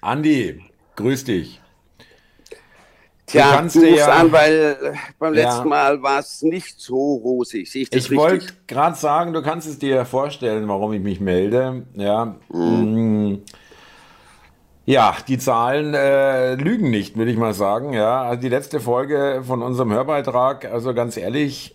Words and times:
Andi, 0.00 0.60
grüß 0.96 1.24
dich. 1.24 1.60
Tja, 3.26 3.62
du, 3.62 3.80
du 3.80 3.88
ja, 3.88 4.06
an, 4.08 4.32
weil 4.32 4.94
beim 5.18 5.32
letzten 5.32 5.62
ja, 5.62 5.68
Mal 5.68 6.02
war 6.02 6.18
es 6.18 6.42
nicht 6.42 6.78
so 6.78 7.14
rosig. 7.14 7.74
ich 7.74 7.90
ich 7.90 8.14
wollte 8.14 8.52
gerade 8.66 8.96
sagen, 8.96 9.32
du 9.32 9.42
kannst 9.42 9.66
es 9.66 9.78
dir 9.78 10.04
vorstellen, 10.04 10.68
warum 10.68 10.92
ich 10.92 11.00
mich 11.00 11.20
melde. 11.20 11.86
Ja, 11.94 12.36
mhm. 12.52 13.30
Mm. 13.30 13.42
ja 14.84 15.16
die 15.26 15.38
Zahlen 15.38 15.94
äh, 15.94 16.54
lügen 16.56 16.90
nicht, 16.90 17.16
will 17.16 17.28
ich 17.28 17.38
mal 17.38 17.54
sagen. 17.54 17.94
Ja, 17.94 18.24
also 18.24 18.42
die 18.42 18.50
letzte 18.50 18.78
Folge 18.78 19.42
von 19.46 19.62
unserem 19.62 19.90
Hörbeitrag, 19.90 20.66
also 20.66 20.92
ganz 20.92 21.16
ehrlich, 21.16 21.74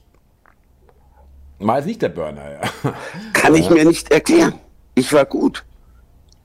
war 1.58 1.78
jetzt 1.78 1.88
nicht 1.88 2.02
der 2.02 2.10
Burner. 2.10 2.52
Ja. 2.52 2.94
Kann 3.34 3.56
ich 3.56 3.72
mir 3.72 3.86
nicht 3.86 4.12
erklären. 4.12 4.54
Ich 4.94 5.12
war 5.14 5.26
gut. 5.26 5.66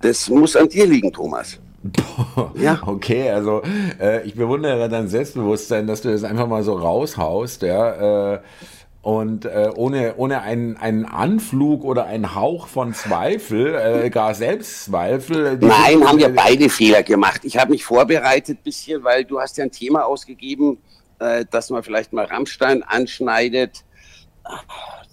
Das 0.05 0.29
muss 0.29 0.55
an 0.55 0.69
dir 0.69 0.87
liegen, 0.87 1.11
Thomas. 1.11 1.59
ja. 2.57 2.79
Okay, 2.85 3.31
also 3.31 3.63
äh, 3.99 4.23
ich 4.27 4.35
bewundere 4.35 4.87
dein 4.91 5.09
Selbstbewusstsein, 5.09 5.87
dass 5.87 6.03
du 6.03 6.13
das 6.13 6.25
einfach 6.25 6.47
mal 6.47 6.63
so 6.63 6.75
raushaust, 6.75 7.63
ja. 7.63 8.35
Äh, 8.35 8.41
und 9.01 9.47
äh, 9.47 9.71
ohne, 9.75 10.17
ohne 10.17 10.43
einen, 10.43 10.77
einen 10.77 11.07
Anflug 11.07 11.85
oder 11.85 12.05
einen 12.05 12.35
Hauch 12.35 12.67
von 12.67 12.93
Zweifel, 12.93 13.75
äh, 13.75 14.11
gar 14.11 14.35
Selbstzweifel. 14.35 15.57
Nein, 15.63 16.07
haben 16.07 16.19
wir 16.19 16.29
beide 16.29 16.69
Fehler 16.69 17.03
gemacht. 17.03 17.41
Ich 17.45 17.57
habe 17.57 17.71
mich 17.71 17.83
vorbereitet 17.83 18.63
bisschen, 18.63 19.05
weil 19.05 19.25
du 19.25 19.41
hast 19.41 19.57
ja 19.57 19.65
ein 19.65 19.73
Thema 19.73 20.05
ausgegeben, 20.05 20.77
äh, 21.19 21.47
dass 21.51 21.71
man 21.71 21.83
vielleicht 21.83 22.13
mal 22.13 22.27
Rammstein 22.27 22.83
anschneidet. 22.83 23.85
Ach 24.43 25.04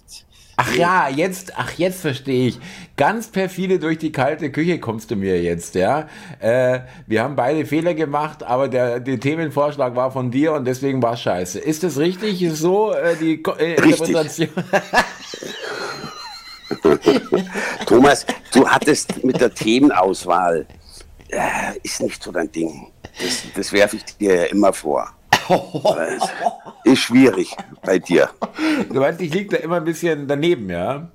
ja, 0.76 1.08
jetzt, 1.08 1.52
ach 1.56 1.72
jetzt 1.78 2.00
verstehe 2.00 2.48
ich. 2.48 2.60
Ganz 2.96 3.28
perfide 3.28 3.78
durch 3.78 3.98
die 3.98 4.12
kalte 4.12 4.50
Küche 4.50 4.78
kommst 4.78 5.10
du 5.10 5.16
mir 5.16 5.42
jetzt, 5.42 5.74
ja. 5.74 6.08
Äh, 6.40 6.80
wir 7.06 7.22
haben 7.22 7.36
beide 7.36 7.66
Fehler 7.66 7.94
gemacht, 7.94 8.42
aber 8.42 8.68
der, 8.68 9.00
der 9.00 9.18
Themenvorschlag 9.18 9.96
war 9.96 10.10
von 10.10 10.30
dir 10.30 10.52
und 10.52 10.66
deswegen 10.66 11.02
war 11.02 11.14
es 11.14 11.22
scheiße. 11.22 11.58
Ist 11.58 11.82
das 11.82 11.98
richtig? 11.98 12.42
Ist 12.42 12.58
so 12.58 12.92
äh, 12.92 13.16
die 13.16 13.42
äh, 13.58 13.74
Interpretation? 13.74 14.48
Thomas, 17.86 18.26
du 18.52 18.68
hattest 18.68 19.24
mit 19.24 19.40
der 19.40 19.52
Themenauswahl, 19.52 20.66
äh, 21.28 21.78
ist 21.82 22.02
nicht 22.02 22.22
so 22.22 22.30
dein 22.30 22.50
Ding. 22.52 22.88
Das, 23.20 23.42
das 23.54 23.72
werfe 23.72 23.96
ich 23.96 24.04
dir 24.16 24.34
ja 24.34 24.44
immer 24.44 24.72
vor. 24.72 25.10
Ist 26.84 26.98
schwierig 26.98 27.56
bei 27.82 27.98
dir. 27.98 28.30
Du 28.88 29.00
meinst, 29.00 29.20
ich 29.20 29.32
liege 29.32 29.56
da 29.56 29.62
immer 29.62 29.76
ein 29.76 29.84
bisschen 29.84 30.26
daneben, 30.26 30.68
ja? 30.68 31.10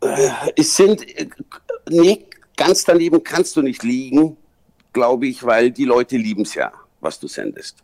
Äh, 0.00 0.30
es 0.56 0.76
sind, 0.76 1.06
äh, 1.18 1.28
nee, 1.88 2.26
ganz 2.56 2.84
daneben 2.84 3.22
kannst 3.22 3.56
du 3.56 3.62
nicht 3.62 3.82
liegen, 3.82 4.36
glaube 4.92 5.26
ich, 5.26 5.44
weil 5.44 5.70
die 5.70 5.84
Leute 5.84 6.16
lieben 6.16 6.42
es 6.42 6.54
ja, 6.54 6.72
was 7.00 7.20
du 7.20 7.28
sendest. 7.28 7.78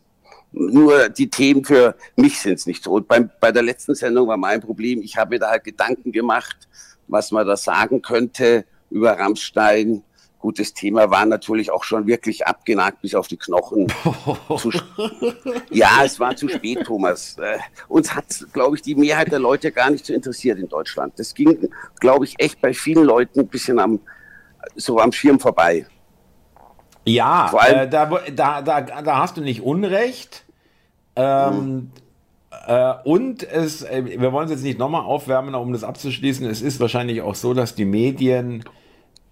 Nur 0.51 1.09
die 1.09 1.29
Themen 1.29 1.63
für 1.63 1.95
mich 2.15 2.39
sind 2.39 2.53
es 2.53 2.65
nicht 2.65 2.83
so. 2.83 2.91
Und 2.93 3.07
beim, 3.07 3.29
bei 3.39 3.51
der 3.51 3.63
letzten 3.63 3.95
Sendung 3.95 4.27
war 4.27 4.37
mein 4.37 4.61
Problem, 4.61 5.01
ich 5.01 5.17
habe 5.17 5.31
mir 5.31 5.39
da 5.39 5.49
halt 5.49 5.63
Gedanken 5.63 6.11
gemacht, 6.11 6.67
was 7.07 7.31
man 7.31 7.45
da 7.45 7.57
sagen 7.57 8.01
könnte 8.01 8.65
über 8.89 9.13
Rammstein, 9.13 10.03
Gut, 10.47 10.59
das 10.59 10.73
Thema 10.73 11.11
war 11.11 11.25
natürlich 11.25 11.71
auch 11.71 11.83
schon 11.83 12.07
wirklich 12.07 12.47
abgenagt 12.47 13.01
bis 13.01 13.13
auf 13.15 13.27
die 13.27 13.35
Knochen. 13.35 13.87
ja, 15.71 16.05
es 16.05 16.21
war 16.21 16.37
zu 16.37 16.47
spät, 16.47 16.85
Thomas. 16.85 17.35
Äh, 17.37 17.57
uns 17.89 18.15
hat, 18.15 18.45
glaube 18.53 18.77
ich, 18.77 18.81
die 18.81 18.95
Mehrheit 18.95 19.29
der 19.29 19.39
Leute 19.39 19.73
gar 19.73 19.89
nicht 19.89 20.05
so 20.05 20.13
interessiert 20.13 20.57
in 20.57 20.69
Deutschland. 20.69 21.19
Das 21.19 21.33
ging, 21.33 21.69
glaube 21.99 22.23
ich, 22.23 22.35
echt 22.37 22.61
bei 22.61 22.73
vielen 22.73 23.03
Leuten 23.03 23.41
ein 23.41 23.47
bisschen 23.47 23.77
am, 23.77 23.99
so 24.77 24.99
am 24.99 25.11
Schirm 25.11 25.37
vorbei. 25.37 25.85
Ja, 27.03 27.47
allem, 27.47 27.79
äh, 27.79 27.89
da, 27.89 28.05
da, 28.33 28.61
da, 28.61 28.81
da 29.01 29.17
hast 29.17 29.35
du 29.35 29.41
nicht 29.41 29.61
Unrecht. 29.61 30.45
Ähm, 31.17 31.91
äh, 32.67 32.93
und 33.03 33.43
es, 33.43 33.81
äh, 33.81 34.01
wir 34.17 34.31
wollen 34.31 34.45
es 34.45 34.51
jetzt 34.51 34.63
nicht 34.63 34.79
nochmal 34.79 35.01
aufwärmen, 35.01 35.55
um 35.55 35.73
das 35.73 35.83
abzuschließen. 35.83 36.45
Es 36.45 36.61
ist 36.61 36.79
wahrscheinlich 36.79 37.21
auch 37.21 37.35
so, 37.35 37.53
dass 37.53 37.75
die 37.75 37.83
Medien 37.83 38.63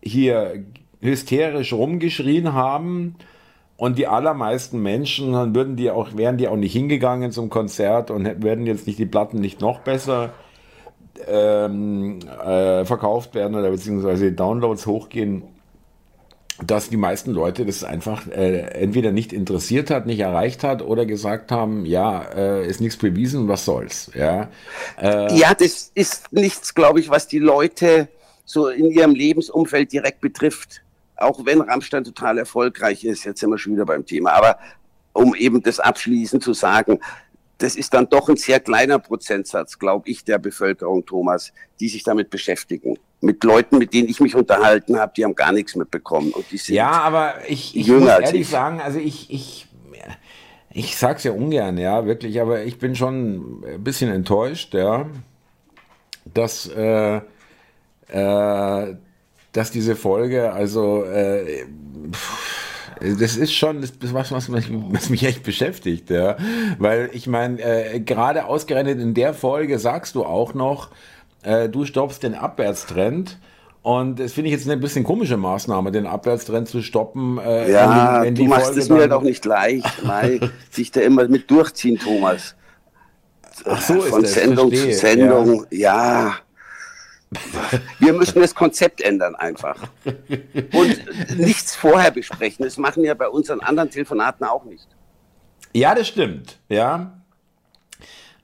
hier 0.02 0.66
hysterisch 1.02 1.74
rumgeschrien 1.74 2.54
haben. 2.54 3.16
Und 3.78 3.98
die 3.98 4.08
allermeisten 4.08 4.82
Menschen, 4.82 5.34
dann 5.34 5.54
würden 5.54 5.76
die 5.76 5.92
auch, 5.92 6.16
wären 6.16 6.38
die 6.38 6.48
auch 6.48 6.56
nicht 6.56 6.72
hingegangen 6.72 7.32
zum 7.32 7.50
Konzert 7.50 8.10
und 8.10 8.44
werden 8.44 8.66
jetzt 8.66 8.88
nicht 8.88 9.00
die 9.00 9.06
Platten 9.06 9.40
nicht 9.40 9.60
noch 9.60 9.80
besser 9.80 10.34
ähm, 11.28 12.20
äh, 12.22 12.86
verkauft 12.86 13.36
werden 13.36 13.56
oder 13.56 13.70
beziehungsweise 13.70 14.32
Downloads 14.32 14.86
hochgehen, 14.86 15.44
dass 16.66 16.90
die 16.90 16.98
meisten 16.98 17.32
Leute 17.32 17.66
das 17.66 17.84
einfach 17.84 18.28
äh, 18.28 18.60
entweder 18.82 19.12
nicht 19.12 19.34
interessiert 19.34 19.90
hat, 19.90 20.06
nicht 20.06 20.20
erreicht 20.20 20.64
hat 20.64 20.82
oder 20.82 21.06
gesagt 21.06 21.52
haben, 21.52 21.86
ja, 21.86 22.22
äh, 22.22 22.66
ist 22.66 22.80
nichts 22.80 22.96
bewiesen, 22.96 23.50
was 23.50 23.66
soll's. 23.66 24.10
Ja, 24.16 24.50
äh, 25.02 25.38
ja 25.38 25.54
das 25.54 25.92
ist 25.94 26.32
nichts, 26.32 26.74
glaube 26.74 27.02
ich, 27.02 27.10
was 27.10 27.28
die 27.28 27.40
Leute 27.40 28.08
so 28.46 28.70
in 28.70 28.90
ihrem 28.90 29.16
Lebensumfeld 29.16 29.92
direkt 29.92 30.22
betrifft 30.22 30.85
auch 31.18 31.46
wenn 31.46 31.62
Rammstein 31.62 32.04
total 32.04 32.38
erfolgreich 32.38 33.04
ist, 33.04 33.24
jetzt 33.24 33.40
sind 33.40 33.50
wir 33.50 33.58
schon 33.58 33.74
wieder 33.74 33.86
beim 33.86 34.06
Thema, 34.06 34.34
aber 34.34 34.58
um 35.14 35.34
eben 35.36 35.64
das 35.64 35.80
abschließend 35.80 36.44
zu 36.44 36.54
sagen, 36.54 37.00
das 37.58 37.76
ist 37.76 37.94
dann 37.94 38.10
doch 38.10 38.28
ein 38.28 38.36
sehr 38.36 38.60
kleiner 38.60 39.00
Prozentsatz, 39.00 39.80
glaube 39.80 40.10
ich, 40.10 40.26
der 40.26 40.40
Bevölkerung, 40.40 41.06
Thomas, 41.06 41.54
die 41.80 41.88
sich 41.88 42.04
damit 42.04 42.30
beschäftigen. 42.30 42.98
Mit 43.22 43.44
Leuten, 43.44 43.78
mit 43.78 43.94
denen 43.94 44.10
ich 44.10 44.20
mich 44.20 44.36
unterhalten 44.36 45.00
habe, 45.00 45.14
die 45.16 45.24
haben 45.24 45.36
gar 45.36 45.54
nichts 45.54 45.76
mitbekommen. 45.76 46.32
Und 46.32 46.52
die 46.52 46.58
sind 46.58 46.76
ja, 46.76 46.92
aber 46.92 47.36
ich, 47.48 47.76
ich 47.76 47.88
muss 47.88 48.08
ehrlich 48.08 48.42
ich. 48.42 48.50
sagen, 48.50 48.82
also 48.82 49.00
ich, 49.00 49.32
ich, 49.32 49.68
ich 50.72 50.98
sag's 50.98 51.24
ja 51.24 51.32
ungern, 51.32 51.78
ja, 51.78 52.06
wirklich, 52.06 52.42
aber 52.42 52.64
ich 52.64 52.78
bin 52.78 52.96
schon 52.96 53.64
ein 53.64 53.84
bisschen 53.84 54.12
enttäuscht, 54.12 54.74
ja, 54.74 55.06
dass 56.34 56.68
äh, 56.68 57.22
äh, 58.10 58.96
dass 59.56 59.72
diese 59.72 59.96
Folge, 59.96 60.52
also 60.52 61.06
äh, 61.06 61.66
das 63.00 63.38
ist 63.38 63.54
schon 63.54 63.82
das, 63.82 63.94
was, 64.14 64.32
was 64.32 64.50
mich, 64.50 64.68
was 64.70 65.10
mich 65.10 65.24
echt 65.24 65.44
beschäftigt, 65.44 66.10
ja. 66.10 66.38
Weil 66.78 67.10
ich 67.14 67.28
meine, 67.28 67.62
äh, 67.62 68.00
gerade 68.00 68.46
ausgerechnet 68.46 69.00
in 69.00 69.14
der 69.14 69.34
Folge 69.34 69.80
sagst 69.80 70.16
du 70.16 70.26
auch 70.26 70.54
noch, 70.54 70.90
äh, 71.44 71.70
du 71.70 71.86
stoppst 71.86 72.24
den 72.24 72.36
Abwärtstrend. 72.36 73.40
Und 73.82 74.20
das 74.20 74.34
finde 74.34 74.50
ich 74.50 74.56
jetzt 74.56 74.68
eine 74.68 74.82
bisschen 74.82 75.04
komische 75.04 75.38
Maßnahme, 75.38 75.92
den 75.92 76.08
Abwärtstrend 76.08 76.68
zu 76.68 76.82
stoppen. 76.82 77.38
Äh, 77.38 77.72
ja, 77.72 78.16
wenn, 78.16 78.24
wenn 78.24 78.36
du 78.36 78.44
machst 78.46 78.66
Folge 78.66 78.80
es 78.82 78.90
mir 78.90 79.00
halt 79.02 79.12
auch 79.12 79.22
nicht 79.22 79.46
leicht, 79.46 80.08
weil 80.08 80.52
sich 80.72 80.92
da 80.92 81.02
immer 81.02 81.28
mit 81.28 81.50
durchziehen, 81.52 82.00
Thomas. 82.00 82.56
Ach 83.64 83.80
so 83.80 84.02
Von 84.02 84.24
ist 84.24 84.34
Sendung 84.34 84.70
verstehe. 84.70 84.92
zu 84.92 85.00
Sendung, 85.00 85.66
ja. 85.70 86.26
ja 86.26 86.36
wir 88.00 88.14
müssen 88.14 88.40
das 88.40 88.54
Konzept 88.54 89.02
ändern 89.02 89.36
einfach. 89.36 89.78
Und 90.06 91.38
nichts 91.38 91.76
vorher 91.76 92.12
besprechen. 92.12 92.66
Das 92.66 92.78
machen 92.78 93.04
ja 93.04 93.14
bei 93.14 93.28
unseren 93.28 93.60
anderen 93.62 93.90
Telefonaten 93.90 94.46
auch 94.46 94.66
nicht. 94.66 94.88
Ja, 95.74 95.94
das 95.94 96.08
stimmt. 96.08 96.60
Ja. 96.70 97.22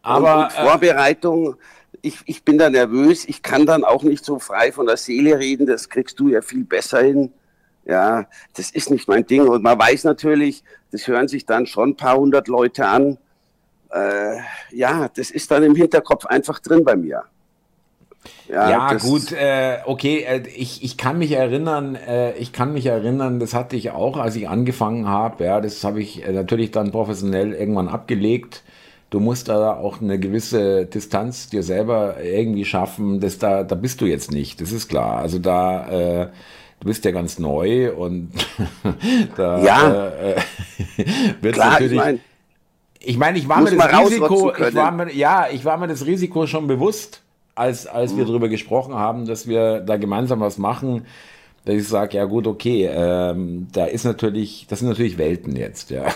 Aber 0.01 0.37
und, 0.37 0.43
und 0.43 0.51
äh, 0.51 0.69
Vorbereitung, 0.69 1.55
ich, 2.01 2.17
ich 2.25 2.43
bin 2.43 2.57
da 2.57 2.69
nervös. 2.69 3.25
Ich 3.25 3.41
kann 3.41 3.65
dann 3.65 3.83
auch 3.83 4.03
nicht 4.03 4.25
so 4.25 4.39
frei 4.39 4.71
von 4.71 4.87
der 4.87 4.97
Seele 4.97 5.37
reden. 5.37 5.65
Das 5.65 5.89
kriegst 5.89 6.19
du 6.19 6.29
ja 6.29 6.41
viel 6.41 6.63
besser 6.63 7.01
hin. 7.01 7.31
Ja, 7.85 8.25
das 8.55 8.71
ist 8.71 8.91
nicht 8.91 9.07
mein 9.07 9.25
Ding. 9.25 9.47
Und 9.47 9.63
man 9.63 9.77
weiß 9.77 10.03
natürlich, 10.03 10.63
das 10.91 11.07
hören 11.07 11.27
sich 11.27 11.45
dann 11.45 11.65
schon 11.65 11.89
ein 11.89 11.95
paar 11.95 12.17
hundert 12.17 12.47
Leute 12.47 12.85
an. 12.85 13.17
Äh, 13.91 14.37
ja, 14.71 15.09
das 15.09 15.31
ist 15.31 15.51
dann 15.51 15.63
im 15.63 15.75
Hinterkopf 15.75 16.25
einfach 16.25 16.59
drin 16.59 16.83
bei 16.83 16.95
mir. 16.95 17.23
Ja, 18.47 18.69
ja 18.69 18.93
gut, 18.95 19.31
äh, 19.31 19.79
okay, 19.85 20.23
äh, 20.23 20.43
ich, 20.55 20.83
ich 20.83 20.97
kann 20.97 21.17
mich 21.17 21.31
erinnern, 21.31 21.95
äh, 21.95 22.33
ich 22.33 22.51
kann 22.51 22.73
mich 22.73 22.85
erinnern, 22.85 23.39
das 23.39 23.53
hatte 23.53 23.75
ich 23.75 23.91
auch, 23.91 24.17
als 24.17 24.35
ich 24.35 24.47
angefangen 24.47 25.07
habe, 25.07 25.45
ja, 25.45 25.61
das 25.61 25.83
habe 25.83 26.01
ich 26.01 26.25
äh, 26.25 26.31
natürlich 26.31 26.71
dann 26.71 26.91
professionell 26.91 27.53
irgendwann 27.53 27.87
abgelegt. 27.87 28.63
Du 29.09 29.19
musst 29.19 29.49
da 29.49 29.73
auch 29.73 30.01
eine 30.01 30.19
gewisse 30.19 30.85
Distanz 30.85 31.49
dir 31.49 31.63
selber 31.63 32.21
irgendwie 32.23 32.63
schaffen, 32.65 33.19
das 33.19 33.39
da, 33.39 33.63
da 33.63 33.75
bist 33.75 34.01
du 34.01 34.05
jetzt 34.05 34.31
nicht, 34.31 34.61
das 34.61 34.71
ist 34.71 34.87
klar. 34.87 35.17
Also 35.17 35.39
da, 35.39 35.89
äh, 35.89 36.27
du 36.79 36.87
bist 36.87 37.03
ja 37.03 37.11
ganz 37.11 37.39
neu 37.39 37.91
und 37.93 38.31
da 39.35 39.63
ja, 39.63 40.11
wird 41.41 41.55
klar, 41.55 41.71
natürlich. 41.71 41.93
Ich 41.93 41.97
mein, 41.97 42.19
ich 43.03 43.17
meine, 43.17 43.39
ich 43.39 43.49
war 43.49 43.61
mir 43.61 43.75
das 43.75 43.99
Risiko, 44.05 44.53
ich 44.53 44.75
war 44.75 44.91
mir, 44.91 45.11
ja, 45.13 45.47
ich 45.51 45.65
war 45.65 45.77
mir 45.77 45.87
das 45.87 46.05
Risiko 46.05 46.45
schon 46.45 46.67
bewusst 46.67 47.21
als, 47.55 47.87
als 47.87 48.15
wir 48.15 48.23
mhm. 48.23 48.29
darüber 48.29 48.49
gesprochen 48.49 48.95
haben, 48.95 49.25
dass 49.25 49.47
wir 49.47 49.81
da 49.81 49.97
gemeinsam 49.97 50.39
was 50.39 50.57
machen, 50.57 51.05
dass 51.65 51.75
ich 51.75 51.87
sage, 51.87 52.17
ja 52.17 52.25
gut, 52.25 52.47
okay, 52.47 52.89
ähm, 52.91 53.67
da 53.71 53.85
ist 53.85 54.03
natürlich, 54.03 54.65
das 54.67 54.79
sind 54.79 54.89
natürlich 54.89 55.17
Welten 55.17 55.55
jetzt, 55.55 55.91
ja. 55.91 56.05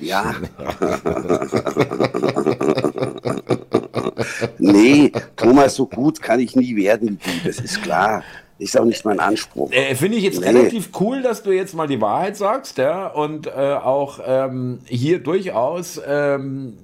Ja. 0.00 0.34
nee, 4.58 5.12
Thomas, 5.36 5.76
so 5.76 5.86
gut 5.86 6.20
kann 6.20 6.40
ich 6.40 6.56
nie 6.56 6.76
werden, 6.76 7.18
das 7.44 7.58
ist 7.58 7.82
klar. 7.82 8.22
Ist 8.58 8.76
auch 8.76 8.84
nicht 8.84 9.04
mein 9.04 9.20
Anspruch. 9.20 9.70
Äh, 9.70 9.94
Finde 9.94 10.18
ich 10.18 10.24
jetzt 10.24 10.40
nee. 10.40 10.48
relativ 10.48 10.90
cool, 10.98 11.22
dass 11.22 11.44
du 11.44 11.52
jetzt 11.52 11.74
mal 11.74 11.86
die 11.86 12.00
Wahrheit 12.00 12.36
sagst, 12.36 12.78
ja, 12.78 13.06
und 13.06 13.46
äh, 13.46 13.50
auch 13.50 14.18
ähm, 14.26 14.80
hier 14.84 15.20
durchaus 15.20 16.00
ähm, 16.04 16.76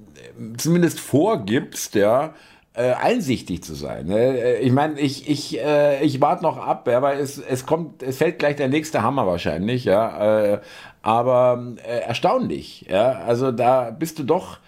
zumindest 0.57 1.01
vorgibst, 1.01 1.95
ja, 1.95 2.33
äh, 2.75 2.91
einsichtig 2.91 3.63
zu 3.63 3.73
sein. 3.73 4.07
Ne? 4.07 4.19
Äh, 4.19 4.59
ich 4.59 4.71
meine, 4.71 4.99
ich, 4.99 5.29
ich, 5.29 5.59
äh, 5.59 6.03
ich 6.03 6.19
warte 6.21 6.43
noch 6.43 6.57
ab, 6.57 6.87
ja, 6.87 7.01
weil 7.01 7.19
es, 7.19 7.37
es 7.37 7.65
kommt, 7.65 8.03
es 8.03 8.17
fällt 8.17 8.39
gleich 8.39 8.57
der 8.57 8.67
nächste 8.67 9.01
Hammer 9.01 9.25
wahrscheinlich, 9.25 9.85
ja. 9.85 10.53
Äh, 10.53 10.61
aber 11.01 11.75
äh, 11.85 11.99
erstaunlich, 11.99 12.85
ja. 12.89 13.21
Also 13.25 13.51
da 13.51 13.91
bist 13.91 14.19
du 14.19 14.23
doch, 14.23 14.59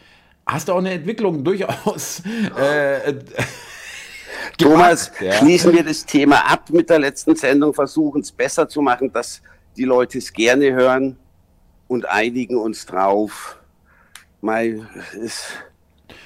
hast 0.46 0.68
du 0.68 0.74
auch 0.74 0.78
eine 0.78 0.92
Entwicklung 0.92 1.44
durchaus. 1.44 2.22
Äh, 2.58 3.16
Thomas, 4.58 5.12
ja. 5.20 5.34
schließen 5.34 5.74
wir 5.74 5.84
das 5.84 6.06
Thema 6.06 6.50
ab 6.50 6.70
mit 6.72 6.90
der 6.90 7.00
letzten 7.00 7.36
Sendung, 7.36 7.74
versuchen 7.74 8.22
es 8.22 8.32
besser 8.32 8.68
zu 8.68 8.82
machen, 8.82 9.12
dass 9.12 9.42
die 9.76 9.84
Leute 9.84 10.18
es 10.18 10.32
gerne 10.32 10.74
hören 10.74 11.18
und 11.88 12.08
einigen 12.08 12.58
uns 12.58 12.86
drauf. 12.86 13.60
Mai 14.42 14.82
ist 15.22 15.52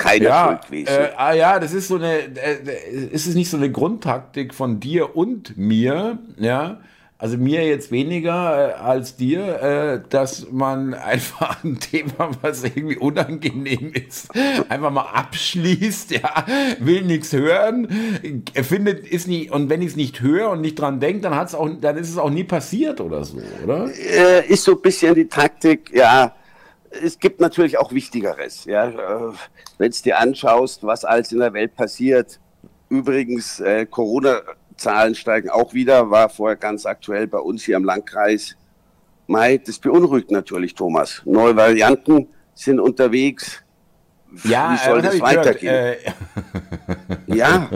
keine 0.01 0.25
ja, 0.25 0.45
Schuld 0.48 0.65
gewesen. 0.68 0.89
Äh, 0.89 1.09
ah 1.15 1.33
ja, 1.33 1.59
das 1.59 1.74
ist 1.74 1.88
so 1.88 1.95
eine, 1.95 2.13
äh, 2.13 3.09
ist 3.12 3.27
es 3.27 3.36
nicht 3.36 3.50
so 3.50 3.57
eine 3.57 3.71
Grundtaktik 3.71 4.53
von 4.53 4.80
dir 4.80 5.15
und 5.15 5.57
mir, 5.57 6.19
ja? 6.38 6.80
Also 7.21 7.38
mir 7.38 7.68
jetzt 7.68 7.92
weniger 7.92 8.71
äh, 8.71 8.74
als 8.81 9.15
dir, 9.15 9.62
äh, 9.62 10.01
dass 10.09 10.48
man 10.51 10.94
einfach 10.95 11.63
ein 11.63 11.80
Thema, 11.80 12.31
was 12.42 12.63
irgendwie 12.63 12.98
unangenehm 12.98 13.94
ist, 13.94 14.30
einfach 14.69 14.89
mal 14.89 15.06
abschließt, 15.13 16.12
ja, 16.12 16.45
will 16.80 17.04
nichts 17.04 17.31
hören, 17.31 17.88
findet 18.54 19.07
ist 19.07 19.27
nicht 19.27 19.51
und 19.51 19.69
wenn 19.69 19.83
ich 19.83 19.89
es 19.89 19.95
nicht 19.95 20.21
höre 20.21 20.50
und 20.50 20.62
nicht 20.62 20.80
dran 20.80 21.00
denke, 21.00 21.21
dann 21.21 21.36
hat's 21.36 21.54
auch, 21.54 21.69
dann 21.80 21.95
ist 21.97 22.09
es 22.09 22.18
auch 22.18 22.31
nie 22.31 22.44
passiert 22.44 23.00
oder 23.00 23.24
so, 23.24 23.38
oder? 23.63 23.88
Äh, 23.94 24.47
ist 24.47 24.63
so 24.63 24.71
ein 24.71 24.81
bisschen 24.81 25.13
die 25.13 25.27
Taktik, 25.27 25.92
ja. 25.94 26.33
Es 26.91 27.19
gibt 27.19 27.39
natürlich 27.39 27.77
auch 27.77 27.91
Wichtigeres, 27.91 28.65
ja. 28.65 28.89
Äh, 28.89 29.33
wenn 29.77 29.91
du 29.91 30.01
dir 30.03 30.19
anschaust, 30.19 30.83
was 30.83 31.05
alles 31.05 31.31
in 31.31 31.39
der 31.39 31.53
Welt 31.53 31.75
passiert. 31.75 32.39
Übrigens, 32.89 33.59
äh, 33.61 33.85
Corona 33.85 34.41
Zahlen 34.75 35.15
steigen 35.15 35.49
auch 35.49 35.73
wieder, 35.73 36.09
war 36.09 36.27
vorher 36.27 36.57
ganz 36.57 36.85
aktuell 36.85 37.27
bei 37.27 37.38
uns 37.38 37.63
hier 37.63 37.77
im 37.77 37.85
Landkreis. 37.85 38.55
Mai, 39.27 39.57
das 39.57 39.79
beunruhigt 39.79 40.31
natürlich, 40.31 40.73
Thomas. 40.73 41.21
Neue 41.23 41.55
Varianten 41.55 42.27
sind 42.53 42.79
unterwegs. 42.79 43.63
Ja, 44.44 44.73
Wie 44.73 44.85
soll 44.85 45.01
das 45.01 45.21
weitergehen? 45.21 45.73
Äh, 45.73 45.97
ja. 47.27 47.69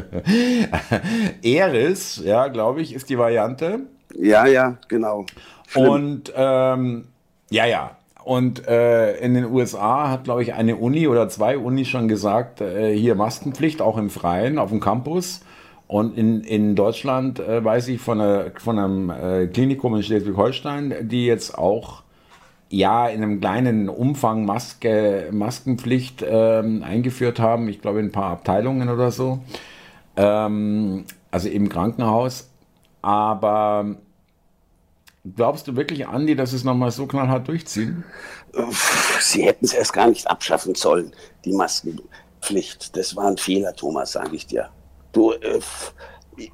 Eris, 1.44 2.21
ja, 2.23 2.47
glaube 2.47 2.81
ich, 2.81 2.94
ist 2.94 3.09
die 3.09 3.18
Variante. 3.18 3.81
Ja, 4.13 4.45
ja, 4.45 4.77
genau. 4.88 5.25
Schlimm. 5.68 5.89
Und 5.89 6.33
ähm, 6.35 7.07
ja, 7.50 7.65
ja. 7.65 7.97
Und 8.25 8.68
äh, 8.68 9.18
in 9.18 9.36
den 9.36 9.45
USA 9.45 10.10
hat, 10.10 10.24
glaube 10.24 10.42
ich, 10.42 10.56
eine 10.56 10.77
Uni 10.77 11.07
oder 11.07 11.30
zwei 11.30 11.60
Unis 11.60 11.89
schon 11.89 12.07
gesagt, 12.07 12.60
äh, 12.60 12.92
hier 12.98 13.13
Maskenpflicht, 13.13 13.83
auch 13.83 14.00
im 14.00 14.10
Freien, 14.10 14.57
auf 14.57 14.72
dem 14.72 14.80
Campus. 14.80 15.42
Und 15.86 16.18
in, 16.18 16.42
in 16.42 16.75
Deutschland 16.75 17.39
äh, 17.39 17.63
weiß 17.63 17.88
ich 17.89 18.01
von, 18.01 18.19
einer, 18.19 18.45
von 18.57 18.80
einem 18.80 19.10
äh, 19.12 19.45
Klinikum 19.45 19.95
in 19.95 20.01
Schleswig-Holstein, 20.01 21.07
die 21.07 21.27
jetzt 21.27 21.56
auch 21.56 22.01
ja 22.69 23.07
in 23.07 23.22
einem 23.22 23.39
kleinen 23.42 23.89
Umfang 23.89 24.44
Maske, 24.44 25.30
Maskenpflicht 25.31 26.25
ähm, 26.28 26.81
eingeführt 26.81 27.39
haben. 27.39 27.69
Ich 27.69 27.80
glaube 27.80 28.00
in 28.00 28.07
ein 28.07 28.12
paar 28.12 28.31
Abteilungen 28.31 28.89
oder 28.89 29.12
so. 29.12 29.38
Ähm, 30.18 31.06
also 31.30 31.48
im 31.48 31.69
Krankenhaus. 31.69 32.50
Aber 33.04 33.98
glaubst 35.36 35.68
du 35.68 35.75
wirklich, 35.75 36.07
Andi, 36.07 36.36
dass 36.36 36.54
es 36.54 36.63
nochmal 36.63 36.92
so 36.92 37.07
knallhart 37.07 37.48
durchziehen? 37.48 38.04
Sie 39.19 39.44
hätten 39.44 39.66
es 39.66 39.74
erst 39.74 39.94
gar 39.94 40.07
nicht 40.07 40.27
abschaffen 40.30 40.75
sollen, 40.75 41.13
die 41.44 41.54
Maskenpflicht. 41.54 42.95
Das 42.95 43.16
war 43.16 43.27
ein 43.27 43.38
Fehler, 43.38 43.74
Thomas, 43.74 44.12
sage 44.13 44.36
ich 44.36 44.45
dir. 44.45 44.69
Du, 45.12 45.31
äh, 45.31 45.60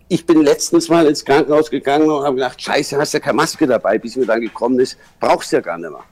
ich 0.07 0.25
bin 0.25 0.41
letztens 0.41 0.89
mal 0.89 1.05
ins 1.05 1.25
Krankenhaus 1.25 1.69
gegangen 1.69 2.09
und 2.09 2.23
habe 2.23 2.35
gedacht, 2.35 2.61
scheiße, 2.61 2.97
hast 2.97 3.13
ja 3.13 3.19
keine 3.19 3.37
Maske 3.37 3.67
dabei, 3.67 3.97
bis 3.97 4.15
mir 4.15 4.25
dann 4.25 4.41
gekommen 4.41 4.79
ist, 4.79 4.97
brauchst 5.19 5.51
du 5.51 5.57
ja 5.57 5.61
gar 5.61 5.77
nicht 5.77 5.89
mehr. 5.89 6.03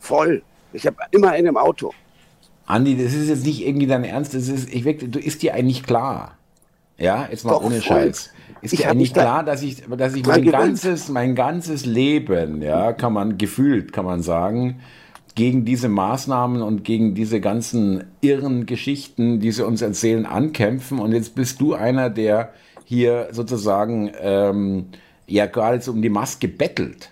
Voll. 0.00 0.42
Ich 0.72 0.86
habe 0.86 0.96
immer 1.12 1.30
einen 1.30 1.48
im 1.48 1.56
Auto. 1.56 1.92
Andi, 2.66 2.96
das 2.96 3.12
ist 3.12 3.28
jetzt 3.28 3.44
nicht 3.44 3.64
irgendwie 3.66 3.86
dein 3.86 4.04
Ernst, 4.04 4.34
das 4.34 4.48
ist, 4.48 4.68
ich 4.72 4.84
wirklich, 4.84 5.10
du 5.10 5.18
ist 5.18 5.42
dir 5.42 5.54
eigentlich 5.54 5.82
klar. 5.82 6.38
Ja, 6.96 7.28
jetzt 7.30 7.44
mal 7.44 7.52
Doch, 7.52 7.62
ohne 7.62 7.80
voll. 7.80 7.98
Scheiß. 8.04 8.30
Ist 8.64 8.72
ich 8.72 8.80
dir 8.80 8.90
eigentlich 8.90 9.12
klar, 9.12 9.44
dass 9.44 9.62
ich, 9.62 9.82
dass 9.86 10.14
ich 10.14 10.24
mein 10.26 10.44
ganzes, 10.50 11.10
mein 11.10 11.34
ganzes 11.34 11.84
Leben, 11.84 12.62
ja, 12.62 12.94
kann 12.94 13.12
man 13.12 13.36
gefühlt, 13.36 13.92
kann 13.92 14.06
man 14.06 14.22
sagen, 14.22 14.80
gegen 15.34 15.64
diese 15.66 15.88
Maßnahmen 15.88 16.62
und 16.62 16.82
gegen 16.82 17.14
diese 17.14 17.40
ganzen 17.40 18.04
irren 18.22 18.66
Geschichten, 18.66 19.40
die 19.40 19.52
sie 19.52 19.66
uns 19.66 19.82
erzählen, 19.82 20.24
ankämpfen. 20.26 20.98
Und 20.98 21.12
jetzt 21.12 21.34
bist 21.34 21.60
du 21.60 21.74
einer, 21.74 22.08
der 22.08 22.52
hier 22.84 23.28
sozusagen 23.32 24.10
ähm, 24.20 24.86
ja 25.26 25.46
geradezu 25.46 25.92
um 25.92 26.00
die 26.00 26.08
Maske 26.08 26.48
bettelt. 26.48 27.10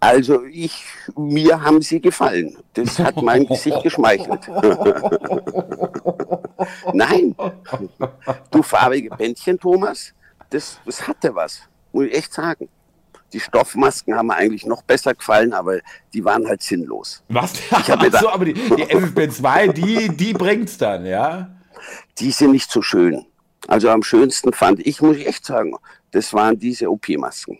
Also 0.00 0.42
ich, 0.46 0.82
mir 1.16 1.62
haben 1.62 1.80
sie 1.80 2.00
gefallen. 2.00 2.56
Das 2.74 2.98
hat 2.98 3.22
mein 3.22 3.46
Gesicht 3.46 3.80
geschmeichelt. 3.84 4.50
Nein, 6.92 7.34
du 8.50 8.62
farbige 8.62 9.10
Bändchen, 9.10 9.58
Thomas, 9.58 10.12
das, 10.50 10.78
das 10.84 11.06
hatte 11.06 11.34
was, 11.34 11.62
muss 11.92 12.06
ich 12.06 12.14
echt 12.14 12.32
sagen. 12.32 12.68
Die 13.32 13.40
Stoffmasken 13.40 14.14
haben 14.14 14.26
mir 14.26 14.34
eigentlich 14.34 14.66
noch 14.66 14.82
besser 14.82 15.14
gefallen, 15.14 15.54
aber 15.54 15.78
die 16.12 16.22
waren 16.22 16.46
halt 16.46 16.62
sinnlos. 16.62 17.22
Was? 17.28 17.54
Ich 17.54 17.72
Ach 17.72 18.20
so, 18.20 18.28
aber 18.28 18.44
die, 18.44 18.52
die 18.52 18.84
FFP2, 18.84 19.72
die, 19.72 20.08
die 20.10 20.34
bringt's 20.34 20.76
dann, 20.76 21.06
ja? 21.06 21.50
Die 22.18 22.30
sind 22.30 22.52
nicht 22.52 22.70
so 22.70 22.82
schön. 22.82 23.24
Also 23.68 23.88
am 23.88 24.02
schönsten 24.02 24.52
fand 24.52 24.86
ich, 24.86 25.00
muss 25.00 25.16
ich 25.16 25.26
echt 25.26 25.46
sagen, 25.46 25.74
das 26.10 26.34
waren 26.34 26.58
diese 26.58 26.90
OP-Masken. 26.90 27.58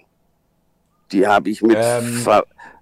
Die 1.11 1.27
habe 1.27 1.49
ich 1.49 1.63
mit 1.63 1.79
ähm, 1.81 2.23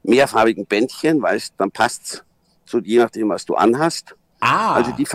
mehrfarbigen 0.02 0.66
Bändchen, 0.66 1.22
weißt, 1.22 1.54
dann 1.58 1.70
passt's 1.70 2.24
so 2.70 2.78
je 2.78 2.98
nachdem, 2.98 3.28
was 3.28 3.44
du 3.44 3.54
anhast. 3.54 4.14
Ah. 4.40 4.74
Also 4.74 4.92
die, 4.92 5.06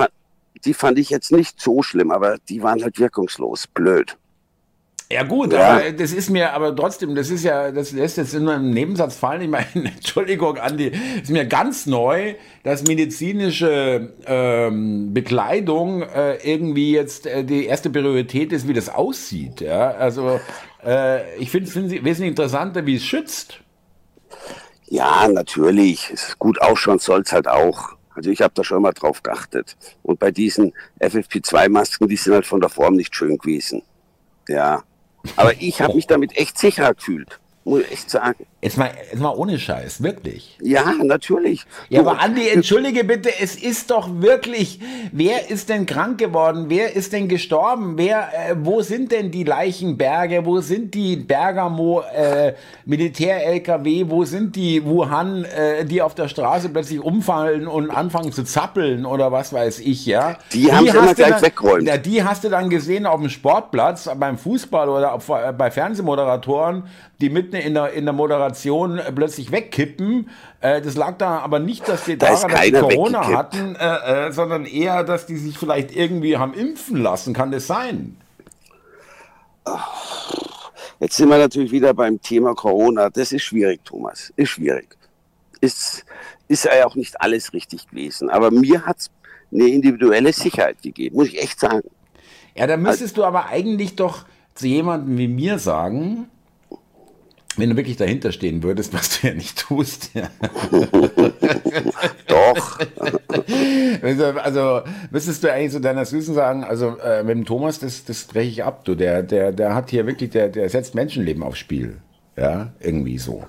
die 0.65 0.73
fand 0.73 0.99
ich 0.99 1.09
jetzt 1.09 1.31
nicht 1.31 1.61
so 1.61 1.81
schlimm, 1.83 2.11
aber 2.11 2.37
die 2.49 2.61
waren 2.63 2.83
halt 2.83 2.99
wirkungslos, 2.99 3.67
blöd. 3.67 4.17
Ja 5.11 5.21
gut, 5.21 5.53
ja. 5.53 5.75
aber 5.75 5.91
das 5.91 6.13
ist 6.13 6.31
mir, 6.31 6.53
aber 6.53 6.75
trotzdem, 6.75 7.13
das 7.13 7.29
ist 7.29 7.43
ja, 7.43 7.71
das 7.71 7.91
lässt 7.91 8.17
jetzt 8.17 8.33
nur 8.33 8.55
im 8.55 8.71
Nebensatz 8.71 9.15
fallen. 9.15 9.41
Ich 9.41 9.49
meine, 9.49 9.67
Entschuldigung, 9.75 10.57
Andi, 10.57 10.91
ist 11.21 11.29
mir 11.29 11.45
ganz 11.45 11.85
neu, 11.85 12.33
dass 12.63 12.87
medizinische 12.87 14.13
ähm, 14.25 15.13
Bekleidung 15.13 16.01
äh, 16.01 16.37
irgendwie 16.37 16.91
jetzt 16.91 17.27
äh, 17.27 17.43
die 17.43 17.65
erste 17.65 17.91
Priorität 17.91 18.51
ist, 18.51 18.67
wie 18.67 18.73
das 18.73 18.89
aussieht. 18.89 19.61
Ja? 19.61 19.91
Also 19.91 20.39
äh, 20.83 21.37
ich 21.37 21.51
finde 21.51 21.69
es 21.69 21.75
wesentlich 21.75 22.29
interessanter, 22.29 22.87
wie 22.87 22.95
es 22.95 23.03
schützt. 23.03 23.59
Ja, 24.87 25.27
natürlich. 25.27 26.13
Gut 26.39 26.59
ausschauen 26.61 26.97
soll 26.97 27.21
es 27.21 27.31
halt 27.31 27.47
auch. 27.47 27.95
Also 28.15 28.29
ich 28.29 28.41
habe 28.41 28.53
da 28.55 28.63
schon 28.63 28.81
mal 28.81 28.93
drauf 28.93 29.21
geachtet. 29.21 29.77
Und 30.01 30.19
bei 30.19 30.31
diesen 30.31 30.73
FFP2-Masken, 30.99 32.07
die 32.07 32.15
sind 32.15 32.33
halt 32.33 32.45
von 32.45 32.61
der 32.61 32.69
Form 32.69 32.95
nicht 32.95 33.15
schön 33.15 33.37
gewesen. 33.37 33.83
Ja, 34.47 34.83
aber 35.35 35.53
ich 35.59 35.81
habe 35.81 35.95
mich 35.95 36.07
damit 36.07 36.37
echt 36.37 36.57
sicher 36.57 36.93
gefühlt. 36.93 37.39
Muss 37.67 37.81
ich 37.81 37.91
echt 37.91 38.09
sagen. 38.11 38.45
Jetzt 38.61 38.77
mal, 38.77 38.91
jetzt 39.11 39.19
mal 39.19 39.33
ohne 39.35 39.57
Scheiß, 39.57 40.03
wirklich. 40.03 40.55
Ja, 40.61 40.93
natürlich. 41.03 41.65
Ja, 41.89 42.01
aber 42.01 42.19
Andi, 42.19 42.47
entschuldige 42.47 43.03
bitte, 43.03 43.29
es 43.39 43.55
ist 43.55 43.89
doch 43.89 44.07
wirklich, 44.21 44.79
wer 45.11 45.49
ist 45.49 45.69
denn 45.69 45.87
krank 45.87 46.19
geworden? 46.19 46.65
Wer 46.67 46.95
ist 46.95 47.13
denn 47.13 47.27
gestorben? 47.27 47.97
Wer, 47.97 48.29
äh, 48.51 48.55
wo 48.59 48.81
sind 48.81 49.11
denn 49.11 49.31
die 49.31 49.43
Leichenberge? 49.43 50.45
Wo 50.45 50.61
sind 50.61 50.93
die 50.93 51.15
Bergamo 51.15 52.01
äh, 52.01 52.53
Militär-LKW? 52.85 54.05
Wo 54.09 54.25
sind 54.25 54.55
die 54.55 54.85
Wuhan, 54.85 55.45
äh, 55.45 55.85
die 55.85 56.03
auf 56.03 56.13
der 56.13 56.27
Straße 56.27 56.69
plötzlich 56.69 56.99
umfallen 56.99 57.67
und 57.67 57.89
anfangen 57.89 58.31
zu 58.31 58.43
zappeln 58.43 59.07
oder 59.07 59.31
was 59.31 59.53
weiß 59.53 59.79
ich, 59.79 60.05
ja? 60.05 60.37
Die, 60.53 60.61
die 60.61 60.71
haben 60.71 60.85
sie 60.87 60.97
immer 60.97 61.15
gleich 61.15 61.41
dann. 61.41 61.85
Ja, 61.85 61.97
die 61.97 62.23
hast 62.23 62.43
du 62.43 62.49
dann 62.49 62.69
gesehen 62.69 63.07
auf 63.07 63.19
dem 63.19 63.29
Sportplatz, 63.29 64.07
beim 64.17 64.37
Fußball 64.37 64.87
oder 64.87 65.13
auf, 65.13 65.27
äh, 65.29 65.51
bei 65.51 65.71
Fernsehmoderatoren, 65.71 66.83
die 67.21 67.29
mitten 67.29 67.54
in 67.61 67.73
der, 67.73 67.93
in 67.93 68.05
der 68.05 68.13
Moderation 68.13 68.99
plötzlich 69.15 69.51
wegkippen. 69.51 70.29
Äh, 70.61 70.81
das 70.81 70.95
lag 70.95 71.17
da 71.17 71.39
aber 71.39 71.59
nicht, 71.59 71.87
dass 71.87 72.05
die 72.05 72.17
da 72.17 72.27
daran, 72.27 72.51
dass 72.51 72.61
die 72.61 72.71
Corona 72.71 73.19
weggekippt. 73.19 73.37
hatten, 73.37 73.75
äh, 73.75 74.27
äh, 74.27 74.31
sondern 74.31 74.65
eher, 74.65 75.03
dass 75.03 75.25
die 75.25 75.37
sich 75.37 75.57
vielleicht 75.57 75.95
irgendwie 75.95 76.37
haben 76.37 76.53
impfen 76.53 76.97
lassen. 76.97 77.33
Kann 77.33 77.51
das 77.51 77.67
sein? 77.67 78.17
Jetzt 80.99 81.17
sind 81.17 81.29
wir 81.29 81.37
natürlich 81.37 81.71
wieder 81.71 81.93
beim 81.93 82.21
Thema 82.21 82.53
Corona. 82.53 83.09
Das 83.09 83.31
ist 83.31 83.43
schwierig, 83.43 83.81
Thomas. 83.83 84.31
Ist 84.35 84.49
schwierig. 84.49 84.95
Ist, 85.61 86.05
ist 86.47 86.65
ja 86.65 86.85
auch 86.85 86.95
nicht 86.95 87.19
alles 87.21 87.53
richtig 87.53 87.87
gewesen. 87.89 88.29
Aber 88.29 88.51
mir 88.51 88.85
hat 88.85 88.99
es 88.99 89.11
eine 89.51 89.67
individuelle 89.67 90.33
Sicherheit 90.33 90.81
gegeben, 90.81 91.15
muss 91.15 91.29
ich 91.29 91.41
echt 91.41 91.59
sagen. 91.59 91.89
Ja, 92.55 92.67
da 92.67 92.77
müsstest 92.77 93.13
also, 93.13 93.21
du 93.21 93.23
aber 93.25 93.47
eigentlich 93.47 93.95
doch 93.95 94.25
zu 94.53 94.67
jemandem 94.67 95.17
wie 95.17 95.27
mir 95.27 95.59
sagen, 95.59 96.29
wenn 97.57 97.69
du 97.69 97.75
wirklich 97.77 97.97
dahinter 97.97 98.31
stehen 98.31 98.63
würdest, 98.63 98.93
was 98.93 99.19
du 99.21 99.27
ja 99.27 99.33
nicht 99.33 99.57
tust. 99.57 100.11
Doch. 102.27 102.79
Also, 104.01 104.81
müsstest 105.11 105.43
du 105.43 105.51
eigentlich 105.51 105.71
so 105.71 105.79
deiner 105.79 106.05
Süßen 106.05 106.33
sagen, 106.33 106.63
also 106.63 106.97
äh, 106.97 107.23
mit 107.23 107.37
dem 107.37 107.45
Thomas, 107.45 107.79
das, 107.79 108.05
das 108.05 108.23
breche 108.25 108.49
ich 108.49 108.63
ab, 108.63 108.85
du. 108.85 108.95
Der, 108.95 109.23
der, 109.23 109.51
der 109.51 109.75
hat 109.75 109.89
hier 109.89 110.05
wirklich, 110.05 110.31
der, 110.31 110.49
der 110.49 110.69
setzt 110.69 110.95
Menschenleben 110.95 111.43
aufs 111.43 111.59
Spiel. 111.59 111.97
Ja, 112.37 112.73
irgendwie 112.79 113.17
so. 113.17 113.45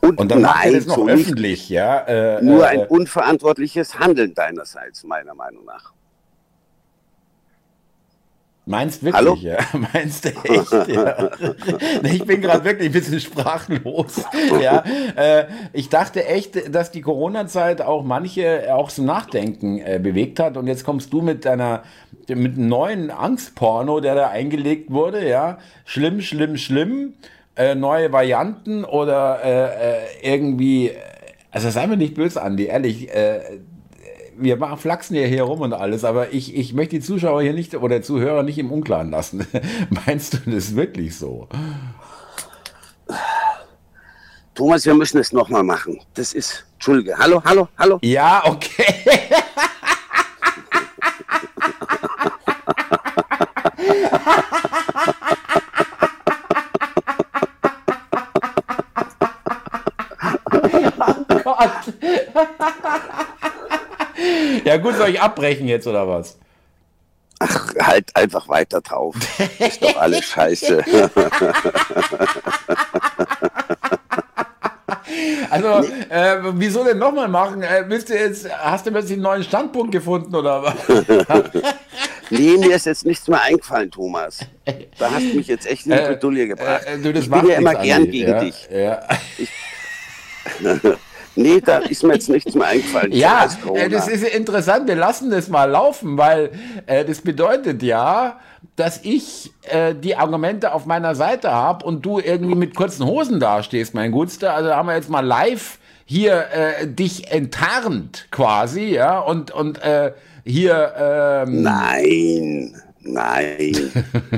Und, 0.00 0.18
und 0.18 0.30
dann 0.30 0.40
nein, 0.40 0.72
das 0.72 0.86
noch 0.86 0.96
so 0.96 1.08
öffentlich, 1.08 1.68
ja. 1.68 2.00
Äh, 2.00 2.42
nur 2.42 2.64
äh, 2.64 2.68
ein 2.68 2.86
unverantwortliches 2.86 3.98
Handeln 3.98 4.34
deinerseits, 4.34 5.04
meiner 5.04 5.34
Meinung 5.34 5.64
nach. 5.66 5.92
Meinst 8.70 9.02
wirklich, 9.02 9.16
Hallo? 9.16 9.36
ja? 9.40 9.58
Meinst 9.92 10.24
du 10.24 10.28
echt, 10.28 10.88
ja? 10.88 11.30
ich 12.04 12.24
bin 12.24 12.40
gerade 12.40 12.64
wirklich 12.64 12.90
ein 12.90 12.92
bisschen 12.92 13.18
sprachlos, 13.18 14.24
ja. 14.62 14.84
Äh, 15.16 15.46
ich 15.72 15.88
dachte 15.88 16.24
echt, 16.24 16.72
dass 16.72 16.92
die 16.92 17.00
Corona-Zeit 17.00 17.82
auch 17.82 18.04
manche 18.04 18.72
auch 18.72 18.88
zum 18.88 19.06
Nachdenken 19.06 19.80
äh, 19.80 19.98
bewegt 20.00 20.38
hat 20.38 20.56
und 20.56 20.68
jetzt 20.68 20.84
kommst 20.84 21.12
du 21.12 21.20
mit 21.20 21.46
deiner, 21.46 21.82
mit 22.28 22.56
einem 22.56 22.68
neuen 22.68 23.10
Angstporno, 23.10 23.98
der 23.98 24.14
da 24.14 24.28
eingelegt 24.28 24.92
wurde, 24.92 25.28
ja. 25.28 25.58
Schlimm, 25.84 26.20
schlimm, 26.20 26.56
schlimm. 26.56 27.14
Äh, 27.56 27.74
neue 27.74 28.12
Varianten 28.12 28.84
oder 28.84 29.40
äh, 29.42 29.64
äh, 29.64 30.34
irgendwie, 30.34 30.92
also 31.50 31.70
sei 31.70 31.88
mir 31.88 31.96
nicht 31.96 32.14
böse, 32.14 32.40
Andi, 32.40 32.66
ehrlich, 32.66 33.12
äh, 33.12 33.40
wir 34.40 34.56
machen, 34.56 34.78
flachsen 34.78 35.14
ja 35.14 35.26
hier 35.26 35.42
rum 35.42 35.60
und 35.60 35.72
alles, 35.72 36.04
aber 36.04 36.32
ich, 36.32 36.56
ich 36.56 36.72
möchte 36.72 36.96
die 36.96 37.02
Zuschauer 37.02 37.42
hier 37.42 37.52
nicht 37.52 37.74
oder 37.74 38.02
Zuhörer 38.02 38.42
nicht 38.42 38.58
im 38.58 38.72
Unklaren 38.72 39.10
lassen. 39.10 39.46
Meinst 40.06 40.34
du 40.34 40.50
das 40.50 40.74
wirklich 40.74 41.16
so? 41.16 41.48
Thomas, 44.54 44.84
wir 44.86 44.94
müssen 44.94 45.18
es 45.18 45.32
nochmal 45.32 45.62
machen. 45.62 46.00
Das 46.14 46.32
ist, 46.32 46.66
Entschuldige, 46.74 47.16
hallo, 47.16 47.42
hallo, 47.44 47.68
hallo. 47.78 47.98
Ja, 48.02 48.42
okay. 48.46 48.84
oh 61.00 61.24
Gott. 61.44 61.94
Ja 64.64 64.76
gut, 64.76 64.96
soll 64.96 65.10
ich 65.10 65.20
abbrechen 65.20 65.68
jetzt 65.68 65.86
oder 65.86 66.06
was? 66.08 66.36
Ach, 67.38 67.74
halt 67.80 68.14
einfach 68.14 68.48
weiter 68.48 68.80
drauf. 68.82 69.16
Ist 69.58 69.82
doch 69.82 69.96
alles 69.96 70.24
scheiße. 70.24 70.84
Also, 75.50 75.88
äh, 76.08 76.36
wieso 76.54 76.84
denn 76.84 76.98
nochmal 76.98 77.28
machen? 77.28 77.62
Äh, 77.62 77.86
du 77.86 78.14
jetzt, 78.14 78.48
hast 78.50 78.86
du 78.86 78.92
plötzlich 78.92 79.14
einen 79.14 79.22
neuen 79.22 79.42
Standpunkt 79.42 79.92
gefunden 79.92 80.34
oder 80.34 80.62
was? 80.62 80.74
nee, 82.30 82.56
mir 82.56 82.76
ist 82.76 82.86
jetzt 82.86 83.04
nichts 83.04 83.26
mehr 83.26 83.42
eingefallen, 83.42 83.90
Thomas. 83.90 84.38
Da 84.98 85.10
hast 85.10 85.22
du 85.22 85.36
mich 85.36 85.48
jetzt 85.48 85.66
echt 85.66 85.86
in 85.86 85.92
die 85.92 85.98
äh, 85.98 86.06
Bredouille 86.06 86.48
gebracht. 86.48 86.84
Äh, 86.86 86.98
du, 86.98 87.10
ich 87.10 87.28
bin 87.28 87.48
ja 87.48 87.56
immer 87.56 87.74
gern 87.74 88.08
gegen 88.08 88.30
ja, 88.30 88.40
dich. 88.40 88.68
Ja. 88.70 89.00
Ich, 89.38 89.50
Nee, 91.40 91.60
da 91.60 91.78
ist 91.78 92.02
mir 92.02 92.14
jetzt 92.14 92.28
nichts 92.28 92.54
mehr 92.54 92.66
eingefallen. 92.66 93.12
ja, 93.12 93.48
äh, 93.74 93.88
das 93.88 94.08
ist 94.08 94.24
interessant. 94.24 94.86
Wir 94.86 94.96
lassen 94.96 95.30
das 95.30 95.48
mal 95.48 95.64
laufen, 95.64 96.18
weil 96.18 96.50
äh, 96.86 97.04
das 97.04 97.22
bedeutet 97.22 97.82
ja, 97.82 98.38
dass 98.76 99.00
ich 99.02 99.50
äh, 99.62 99.94
die 99.94 100.16
Argumente 100.16 100.72
auf 100.72 100.84
meiner 100.84 101.14
Seite 101.14 101.50
habe 101.50 101.86
und 101.86 102.04
du 102.04 102.18
irgendwie 102.18 102.54
mit 102.54 102.74
kurzen 102.74 103.06
Hosen 103.06 103.40
dastehst, 103.40 103.94
mein 103.94 104.12
Gutster. 104.12 104.54
Also 104.54 104.70
haben 104.74 104.88
wir 104.88 104.96
jetzt 104.96 105.08
mal 105.08 105.24
live 105.24 105.78
hier 106.04 106.46
äh, 106.52 106.86
dich 106.86 107.30
enttarnt 107.30 108.26
quasi, 108.30 108.94
ja, 108.94 109.20
und, 109.20 109.50
und 109.50 109.82
äh, 109.82 110.12
hier. 110.44 110.92
Ähm, 110.98 111.62
Nein. 111.62 112.74
Nein, 113.02 113.90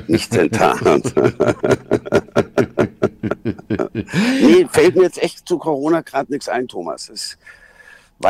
nicht 0.07 0.33
enttarnt. 0.37 1.13
nee, 3.23 4.67
fällt 4.71 4.97
mir 4.97 5.03
jetzt 5.03 5.23
echt 5.23 5.49
zu 5.49 5.59
Corona 5.59 6.01
gerade 6.01 6.31
nichts 6.33 6.49
ein, 6.49 6.69
Thomas. 6.69 7.07
Das 7.07 7.39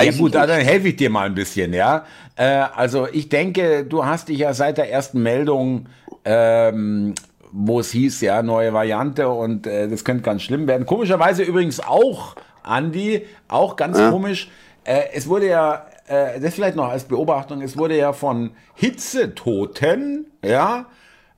ja 0.00 0.12
gut, 0.12 0.34
dann 0.34 0.48
helfe 0.48 0.88
ich 0.88 0.96
dir 0.96 1.10
mal 1.10 1.26
ein 1.26 1.34
bisschen, 1.34 1.72
ja. 1.72 2.04
Äh, 2.36 2.64
also 2.74 3.06
ich 3.12 3.28
denke, 3.28 3.84
du 3.84 4.04
hast 4.04 4.28
dich 4.28 4.38
ja 4.38 4.54
seit 4.54 4.78
der 4.78 4.90
ersten 4.90 5.22
Meldung, 5.22 5.86
ähm, 6.24 7.14
wo 7.50 7.80
es 7.80 7.90
hieß, 7.90 8.22
ja, 8.22 8.42
neue 8.42 8.72
Variante 8.72 9.28
und 9.28 9.66
äh, 9.66 9.88
das 9.88 10.04
könnte 10.04 10.22
ganz 10.22 10.42
schlimm 10.42 10.66
werden. 10.66 10.86
Komischerweise 10.86 11.42
übrigens 11.42 11.80
auch, 11.80 12.36
Andi, 12.62 13.26
auch 13.48 13.76
ganz 13.76 13.98
ja. 13.98 14.10
komisch. 14.10 14.50
Äh, 14.84 15.02
es 15.12 15.28
wurde 15.28 15.48
ja 15.48 15.86
äh, 16.06 16.40
das 16.40 16.54
vielleicht 16.54 16.76
noch 16.76 16.88
als 16.88 17.04
Beobachtung, 17.04 17.60
es 17.60 17.76
wurde 17.76 17.96
ja 17.96 18.12
von 18.12 18.52
Hitzetoten, 18.74 20.26
ja, 20.42 20.86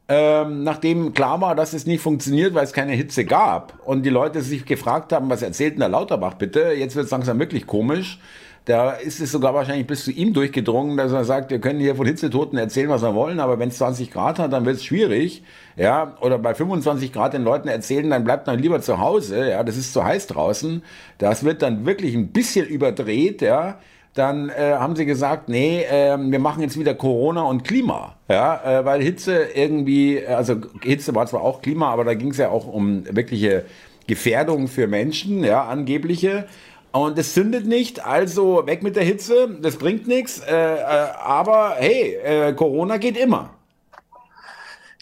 ähm, 0.08 0.64
nachdem 0.64 1.14
klar 1.14 1.40
war, 1.40 1.54
dass 1.54 1.72
es 1.72 1.86
nicht 1.86 2.02
funktioniert, 2.02 2.54
weil 2.54 2.64
es 2.64 2.72
keine 2.74 2.92
Hitze 2.92 3.24
gab 3.24 3.80
und 3.86 4.02
die 4.02 4.10
Leute 4.10 4.42
sich 4.42 4.66
gefragt 4.66 5.12
haben, 5.12 5.30
was 5.30 5.40
erzählt 5.40 5.74
denn 5.74 5.80
der 5.80 5.88
Lauterbach 5.88 6.34
bitte, 6.34 6.72
jetzt 6.76 6.94
wird 6.94 7.06
es 7.06 7.10
langsam 7.10 7.38
wirklich 7.38 7.66
komisch. 7.66 8.18
Da 8.66 8.92
ist 8.92 9.20
es 9.20 9.30
sogar 9.30 9.52
wahrscheinlich 9.52 9.86
bis 9.86 10.04
zu 10.04 10.10
ihm 10.10 10.32
durchgedrungen, 10.32 10.96
dass 10.96 11.12
er 11.12 11.24
sagt, 11.24 11.50
wir 11.50 11.58
können 11.60 11.80
hier 11.80 11.96
von 11.96 12.06
Hitzetoten 12.06 12.56
erzählen, 12.58 12.88
was 12.88 13.02
wir 13.02 13.14
wollen, 13.14 13.38
aber 13.38 13.58
wenn 13.58 13.68
es 13.68 13.76
20 13.76 14.10
Grad 14.10 14.38
hat, 14.38 14.54
dann 14.54 14.64
wird 14.64 14.76
es 14.76 14.84
schwierig. 14.84 15.42
Ja, 15.76 16.16
oder 16.22 16.38
bei 16.38 16.54
25 16.54 17.12
Grad 17.12 17.34
den 17.34 17.44
Leuten 17.44 17.68
erzählen, 17.68 18.08
dann 18.08 18.24
bleibt 18.24 18.46
man 18.46 18.58
lieber 18.58 18.80
zu 18.80 18.98
Hause. 19.00 19.50
Ja, 19.50 19.64
das 19.64 19.76
ist 19.76 19.92
zu 19.92 20.02
heiß 20.02 20.28
draußen. 20.28 20.82
Das 21.18 21.44
wird 21.44 21.60
dann 21.60 21.84
wirklich 21.84 22.14
ein 22.14 22.28
bisschen 22.28 22.66
überdreht. 22.66 23.42
Ja, 23.42 23.80
dann 24.14 24.48
äh, 24.48 24.76
haben 24.78 24.94
sie 24.94 25.06
gesagt, 25.06 25.48
nee, 25.48 25.82
äh, 25.82 26.16
wir 26.16 26.38
machen 26.38 26.62
jetzt 26.62 26.78
wieder 26.78 26.94
Corona 26.94 27.42
und 27.42 27.64
Klima. 27.64 28.14
Ja, 28.28 28.80
äh, 28.80 28.84
weil 28.84 29.02
Hitze 29.02 29.48
irgendwie, 29.54 30.24
also 30.24 30.56
Hitze 30.82 31.14
war 31.14 31.26
zwar 31.26 31.42
auch 31.42 31.62
Klima, 31.62 31.90
aber 31.90 32.04
da 32.04 32.14
ging 32.14 32.30
es 32.30 32.38
ja 32.38 32.48
auch 32.48 32.66
um 32.66 33.04
wirkliche 33.14 33.64
Gefährdung 34.06 34.68
für 34.68 34.86
Menschen, 34.86 35.42
ja, 35.42 35.64
angebliche. 35.64 36.46
Und 36.92 37.18
es 37.18 37.34
zündet 37.34 37.66
nicht, 37.66 38.06
also 38.06 38.66
weg 38.66 38.84
mit 38.84 38.94
der 38.94 39.02
Hitze, 39.02 39.48
das 39.60 39.76
bringt 39.76 40.06
nichts. 40.06 40.38
Äh, 40.38 40.54
äh, 40.54 40.84
aber 41.24 41.74
hey, 41.78 42.14
äh, 42.22 42.52
Corona 42.52 42.98
geht 42.98 43.16
immer. 43.16 43.50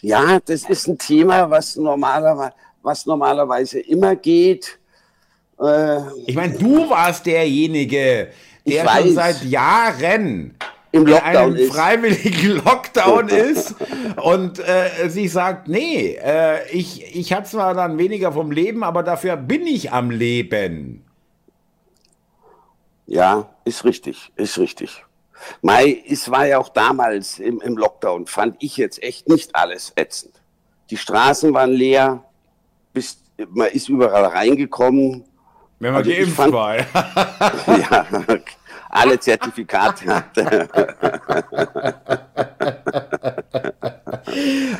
Ja, 0.01 0.39
das 0.43 0.67
ist 0.67 0.87
ein 0.87 0.97
Thema, 0.97 1.49
was 1.51 1.75
normalerweise, 1.75 2.53
was 2.81 3.05
normalerweise 3.05 3.79
immer 3.79 4.15
geht. 4.15 4.79
Äh, 5.61 5.99
ich 6.25 6.35
meine, 6.35 6.57
du 6.57 6.89
warst 6.89 7.27
derjenige, 7.27 8.29
der 8.65 8.85
weiß, 8.85 9.03
schon 9.03 9.13
seit 9.13 9.43
Jahren 9.43 10.55
im 10.91 11.07
Lockdown 11.07 11.31
in 11.31 11.37
einem 11.37 11.55
ist. 11.55 11.73
freiwilligen 11.73 12.51
Lockdown 12.65 13.27
ist 13.29 13.75
und 14.23 14.59
äh, 14.59 15.09
sich 15.09 15.31
sagt, 15.31 15.67
nee, 15.67 16.17
äh, 16.21 16.69
ich, 16.71 17.15
ich 17.15 17.33
habe 17.33 17.45
zwar 17.45 17.73
dann 17.73 17.97
weniger 17.97 18.31
vom 18.31 18.51
Leben, 18.51 18.83
aber 18.83 19.01
dafür 19.01 19.35
bin 19.35 19.65
ich 19.65 19.91
am 19.91 20.11
Leben. 20.11 21.03
Ja, 23.07 23.49
ist 23.65 23.83
richtig, 23.83 24.31
ist 24.35 24.57
richtig. 24.59 25.03
Mai, 25.61 26.03
es 26.07 26.29
war 26.29 26.45
ja 26.45 26.59
auch 26.59 26.69
damals 26.69 27.39
im, 27.39 27.59
im 27.61 27.75
Lockdown, 27.75 28.27
fand 28.27 28.55
ich 28.59 28.77
jetzt 28.77 29.01
echt 29.03 29.27
nicht 29.27 29.55
alles 29.55 29.93
ätzend. 29.95 30.41
Die 30.89 30.97
Straßen 30.97 31.53
waren 31.53 31.71
leer, 31.71 32.23
bis, 32.93 33.21
man 33.49 33.67
ist 33.69 33.89
überall 33.89 34.25
reingekommen, 34.25 35.25
wenn 35.83 35.93
man 35.93 36.03
also 36.03 36.11
geimpft 36.11 36.35
fand, 36.35 36.53
war. 36.53 36.77
ja, 36.77 38.07
alle 38.89 39.19
Zertifikate 39.19 40.05
hatte. 40.05 40.69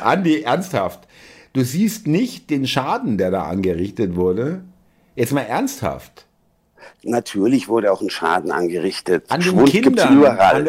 Andi, 0.00 0.42
ernsthaft. 0.42 1.06
Du 1.52 1.62
siehst 1.62 2.06
nicht 2.06 2.50
den 2.50 2.66
Schaden, 2.66 3.18
der 3.18 3.30
da 3.30 3.44
angerichtet 3.44 4.16
wurde? 4.16 4.62
Jetzt 5.14 5.32
mal 5.32 5.42
ernsthaft. 5.42 6.26
Natürlich 7.06 7.68
wurde 7.68 7.92
auch 7.92 8.00
ein 8.00 8.10
Schaden 8.10 8.50
angerichtet. 8.50 9.24
An 9.28 9.40
den 9.40 9.64
Kindern, 9.66 10.24
an, 10.24 10.68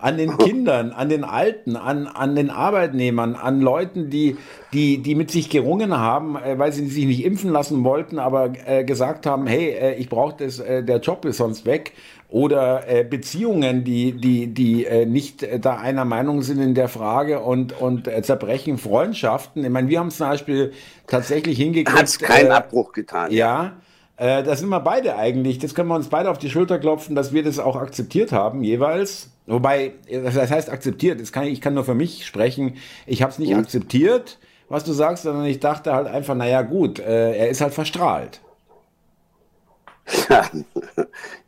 an, 0.00 0.16
den 0.16 0.38
Kindern, 0.38 0.92
an 0.92 1.08
den 1.08 1.24
Alten, 1.24 1.76
an, 1.76 2.06
an 2.06 2.36
den 2.36 2.50
Arbeitnehmern, 2.50 3.34
an 3.34 3.60
Leuten, 3.60 4.08
die, 4.08 4.36
die, 4.72 4.98
die 4.98 5.14
mit 5.14 5.30
sich 5.30 5.50
gerungen 5.50 5.96
haben, 5.96 6.36
äh, 6.36 6.58
weil 6.58 6.72
sie 6.72 6.86
sich 6.86 7.06
nicht 7.06 7.24
impfen 7.24 7.50
lassen 7.50 7.82
wollten, 7.82 8.18
aber 8.18 8.52
äh, 8.66 8.84
gesagt 8.84 9.26
haben, 9.26 9.46
hey, 9.46 9.70
äh, 9.70 9.94
ich 9.94 10.08
brauche 10.08 10.36
das, 10.38 10.60
äh, 10.60 10.84
der 10.84 10.98
Job 10.98 11.24
ist 11.24 11.38
sonst 11.38 11.66
weg. 11.66 11.92
Oder 12.28 12.88
äh, 12.88 13.04
Beziehungen, 13.04 13.84
die, 13.84 14.12
die, 14.12 14.48
die 14.48 14.86
äh, 14.86 15.06
nicht 15.06 15.46
da 15.60 15.76
einer 15.76 16.04
Meinung 16.04 16.42
sind 16.42 16.60
in 16.60 16.74
der 16.74 16.88
Frage 16.88 17.40
und, 17.40 17.80
und 17.80 18.08
zerbrechen 18.22 18.78
Freundschaften. 18.78 19.64
Ich 19.64 19.70
meine, 19.70 19.88
wir 19.88 20.00
haben 20.00 20.10
zum 20.10 20.28
Beispiel 20.28 20.72
tatsächlich 21.06 21.58
hingekriegt. 21.58 21.96
Hat 21.96 22.18
keinen 22.20 22.50
Abbruch 22.50 22.92
getan. 22.92 23.30
ja. 23.32 23.36
ja 23.36 23.72
äh, 24.16 24.42
da 24.42 24.54
sind 24.54 24.68
wir 24.68 24.80
beide 24.80 25.16
eigentlich, 25.16 25.58
das 25.58 25.74
können 25.74 25.88
wir 25.88 25.96
uns 25.96 26.08
beide 26.08 26.30
auf 26.30 26.38
die 26.38 26.50
Schulter 26.50 26.78
klopfen, 26.78 27.16
dass 27.16 27.32
wir 27.32 27.42
das 27.42 27.58
auch 27.58 27.76
akzeptiert 27.76 28.30
haben, 28.32 28.62
jeweils. 28.62 29.30
Wobei, 29.46 29.92
das 30.10 30.50
heißt 30.50 30.70
akzeptiert, 30.70 31.20
das 31.20 31.32
kann, 31.32 31.44
ich 31.44 31.60
kann 31.60 31.74
nur 31.74 31.84
für 31.84 31.94
mich 31.94 32.24
sprechen, 32.24 32.76
ich 33.06 33.22
habe 33.22 33.32
es 33.32 33.38
nicht 33.38 33.52
mhm. 33.52 33.58
akzeptiert, 33.58 34.38
was 34.68 34.84
du 34.84 34.92
sagst, 34.92 35.24
sondern 35.24 35.44
ich 35.44 35.60
dachte 35.60 35.92
halt 35.92 36.06
einfach, 36.06 36.34
naja 36.34 36.62
gut, 36.62 36.98
äh, 36.98 37.36
er 37.36 37.48
ist 37.50 37.60
halt 37.60 37.74
verstrahlt. 37.74 38.40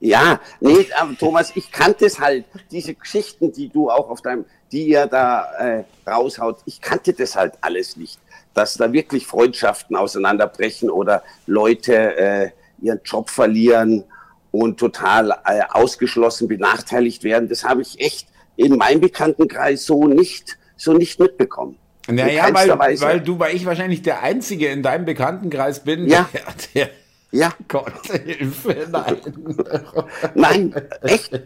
ja, 0.01 0.41
nee, 0.61 0.87
Thomas, 1.19 1.53
ich 1.55 1.71
kannte 1.71 2.07
es 2.07 2.19
halt, 2.19 2.47
diese 2.71 2.95
Geschichten, 2.95 3.53
die 3.53 3.69
du 3.69 3.91
auch 3.91 4.09
auf 4.09 4.23
deinem, 4.23 4.45
die 4.73 4.89
ihr 4.89 5.07
da 5.07 5.53
äh, 5.59 5.85
raushaut, 6.07 6.59
ich 6.65 6.81
kannte 6.81 7.13
das 7.13 7.37
halt 7.37 7.55
alles 7.61 7.97
nicht, 7.97 8.19
dass 8.57 8.75
da 8.75 8.93
wirklich 8.93 9.27
Freundschaften 9.27 9.97
auseinanderbrechen 9.97 10.89
oder 10.89 11.23
Leute 11.47 12.17
äh, 12.17 12.51
ihren 12.81 13.01
Job 13.05 13.29
verlieren 13.29 14.05
und 14.51 14.81
total 14.81 15.31
äh, 15.45 15.61
ausgeschlossen, 15.71 16.49
benachteiligt 16.49 17.23
werden. 17.23 17.49
Das 17.51 17.65
habe 17.65 17.83
ich 17.83 18.01
echt 18.01 18.29
in 18.57 18.77
meinem 18.77 19.01
Bekanntenkreis 19.03 19.85
so 19.85 20.07
nicht, 20.07 20.57
so 20.77 20.95
nicht 20.95 21.21
mitbekommen. 21.21 21.77
Naja, 22.09 22.49
weil, 22.53 23.01
weil 23.01 23.21
du, 23.21 23.39
weil 23.39 23.55
ich 23.55 23.67
wahrscheinlich 23.67 24.01
der 24.01 24.23
Einzige 24.23 24.69
in 24.69 24.83
deinem 24.83 25.05
Bekanntenkreis 25.05 25.85
bin, 25.85 26.07
ja. 26.07 26.29
der, 26.33 26.43
der 26.75 26.91
ja. 27.31 27.53
Gott, 27.69 27.93
Hilfe, 28.25 28.87
nein. 28.91 29.17
nein, 30.35 30.75
echt. 31.03 31.41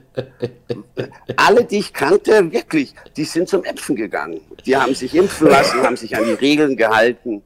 Alle, 1.36 1.64
die 1.64 1.78
ich 1.78 1.92
kannte, 1.92 2.52
wirklich, 2.52 2.94
die 3.16 3.24
sind 3.24 3.48
zum 3.48 3.64
Äpfen 3.64 3.96
gegangen. 3.96 4.40
Die 4.66 4.76
haben 4.76 4.94
sich 4.94 5.14
impfen 5.14 5.48
lassen, 5.48 5.82
haben 5.82 5.96
sich 5.96 6.16
an 6.16 6.24
die 6.24 6.32
Regeln 6.32 6.76
gehalten. 6.76 7.42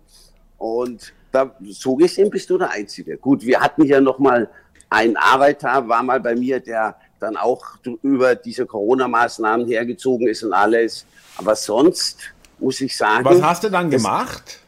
Und 0.59 1.13
da, 1.31 1.55
so 1.71 1.97
gesehen 1.97 2.31
bist 2.31 2.51
du 2.51 2.59
der 2.59 2.71
Einzige. 2.71 3.17
Gut, 3.17 3.43
wir 3.45 3.61
hatten 3.61 3.85
hier 3.85 4.01
nochmal 4.01 4.49
einen 4.91 5.17
Arbeiter, 5.17 5.89
war 5.89 6.03
mal 6.03 6.21
bei 6.21 6.35
mir, 6.35 6.61
der 6.61 6.97
dann 7.21 7.37
auch 7.37 7.77
über 8.03 8.35
diese 8.35 8.67
Corona-Maßnahmen 8.67 9.67
hergezogen 9.67 10.29
ist 10.29 10.43
und 10.43 10.53
alles. 10.53 11.07
Aber 11.37 11.57
sonst 11.57 12.19
muss 12.59 12.81
ich 12.81 12.97
sagen. 12.97 13.25
Was 13.25 13.43
hast 13.43 13.65
du 13.65 13.71
dann 13.71 13.91
gemacht? 13.91 14.61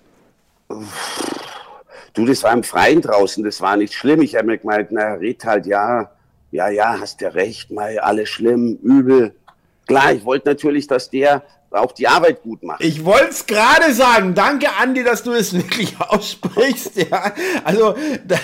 Du, 2.17 2.25
das 2.25 2.43
war 2.43 2.55
im 2.55 2.63
Freien 2.63 3.03
draußen, 3.03 3.45
das 3.45 3.61
war 3.61 3.77
nicht 3.77 3.93
schlimm. 3.93 4.23
Ich 4.23 4.37
habe 4.37 4.47
mir 4.47 4.57
gemeint, 4.57 4.91
na, 4.91 5.15
red 5.15 5.45
halt, 5.45 5.67
ja, 5.67 6.11
ja, 6.51 6.71
ja, 6.71 6.99
hast 6.99 7.21
ja 7.21 7.29
recht, 7.29 7.71
mal 7.71 7.99
alles 7.99 8.31
schlimm, 8.31 8.79
übel. 8.83 9.35
Klar, 9.87 10.15
ich 10.15 10.25
wollte 10.25 10.49
natürlich, 10.49 10.87
dass 10.87 11.11
der 11.11 11.43
auch 11.71 11.93
die 11.93 12.09
Arbeit 12.09 12.43
gut 12.43 12.63
macht. 12.63 12.83
Ich 12.83 13.05
wollte 13.05 13.31
es 13.31 13.45
gerade 13.45 13.93
sagen. 13.93 14.35
Danke, 14.35 14.69
Andi, 14.81 15.05
dass 15.05 15.23
du 15.23 15.33
es 15.33 15.53
wirklich 15.55 15.95
aussprichst. 16.01 16.97
Ja, 17.11 17.33
also 17.65 17.95
da, 18.27 18.37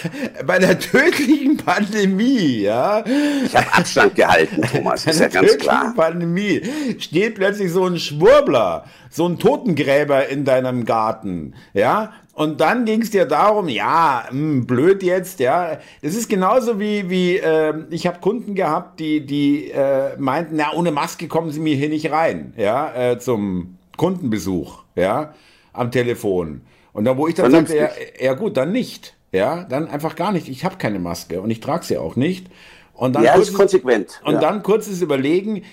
bei 0.45 0.59
der 0.59 0.79
tödlichen 0.79 1.57
Pandemie, 1.57 2.61
ja. 2.61 3.02
Ich 3.45 3.57
habe 3.57 3.73
Abstand 3.73 4.14
gehalten, 4.14 4.61
Thomas. 4.73 5.07
Ist 5.07 5.21
ja 5.21 5.29
ganz 5.29 5.57
klar. 5.57 5.95
Pandemie 5.97 6.62
steht 6.99 7.37
plötzlich 7.37 7.73
so 7.73 7.87
ein 7.87 7.99
Schwurbler, 7.99 8.85
so 9.09 9.26
ein 9.26 9.38
Totengräber 9.38 10.29
in 10.29 10.45
deinem 10.45 10.85
Garten, 10.85 11.55
ja. 11.73 12.12
Und 12.35 12.62
dann 12.62 12.87
ging 12.87 13.03
es 13.03 13.11
dir 13.11 13.27
darum, 13.27 13.69
ja, 13.69 14.25
mh, 14.31 14.31
hm, 14.31 14.67
blöd 14.67 15.03
jetzt, 15.03 15.39
ja. 15.39 15.79
Das 16.01 16.15
ist 16.15 16.31
genauso 16.31 16.81
wie, 16.81 17.11
wie 17.11 17.37
äh, 17.37 17.75
ich 17.91 18.07
habe 18.07 18.21
Kunden 18.21 18.55
gehabt, 18.55 19.01
die, 19.01 19.27
die 19.27 19.71
äh, 19.71 20.17
meinten, 20.19 20.57
na, 20.57 20.73
ohne 20.73 20.93
Maske 20.93 21.29
kommen 21.29 21.51
sie 21.51 21.61
mir 21.61 21.77
hier 21.77 21.91
nicht 21.91 22.11
rein, 22.11 22.55
ja, 22.57 22.95
äh, 22.95 23.19
zum 23.19 23.77
Kundenbesuch, 23.99 24.83
ja, 24.95 25.35
am 25.75 25.91
Telefon. 25.91 26.62
Und 26.95 27.05
dann, 27.05 27.19
wo 27.19 27.29
ich 27.29 27.35
dann 27.35 27.51
sagte, 27.51 27.77
ja, 27.77 27.91
ja 28.19 28.35
gut, 28.35 28.57
dann 28.57 28.73
nicht, 28.73 29.15
ja, 29.31 29.65
dann 29.65 29.89
einfach 29.89 30.17
gar 30.17 30.33
nicht. 30.33 30.49
Ich 30.49 30.65
habe 30.65 30.77
keine 30.77 30.99
Maske 30.99 31.41
und 31.41 31.51
ich 31.51 31.61
trage 31.61 31.85
sie 31.85 31.99
auch 31.99 32.17
nicht. 32.17 32.47
Und 32.95 33.15
dann 33.15 33.25
ja, 33.25 33.35
kurzes, 33.35 33.51
ist 33.51 33.57
konsequent. 33.57 34.21
Und 34.25 34.35
ja. 34.35 34.41
dann 34.41 34.62
kurzes 34.62 35.02
Überlegen, 35.02 35.65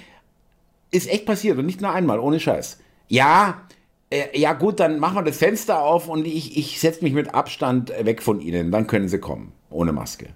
ist 0.91 1.09
echt 1.09 1.25
passiert 1.25 1.57
und 1.57 1.65
nicht 1.65 1.81
nur 1.81 1.91
einmal, 1.91 2.19
ohne 2.19 2.39
Scheiß. 2.39 2.79
Ja, 3.07 3.61
ja 4.33 4.53
gut, 4.53 4.79
dann 4.79 4.99
machen 4.99 5.15
wir 5.15 5.23
das 5.23 5.37
Fenster 5.37 5.81
auf 5.81 6.07
und 6.07 6.25
ich, 6.25 6.57
ich 6.57 6.79
setze 6.79 7.03
mich 7.03 7.13
mit 7.13 7.33
Abstand 7.33 7.93
weg 8.01 8.21
von 8.21 8.41
Ihnen. 8.41 8.71
Dann 8.71 8.87
können 8.87 9.07
Sie 9.07 9.19
kommen, 9.19 9.51
ohne 9.69 9.93
Maske. 9.93 10.29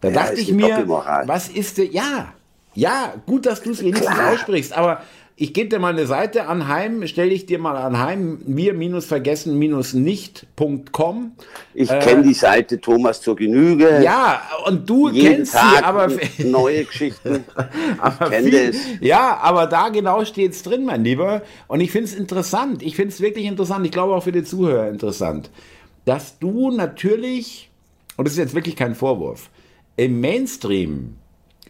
Da 0.00 0.08
ja, 0.08 0.14
dachte 0.14 0.40
ich 0.40 0.52
mir, 0.52 0.88
was 0.88 1.48
ist 1.48 1.78
ja, 1.78 2.32
ja, 2.74 3.14
gut, 3.26 3.46
dass 3.46 3.62
du 3.62 3.70
es 3.70 3.82
wenigstens 3.82 4.18
aussprichst, 4.18 4.72
aber 4.72 5.02
ich 5.34 5.54
gebe 5.54 5.70
dir 5.70 5.78
mal 5.78 5.92
eine 5.92 6.06
Seite 6.06 6.46
anheim, 6.46 7.06
stelle 7.06 7.32
ich 7.32 7.46
dir 7.46 7.58
mal 7.58 7.76
anheim, 7.76 8.40
wir-vergessen-nicht.com. 8.46 11.32
Ich 11.74 11.90
äh, 11.90 11.98
kenne 12.00 12.22
die 12.22 12.34
Seite 12.34 12.78
Thomas 12.80 13.22
zur 13.22 13.34
Genüge. 13.36 14.02
Ja, 14.04 14.42
und 14.66 14.88
du 14.88 15.10
kennst 15.10 15.54
Tag 15.54 15.78
sie, 15.78 15.84
aber 15.84 16.08
neue 16.44 16.84
Geschichten. 16.84 17.44
aber 17.98 18.30
viel, 18.30 18.74
ja, 19.00 19.38
aber 19.38 19.66
da 19.66 19.88
genau 19.88 20.24
steht 20.24 20.52
es 20.52 20.62
drin, 20.62 20.84
mein 20.84 21.02
Lieber. 21.02 21.42
Und 21.66 21.80
ich 21.80 21.90
finde 21.90 22.06
es 22.08 22.14
interessant. 22.14 22.82
Ich 22.82 22.94
finde 22.94 23.12
es 23.14 23.20
wirklich 23.20 23.46
interessant. 23.46 23.84
Ich 23.86 23.92
glaube 23.92 24.14
auch 24.14 24.22
für 24.22 24.32
die 24.32 24.44
Zuhörer 24.44 24.88
interessant, 24.88 25.50
dass 26.04 26.38
du 26.38 26.70
natürlich, 26.70 27.70
und 28.16 28.28
das 28.28 28.34
ist 28.34 28.38
jetzt 28.38 28.54
wirklich 28.54 28.76
kein 28.76 28.94
Vorwurf, 28.94 29.50
im 29.96 30.20
Mainstream 30.20 31.16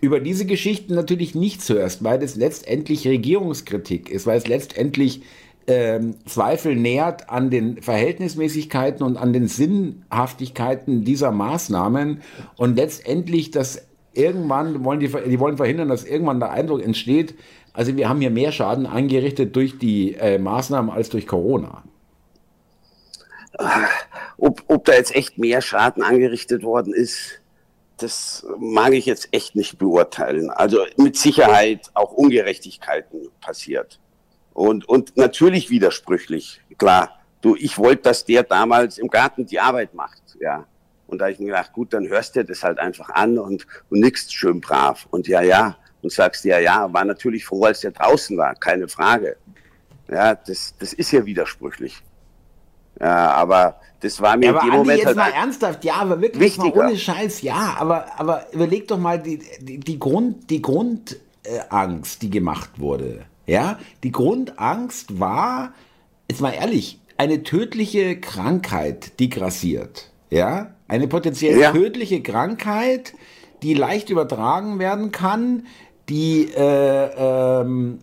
über 0.02 0.18
diese 0.18 0.44
Geschichten 0.44 0.94
natürlich 0.94 1.34
nichts 1.36 1.68
hörst, 1.68 2.02
weil 2.02 2.20
es 2.22 2.34
letztendlich 2.34 3.06
Regierungskritik 3.06 4.10
ist, 4.10 4.26
weil 4.26 4.36
es 4.36 4.48
letztendlich 4.48 5.22
ähm, 5.68 6.16
Zweifel 6.26 6.74
nährt 6.74 7.30
an 7.30 7.50
den 7.50 7.80
Verhältnismäßigkeiten 7.80 9.06
und 9.06 9.16
an 9.16 9.32
den 9.32 9.46
Sinnhaftigkeiten 9.46 11.04
dieser 11.04 11.30
Maßnahmen 11.30 12.20
und 12.56 12.76
letztendlich 12.76 13.52
das 13.52 13.86
irgendwann 14.12 14.84
wollen 14.84 14.98
die, 14.98 15.06
die 15.06 15.38
wollen 15.38 15.56
verhindern, 15.56 15.88
dass 15.88 16.04
irgendwann 16.04 16.40
der 16.40 16.50
Eindruck 16.50 16.84
entsteht, 16.84 17.36
also 17.72 17.96
wir 17.96 18.08
haben 18.08 18.20
hier 18.20 18.30
mehr 18.30 18.50
Schaden 18.50 18.86
angerichtet 18.86 19.54
durch 19.54 19.78
die 19.78 20.14
äh, 20.14 20.36
Maßnahmen 20.36 20.90
als 20.90 21.10
durch 21.10 21.28
Corona. 21.28 21.84
Ob, 24.36 24.64
ob 24.66 24.84
da 24.84 24.94
jetzt 24.94 25.14
echt 25.14 25.38
mehr 25.38 25.62
Schaden 25.62 26.02
angerichtet 26.02 26.64
worden 26.64 26.92
ist, 26.92 27.41
das 28.02 28.46
mag 28.58 28.92
ich 28.92 29.06
jetzt 29.06 29.28
echt 29.32 29.56
nicht 29.56 29.78
beurteilen. 29.78 30.50
Also 30.50 30.84
mit 30.96 31.16
Sicherheit 31.16 31.90
auch 31.94 32.12
Ungerechtigkeiten 32.12 33.28
passiert. 33.40 34.00
Und, 34.52 34.88
und 34.88 35.16
natürlich 35.16 35.70
widersprüchlich, 35.70 36.60
klar. 36.78 37.18
Du, 37.40 37.56
ich 37.56 37.76
wollte, 37.76 38.02
dass 38.02 38.24
der 38.24 38.44
damals 38.44 38.98
im 38.98 39.08
Garten 39.08 39.46
die 39.46 39.58
Arbeit 39.58 39.94
macht, 39.94 40.22
ja. 40.38 40.66
Und 41.08 41.18
da 41.18 41.24
habe 41.24 41.32
ich 41.32 41.40
mir 41.40 41.46
gedacht, 41.46 41.72
gut, 41.72 41.92
dann 41.92 42.08
hörst 42.08 42.36
du 42.36 42.44
das 42.44 42.62
halt 42.62 42.78
einfach 42.78 43.10
an 43.10 43.38
und, 43.38 43.66
und 43.90 44.00
nix 44.00 44.32
schön 44.32 44.60
brav. 44.60 45.06
Und 45.10 45.26
ja, 45.26 45.42
ja. 45.42 45.76
Und 46.02 46.12
sagst 46.12 46.44
ja, 46.44 46.58
ja, 46.58 46.92
war 46.92 47.04
natürlich 47.04 47.44
froh, 47.44 47.64
als 47.64 47.80
der 47.80 47.90
draußen 47.90 48.36
war, 48.36 48.54
keine 48.54 48.88
Frage. 48.88 49.36
Ja, 50.08 50.34
das, 50.34 50.74
das 50.78 50.92
ist 50.92 51.12
ja 51.12 51.24
widersprüchlich. 51.26 52.02
Ja, 53.00 53.32
aber 53.32 53.76
das 54.00 54.20
war 54.20 54.36
mir 54.36 54.46
ja, 54.46 54.50
aber 54.50 54.60
in 54.60 54.66
dem 54.66 54.72
Andi, 54.72 54.78
Moment 54.78 54.98
jetzt 54.98 55.06
halt 55.06 55.16
mal 55.16 55.30
ernsthaft, 55.30 55.84
ja, 55.84 55.94
aber 55.94 56.20
wirklich 56.20 56.58
mal 56.58 56.72
ohne 56.72 56.96
Scheiß, 56.96 57.42
ja, 57.42 57.76
aber, 57.78 58.06
aber 58.18 58.46
überleg 58.52 58.88
doch 58.88 58.98
mal 58.98 59.20
die, 59.20 59.40
die, 59.60 59.78
die 59.78 59.98
Grund, 59.98 60.50
die 60.50 60.60
Grundangst, 60.60 62.22
die 62.22 62.30
gemacht 62.30 62.78
wurde. 62.78 63.20
Ja, 63.46 63.78
die 64.02 64.12
Grundangst 64.12 65.20
war, 65.20 65.72
jetzt 66.28 66.40
mal 66.40 66.52
ehrlich, 66.52 67.00
eine 67.16 67.42
tödliche 67.42 68.20
Krankheit, 68.20 69.18
die 69.20 69.30
grassiert. 69.30 70.10
Ja, 70.30 70.74
eine 70.88 71.08
potenziell 71.08 71.58
ja. 71.58 71.72
tödliche 71.72 72.22
Krankheit, 72.22 73.14
die 73.62 73.74
leicht 73.74 74.10
übertragen 74.10 74.78
werden 74.78 75.12
kann, 75.12 75.66
die, 76.08 76.50
äh, 76.54 77.60
ähm, 77.60 77.98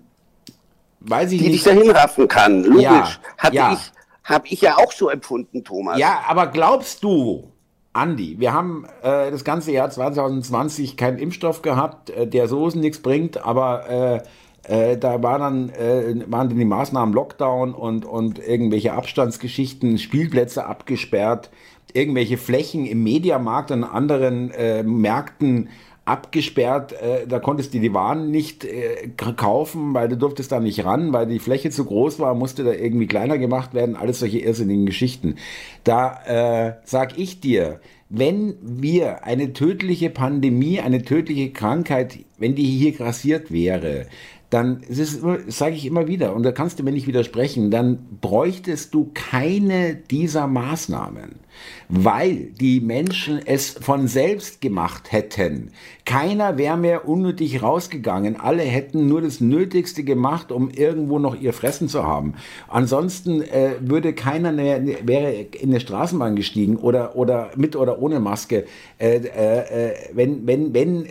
weiß 1.02 1.32
ich 1.32 1.40
die 1.40 1.50
nicht. 1.50 1.66
Die 1.66 1.70
dich 1.70 1.78
dahin 1.78 1.92
raffen 1.92 2.28
kann, 2.28 2.64
logisch. 2.64 2.84
Ja, 2.84 3.20
Hatte 3.38 3.56
ja. 3.56 3.74
ich 3.74 3.92
habe 4.30 4.48
ich 4.48 4.62
ja 4.62 4.78
auch 4.78 4.92
so 4.92 5.10
empfunden, 5.10 5.64
Thomas. 5.64 5.98
Ja, 5.98 6.22
aber 6.28 6.48
glaubst 6.48 7.04
du, 7.04 7.52
Andi, 7.94 8.36
wir 8.40 8.54
haben 8.54 8.86
äh, 9.02 9.32
das 9.32 9.44
ganze 9.44 9.72
Jahr 9.72 9.90
2020 9.90 10.96
keinen 10.96 11.18
Impfstoff 11.18 11.62
gehabt, 11.62 12.12
äh, 12.12 12.28
der 12.28 12.48
so 12.48 12.68
nichts 12.70 13.00
bringt, 13.02 13.44
aber 13.44 13.90
äh, 13.90 14.92
äh, 14.92 14.98
da 14.98 15.24
war 15.24 15.40
dann, 15.40 15.70
äh, 15.70 16.24
waren 16.28 16.50
die 16.50 16.66
Maßnahmen 16.66 17.14
Lockdown 17.14 17.74
und, 17.74 18.06
und 18.06 18.40
irgendwelche 18.40 18.94
Abstandsgeschichten, 18.94 19.98
Spielplätze 19.98 20.66
abgesperrt, 20.66 21.50
irgendwelche 21.94 22.38
Flächen 22.38 22.86
im 22.86 23.04
Mediamarkt 23.04 23.72
und 23.72 23.84
anderen 23.84 24.52
äh, 24.52 24.84
Märkten 24.84 25.70
abgesperrt. 26.10 26.94
Äh, 26.94 27.28
da 27.28 27.40
konntest 27.40 27.74
du 27.74 27.80
die 27.80 27.94
Waren 27.94 28.32
nicht 28.32 28.66
äh, 28.66 29.10
kaufen, 29.36 29.94
weil 29.94 30.10
du 30.10 30.18
durftest 30.18 30.52
da 30.52 30.60
nicht 30.60 30.84
ran, 30.84 31.14
weil 31.14 31.28
die 31.28 31.40
Fläche 31.40 31.70
zu 31.70 31.86
groß 31.86 32.20
war, 32.20 32.34
musste 32.34 32.64
da 32.64 32.74
irgendwie 32.74 33.08
kleiner 33.08 33.38
gemacht 33.38 33.74
werden. 33.74 33.96
Alles 33.96 34.20
solche 34.20 34.40
irrsinnigen 34.40 34.86
Geschichten. 34.86 35.36
Da 35.84 36.20
äh, 36.26 36.74
sag 36.84 37.18
ich 37.18 37.40
dir, 37.40 37.80
wenn 38.10 38.56
wir 38.62 39.24
eine 39.24 39.54
tödliche 39.54 40.10
Pandemie, 40.10 40.80
eine 40.80 41.04
tödliche 41.04 41.52
Krankheit, 41.52 42.18
wenn 42.40 42.56
die 42.56 42.66
hier 42.66 42.92
grassiert 42.92 43.52
wäre, 43.52 44.08
dann 44.50 44.82
sage 44.90 45.76
ich 45.76 45.86
immer 45.86 46.08
wieder, 46.08 46.36
und 46.36 46.42
da 46.42 46.52
kannst 46.52 46.80
du 46.80 46.84
mir 46.84 46.92
nicht 46.92 47.06
widersprechen, 47.06 47.70
dann 47.70 48.00
bräuchtest 48.20 48.96
du 48.96 49.12
keine 49.14 49.94
dieser 49.94 50.48
Maßnahmen. 50.48 51.36
Weil 51.88 52.52
die 52.60 52.82
Menschen 52.82 53.40
es 53.46 53.70
von 53.70 54.08
selbst 54.08 54.62
gemacht 54.62 55.12
hätten. 55.12 55.72
Keiner 56.06 56.58
wäre 56.58 56.78
mehr 56.78 57.08
unnötig 57.08 57.62
rausgegangen. 57.62 58.40
Alle 58.40 58.64
hätten 58.64 59.08
nur 59.08 59.22
das 59.22 59.42
Nötigste 59.42 60.04
gemacht, 60.04 60.52
um 60.52 60.70
irgendwo 60.70 61.20
noch 61.20 61.40
ihr 61.40 61.54
Fressen 61.54 61.88
zu 61.88 62.04
haben. 62.04 62.34
Ansonsten 62.68 63.42
äh, 63.42 63.76
würde 63.80 64.14
keiner 64.14 64.52
mehr, 64.52 64.82
wäre 65.06 65.34
in 65.34 65.72
der 65.72 65.80
Straßenbahn 65.80 66.36
gestiegen 66.36 66.78
oder, 66.78 67.16
oder 67.16 67.52
mit 67.56 67.76
oder 67.76 68.02
ohne 68.02 68.20
Maske. 68.20 68.66
Äh, 68.98 69.18
äh, 69.18 69.94
wenn 70.14 70.48
wenn, 70.48 70.74
wenn 70.74 71.06
äh, 71.06 71.10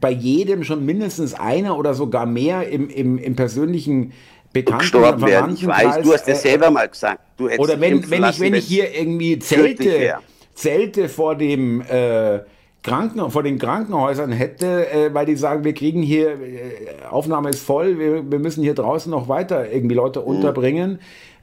bei 0.00 0.10
jedem 0.10 0.64
schon 0.64 0.84
mindestens 0.84 1.34
einer 1.34 1.76
oder 1.76 1.94
sogar 1.94 2.26
mehr 2.26 2.68
im, 2.68 2.88
im, 2.88 3.18
im 3.18 3.36
persönlichen 3.36 4.12
Bekannten 4.52 4.96
oder 4.96 5.18
Verwandtenkreis. 5.18 5.82
Ich 5.82 5.86
weiß, 5.86 6.02
du 6.02 6.12
hast 6.12 6.42
selber 6.42 6.66
äh, 6.66 6.70
mal 6.70 6.88
gesagt. 6.88 7.20
oder 7.38 7.80
wenn, 7.80 8.10
wenn, 8.10 8.24
ich, 8.24 8.40
wenn 8.40 8.54
ich 8.54 8.66
hier 8.66 8.94
irgendwie 8.94 9.38
Zelte, 9.38 10.16
Zelte 10.54 11.08
vor 11.08 11.36
dem 11.36 11.80
äh, 11.82 12.40
Kranken, 12.82 13.30
vor 13.30 13.42
den 13.42 13.58
Krankenhäusern 13.58 14.32
hätte, 14.32 14.90
äh, 14.90 15.14
weil 15.14 15.26
die 15.26 15.36
sagen, 15.36 15.64
wir 15.64 15.74
kriegen 15.74 16.02
hier, 16.02 16.30
äh, 16.30 17.04
Aufnahme 17.08 17.50
ist 17.50 17.62
voll, 17.62 17.98
wir, 17.98 18.30
wir 18.30 18.38
müssen 18.38 18.62
hier 18.62 18.74
draußen 18.74 19.10
noch 19.10 19.28
weiter 19.28 19.70
irgendwie 19.70 19.94
Leute 19.94 20.20
mhm. 20.20 20.26
unterbringen. 20.26 21.00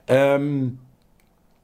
Ähm, 0.08 0.80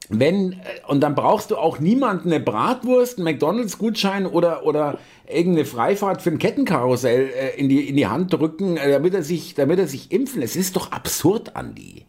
wenn, 0.08 0.52
äh, 0.52 0.56
und 0.86 1.00
dann 1.00 1.14
brauchst 1.14 1.50
du 1.50 1.56
auch 1.56 1.78
niemanden 1.78 2.30
eine 2.32 2.40
Bratwurst, 2.40 3.18
einen 3.18 3.24
McDonalds-Gutschein 3.24 4.26
oder, 4.26 4.64
oder 4.64 4.98
irgendeine 5.26 5.64
Freifahrt 5.64 6.22
für 6.22 6.30
ein 6.30 6.38
Kettenkarussell 6.38 7.28
äh, 7.28 7.58
in, 7.58 7.68
die, 7.68 7.88
in 7.88 7.96
die 7.96 8.06
Hand 8.06 8.32
drücken, 8.32 8.76
äh, 8.76 8.90
damit, 8.90 9.14
er 9.14 9.22
sich, 9.22 9.54
damit 9.54 9.78
er 9.78 9.86
sich 9.86 10.12
impfen. 10.12 10.42
Es 10.42 10.56
ist 10.56 10.76
doch 10.76 10.92
absurd, 10.92 11.56
Andi. 11.56 12.04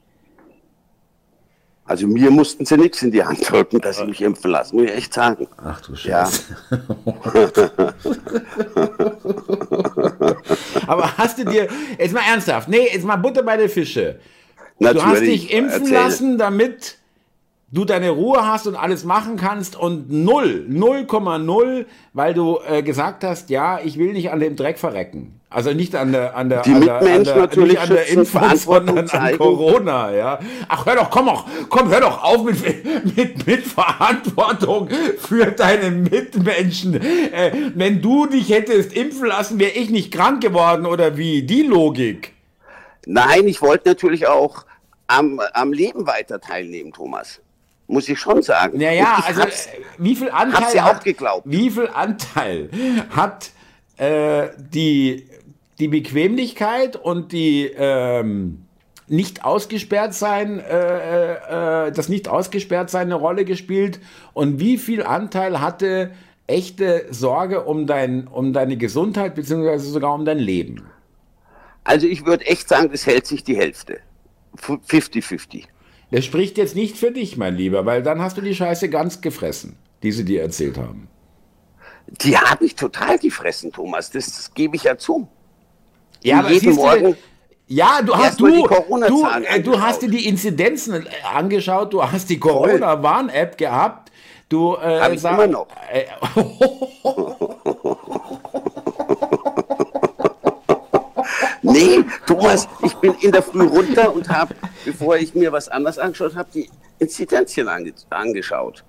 Also 1.88 2.08
mir 2.08 2.32
mussten 2.32 2.66
sie 2.66 2.78
nichts 2.78 3.04
in 3.04 3.12
die 3.12 3.24
Hand 3.24 3.48
drücken, 3.48 3.80
dass 3.80 3.98
sie 3.98 4.06
mich 4.06 4.20
impfen 4.22 4.50
lassen, 4.50 4.78
muss 4.78 4.86
ich 4.86 4.92
echt 4.96 5.14
sagen. 5.14 5.48
Ach 5.64 5.80
du 5.82 5.96
Scheiße. 5.96 6.58
Ja. 6.72 6.80
Aber 10.88 11.16
hast 11.16 11.38
du 11.38 11.46
dir, 11.46 11.68
jetzt 12.00 12.14
mal 12.14 12.24
ernsthaft, 12.28 12.70
nee, 12.70 12.88
jetzt 12.92 13.06
mal 13.06 13.18
Butter 13.18 13.44
bei 13.44 13.56
der 13.56 13.70
Fische. 13.70 14.20
Natürlich, 14.80 15.04
du 15.04 15.10
hast 15.10 15.22
dich 15.22 15.54
impfen 15.54 15.82
erzähl. 15.82 15.94
lassen, 15.94 16.38
damit 16.40 16.98
du 17.72 17.84
deine 17.84 18.12
Ruhe 18.12 18.46
hast 18.46 18.68
und 18.68 18.76
alles 18.76 19.04
machen 19.04 19.38
kannst 19.38 19.76
und 19.76 20.12
null, 20.12 20.66
0,0, 20.70 21.86
weil 22.14 22.34
du 22.34 22.60
äh, 22.68 22.84
gesagt 22.84 23.24
hast, 23.24 23.50
ja, 23.50 23.80
ich 23.84 23.98
will 23.98 24.14
nicht 24.14 24.32
an 24.32 24.40
dem 24.40 24.56
Dreck 24.56 24.78
verrecken. 24.78 25.40
Also 25.50 25.72
nicht 25.72 25.96
an 25.96 26.12
der 26.12 26.36
an 26.36 26.50
der 26.50 26.64
die 26.64 26.74
an 26.74 26.82
der, 26.82 26.96
an 26.96 27.24
der, 27.24 27.36
natürlich 27.38 27.74
nicht 27.74 27.82
an 27.82 27.90
der 27.90 28.10
Impfung, 28.10 28.56
sondern 28.58 29.10
an 29.10 29.38
Corona, 29.38 30.14
ja. 30.14 30.40
Ach, 30.68 30.86
hör 30.86 30.96
doch, 30.96 31.10
komm 31.10 31.28
doch, 31.28 31.48
komm, 31.70 31.90
hör 31.90 32.02
doch 32.02 32.24
auf 32.24 32.44
mit 32.44 33.16
mit, 33.16 33.48
mit 33.48 33.64
Verantwortung 33.66 34.90
für 35.18 35.46
deine 35.52 35.92
Mitmenschen. 35.92 36.96
Äh, 36.96 37.72
wenn 37.74 38.02
du 38.02 38.26
dich 38.26 38.50
hättest 38.50 38.94
impfen 38.94 39.28
lassen, 39.28 39.60
wäre 39.60 39.72
ich 39.72 39.90
nicht 39.90 40.12
krank 40.12 40.42
geworden 40.42 40.86
oder 40.86 41.18
wie? 41.18 41.44
Die 41.44 41.64
Logik. 41.64 42.34
Nein, 43.06 43.48
ich 43.48 43.62
wollte 43.62 43.88
natürlich 43.88 44.28
auch 44.28 44.66
am, 45.08 45.40
am 45.54 45.72
Leben 45.72 46.06
weiter 46.06 46.42
teilnehmen, 46.42 46.92
Thomas 46.92 47.40
muss 47.88 48.10
ich 48.10 48.20
schon 48.20 48.42
sagen. 48.42 48.80
Naja, 48.80 49.24
also 49.26 49.42
äh, 49.42 49.48
wie 49.98 50.16
viel 50.16 50.30
Anteil 50.32 50.76
ja 50.76 50.86
hat. 50.86 51.06
Wie 51.46 51.70
viel 51.70 51.90
Anteil 51.94 52.70
hat 53.10 53.52
äh, 53.98 54.50
die, 54.58 55.28
die 55.80 55.88
Bequemlichkeit 55.88 56.96
und 56.96 57.32
die 57.32 57.66
ähm, 57.78 58.66
nicht 59.08 59.46
ausgesperrt 59.46 60.14
sein, 60.14 60.60
äh, 60.60 61.88
äh, 61.88 61.92
das 61.92 62.10
nicht 62.10 62.28
ausgesperrt 62.28 62.90
sein 62.90 63.08
eine 63.08 63.16
Rolle 63.16 63.46
gespielt 63.46 64.00
und 64.34 64.60
wie 64.60 64.78
viel 64.78 65.04
Anteil 65.04 65.62
hatte 65.62 66.12
echte 66.48 67.06
Sorge 67.12 67.64
um, 67.66 67.88
dein, 67.88 68.28
um 68.28 68.54
deine 68.54 68.78
Gesundheit 68.78 69.36
beziehungsweise 69.36 69.90
sogar 69.90 70.14
um 70.14 70.26
dein 70.26 70.40
Leben? 70.40 70.86
Also 71.84 72.08
ich 72.08 72.26
würde 72.26 72.46
echt 72.48 72.68
sagen, 72.68 72.90
es 72.94 73.06
hält 73.06 73.28
sich 73.28 73.44
die 73.44 73.56
Hälfte. 73.56 74.00
50-50. 74.58 75.66
Das 76.12 76.26
spricht 76.26 76.58
jetzt 76.58 76.76
nicht 76.76 76.98
für 76.98 77.12
dich, 77.12 77.38
mein 77.38 77.56
Lieber, 77.56 77.86
weil 77.86 78.04
dann 78.04 78.22
hast 78.22 78.38
du 78.38 78.42
die 78.42 78.56
Scheiße 78.56 78.90
ganz 78.90 79.22
gefressen, 79.22 79.78
die 80.04 80.12
sie 80.12 80.24
dir 80.24 80.42
erzählt 80.42 80.78
haben. 80.78 81.08
Die 82.08 82.38
habe 82.38 82.66
ich 82.66 82.76
total 82.76 83.18
gefressen, 83.18 83.72
Thomas. 83.72 84.12
Das, 84.12 84.26
das 84.26 84.54
gebe 84.54 84.76
ich 84.76 84.84
ja 84.84 84.98
zu. 84.98 85.28
Ja, 86.22 86.40
aber 86.40 86.52
jeden 86.52 86.76
Morgen. 86.76 87.04
Du, 87.04 87.16
ja, 87.68 88.02
du 88.04 88.16
hast 88.16 88.40
du, 88.40 88.48
du, 88.48 89.28
äh, 89.48 89.60
du 89.60 89.82
hast 89.82 90.04
dir 90.04 90.10
die 90.10 90.28
Inzidenzen 90.28 90.94
äh, 90.94 91.06
angeschaut, 91.34 91.94
du 91.94 92.04
hast 92.04 92.30
die 92.30 92.40
Corona-Warn-App 92.40 93.58
gehabt. 93.58 94.12
Du 94.48 94.76
äh, 94.76 95.00
Hab 95.00 95.12
ich 95.12 95.22
sag, 95.22 95.34
immer 95.34 95.48
noch. 95.48 95.68
Äh, 95.92 96.06
nee, 101.72 102.04
Thomas, 102.26 102.68
ich 102.84 102.94
bin 102.96 103.14
in 103.22 103.32
der 103.32 103.42
Früh 103.42 103.66
runter 103.66 104.14
und 104.14 104.30
habe, 104.30 104.56
bevor 104.84 105.18
ich 105.18 105.36
mir 105.36 105.52
was 105.52 105.70
anderes 105.70 105.98
angeschaut 105.98 106.36
habe, 106.36 106.50
die 106.54 106.70
Inzidenzien 107.00 107.68
ange 107.68 107.94
angeschaut. 108.10 108.84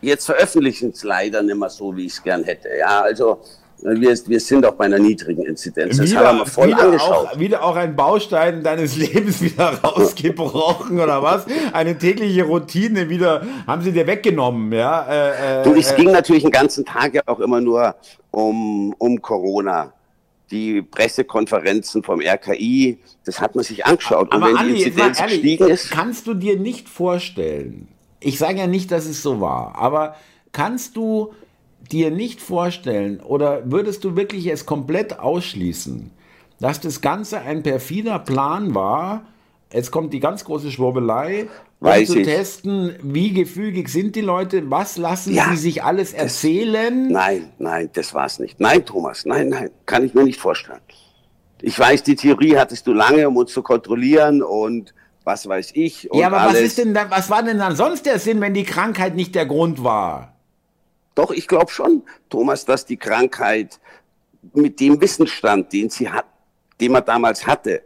Jetzt 0.00 0.26
veröffentlichen 0.26 0.90
es 0.90 1.02
leider 1.02 1.42
nicht 1.42 1.56
mehr 1.56 1.70
so, 1.70 1.96
wie 1.96 2.06
ich 2.06 2.12
es 2.12 2.22
gern 2.22 2.44
hätte. 2.44 2.68
Ja, 2.78 3.00
also 3.00 3.40
wir, 3.82 4.16
wir 4.26 4.40
sind 4.40 4.64
auch 4.64 4.72
bei 4.72 4.86
einer 4.86 4.98
niedrigen 4.98 5.44
Inzidenz. 5.44 5.98
Das 5.98 6.10
wieder, 6.10 6.26
haben 6.26 6.38
wir 6.38 6.46
voll 6.46 6.68
wieder 6.68 6.80
angeschaut. 6.80 7.28
Auch, 7.28 7.38
wieder 7.38 7.62
auch 7.62 7.76
ein 7.76 7.94
Baustein 7.94 8.62
deines 8.62 8.96
Lebens 8.96 9.40
wieder 9.42 9.68
rausgebrochen 9.82 11.00
oder 11.00 11.22
was? 11.22 11.46
Eine 11.72 11.98
tägliche 11.98 12.44
Routine 12.44 13.08
wieder 13.08 13.42
haben 13.66 13.82
sie 13.82 13.92
dir 13.92 14.06
weggenommen, 14.06 14.72
ja? 14.72 15.06
Äh, 15.08 15.60
äh, 15.60 15.62
du, 15.64 15.74
es 15.74 15.92
äh, 15.92 15.96
ging 15.96 16.12
natürlich 16.12 16.42
den 16.42 16.52
ganzen 16.52 16.84
Tag 16.84 17.14
ja 17.14 17.22
auch 17.26 17.40
immer 17.40 17.60
nur 17.60 17.94
um, 18.30 18.94
um 18.98 19.20
Corona 19.20 19.92
die 20.50 20.82
Pressekonferenzen 20.82 22.02
vom 22.02 22.20
RKI, 22.20 22.98
das 23.24 23.40
hat 23.40 23.54
man 23.54 23.64
sich 23.64 23.84
angeschaut. 23.84 24.32
Aber 24.32 24.46
und 24.46 24.52
wenn 24.52 24.56
Andi, 24.58 24.74
die 24.74 24.82
Inzidenz 24.84 25.20
ehrlich, 25.20 25.42
gestiegen 25.42 25.68
ist. 25.68 25.90
Kannst 25.90 26.26
du 26.26 26.34
dir 26.34 26.58
nicht 26.58 26.88
vorstellen, 26.88 27.88
ich 28.20 28.38
sage 28.38 28.58
ja 28.58 28.66
nicht, 28.66 28.92
dass 28.92 29.06
es 29.06 29.22
so 29.22 29.40
war, 29.40 29.76
aber 29.76 30.16
kannst 30.52 30.96
du 30.96 31.32
dir 31.90 32.10
nicht 32.10 32.40
vorstellen 32.40 33.20
oder 33.20 33.70
würdest 33.70 34.04
du 34.04 34.16
wirklich 34.16 34.46
es 34.46 34.66
komplett 34.66 35.18
ausschließen, 35.18 36.10
dass 36.60 36.80
das 36.80 37.00
Ganze 37.00 37.40
ein 37.40 37.62
perfider 37.62 38.18
Plan 38.18 38.74
war? 38.74 39.26
Jetzt 39.72 39.90
kommt 39.90 40.12
die 40.12 40.20
ganz 40.20 40.44
große 40.44 40.70
Schwurbelei, 40.70 41.48
um 41.80 42.06
zu 42.06 42.20
ich. 42.20 42.26
testen, 42.26 42.94
wie 43.02 43.32
gefügig 43.32 43.88
sind 43.88 44.14
die 44.14 44.20
Leute, 44.20 44.70
was 44.70 44.96
lassen 44.96 45.34
ja, 45.34 45.50
sie 45.50 45.56
sich 45.56 45.82
alles 45.82 46.12
erzählen? 46.12 47.04
Das, 47.04 47.12
nein, 47.12 47.52
nein, 47.58 47.90
das 47.92 48.14
war 48.14 48.26
es 48.26 48.38
nicht. 48.38 48.60
Nein, 48.60 48.84
Thomas, 48.84 49.26
nein, 49.26 49.48
nein, 49.48 49.70
kann 49.84 50.04
ich 50.04 50.14
mir 50.14 50.24
nicht 50.24 50.40
vorstellen. 50.40 50.80
Ich 51.62 51.78
weiß, 51.78 52.02
die 52.04 52.14
Theorie 52.14 52.56
hattest 52.56 52.86
du 52.86 52.92
lange, 52.92 53.28
um 53.28 53.36
uns 53.36 53.52
zu 53.52 53.62
kontrollieren 53.62 54.42
und 54.42 54.94
was 55.24 55.48
weiß 55.48 55.72
ich. 55.74 56.08
ja, 56.12 56.28
aber 56.28 56.52
was 56.52 56.60
ist 56.60 56.78
denn 56.78 56.94
da, 56.94 57.10
was 57.10 57.28
war 57.28 57.42
denn 57.42 57.58
dann 57.58 57.74
sonst 57.74 58.06
der 58.06 58.20
Sinn, 58.20 58.40
wenn 58.40 58.54
die 58.54 58.62
Krankheit 58.62 59.16
nicht 59.16 59.34
der 59.34 59.46
Grund 59.46 59.82
war? 59.82 60.36
Doch, 61.16 61.32
ich 61.32 61.48
glaube 61.48 61.72
schon, 61.72 62.02
Thomas, 62.28 62.64
dass 62.64 62.86
die 62.86 62.98
Krankheit 62.98 63.80
mit 64.54 64.78
dem 64.78 65.00
Wissensstand, 65.00 65.72
den 65.72 65.90
sie 65.90 66.08
hat, 66.08 66.26
den 66.80 66.92
man 66.92 67.04
damals 67.04 67.46
hatte, 67.46 67.82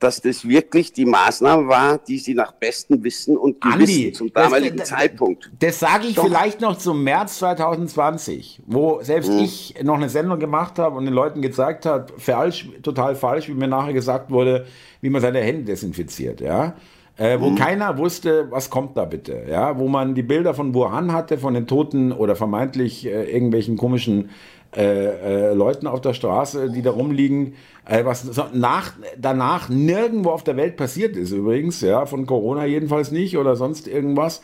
dass 0.00 0.22
das 0.22 0.48
wirklich 0.48 0.92
die 0.94 1.04
Maßnahme 1.04 1.68
war, 1.68 1.98
die 1.98 2.18
sie 2.18 2.32
nach 2.34 2.52
bestem 2.52 3.04
Wissen 3.04 3.36
und 3.36 3.60
Gewissen 3.60 3.80
Andi, 3.80 4.12
zum 4.12 4.32
damaligen 4.32 4.78
das, 4.78 4.88
Zeitpunkt. 4.88 5.50
Das 5.60 5.78
sage 5.78 6.06
ich 6.06 6.14
Doch. 6.14 6.24
vielleicht 6.24 6.62
noch 6.62 6.78
zum 6.78 7.04
März 7.04 7.38
2020, 7.38 8.62
wo 8.66 9.00
selbst 9.02 9.30
hm. 9.30 9.38
ich 9.38 9.74
noch 9.82 9.96
eine 9.96 10.08
Sendung 10.08 10.40
gemacht 10.40 10.78
habe 10.78 10.96
und 10.96 11.04
den 11.04 11.12
Leuten 11.12 11.42
gezeigt 11.42 11.84
habe, 11.84 12.06
falsch, 12.16 12.68
total 12.82 13.14
falsch, 13.14 13.48
wie 13.48 13.54
mir 13.54 13.68
nachher 13.68 13.92
gesagt 13.92 14.30
wurde, 14.30 14.66
wie 15.02 15.10
man 15.10 15.20
seine 15.20 15.40
Hände 15.40 15.64
desinfiziert, 15.64 16.40
ja. 16.40 16.74
Äh, 17.18 17.38
wo 17.38 17.48
hm. 17.48 17.56
keiner 17.56 17.98
wusste, 17.98 18.50
was 18.50 18.70
kommt 18.70 18.96
da 18.96 19.04
bitte, 19.04 19.44
ja, 19.50 19.78
wo 19.78 19.88
man 19.88 20.14
die 20.14 20.22
Bilder 20.22 20.54
von 20.54 20.72
Wuhan 20.72 21.12
hatte, 21.12 21.36
von 21.36 21.52
den 21.52 21.66
toten 21.66 22.12
oder 22.12 22.34
vermeintlich 22.34 23.06
äh, 23.06 23.30
irgendwelchen 23.30 23.76
komischen 23.76 24.30
äh, 24.76 25.50
äh, 25.50 25.52
Leuten 25.52 25.88
auf 25.88 26.00
der 26.00 26.14
Straße, 26.14 26.70
die 26.70 26.82
da 26.82 26.92
rumliegen, 26.92 27.54
äh, 27.86 28.04
was 28.04 28.22
so 28.22 28.44
nach, 28.52 28.92
danach 29.18 29.68
nirgendwo 29.68 30.30
auf 30.30 30.44
der 30.44 30.56
Welt 30.56 30.76
passiert 30.76 31.16
ist 31.16 31.32
übrigens, 31.32 31.80
ja, 31.80 32.06
von 32.06 32.24
Corona 32.24 32.64
jedenfalls 32.66 33.10
nicht 33.10 33.36
oder 33.36 33.56
sonst 33.56 33.88
irgendwas. 33.88 34.42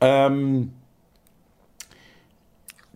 Ähm, 0.00 0.72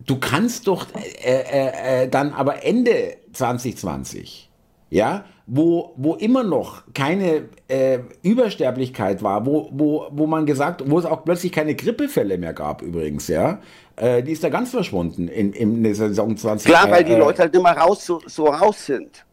du 0.07 0.17
kannst 0.19 0.67
doch 0.67 0.87
äh, 1.23 1.41
äh, 1.41 2.03
äh 2.03 2.09
dann 2.09 2.33
aber 2.33 2.65
Ende 2.65 3.17
2020, 3.33 4.49
ja, 4.89 5.25
wo, 5.47 5.93
wo 5.95 6.15
immer 6.15 6.43
noch 6.43 6.83
keine 6.93 7.49
äh, 7.67 7.99
Übersterblichkeit 8.23 9.21
war, 9.21 9.45
wo, 9.45 9.69
wo, 9.71 10.07
wo 10.09 10.25
man 10.25 10.45
gesagt, 10.47 10.89
wo 10.89 10.97
es 10.97 11.05
auch 11.05 11.23
plötzlich 11.23 11.51
keine 11.51 11.75
Grippefälle 11.75 12.37
mehr 12.37 12.53
gab 12.53 12.81
übrigens, 12.81 13.27
ja, 13.27 13.59
äh, 13.95 14.23
die 14.23 14.31
ist 14.31 14.43
da 14.43 14.49
ganz 14.49 14.71
verschwunden 14.71 15.27
in, 15.27 15.53
in 15.53 15.83
der 15.83 15.95
Saison 15.95 16.35
20. 16.35 16.67
Klar, 16.69 16.89
weil 16.91 17.03
die 17.03 17.13
äh, 17.13 17.17
Leute 17.17 17.43
halt 17.43 17.55
immer 17.55 17.71
raus, 17.71 18.05
so, 18.05 18.21
so 18.25 18.47
raus 18.47 18.85
sind. 18.85 19.25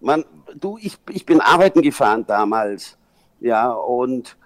Man, 0.00 0.24
du, 0.58 0.78
ich, 0.80 0.96
ich 1.10 1.26
bin 1.26 1.40
arbeiten 1.40 1.82
gefahren 1.82 2.24
damals, 2.26 2.96
ja, 3.40 3.70
und 3.70 4.36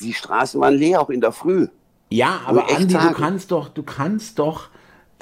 die 0.00 0.14
Straßen 0.14 0.60
waren 0.60 0.74
leer, 0.74 1.00
auch 1.00 1.10
in 1.10 1.20
der 1.20 1.32
Früh. 1.32 1.68
Ja, 2.10 2.40
aber 2.46 2.70
Andi, 2.70 2.94
du 2.94 3.12
kannst 3.12 3.50
doch, 3.50 3.68
du 3.68 3.82
kannst 3.82 4.38
doch 4.38 4.68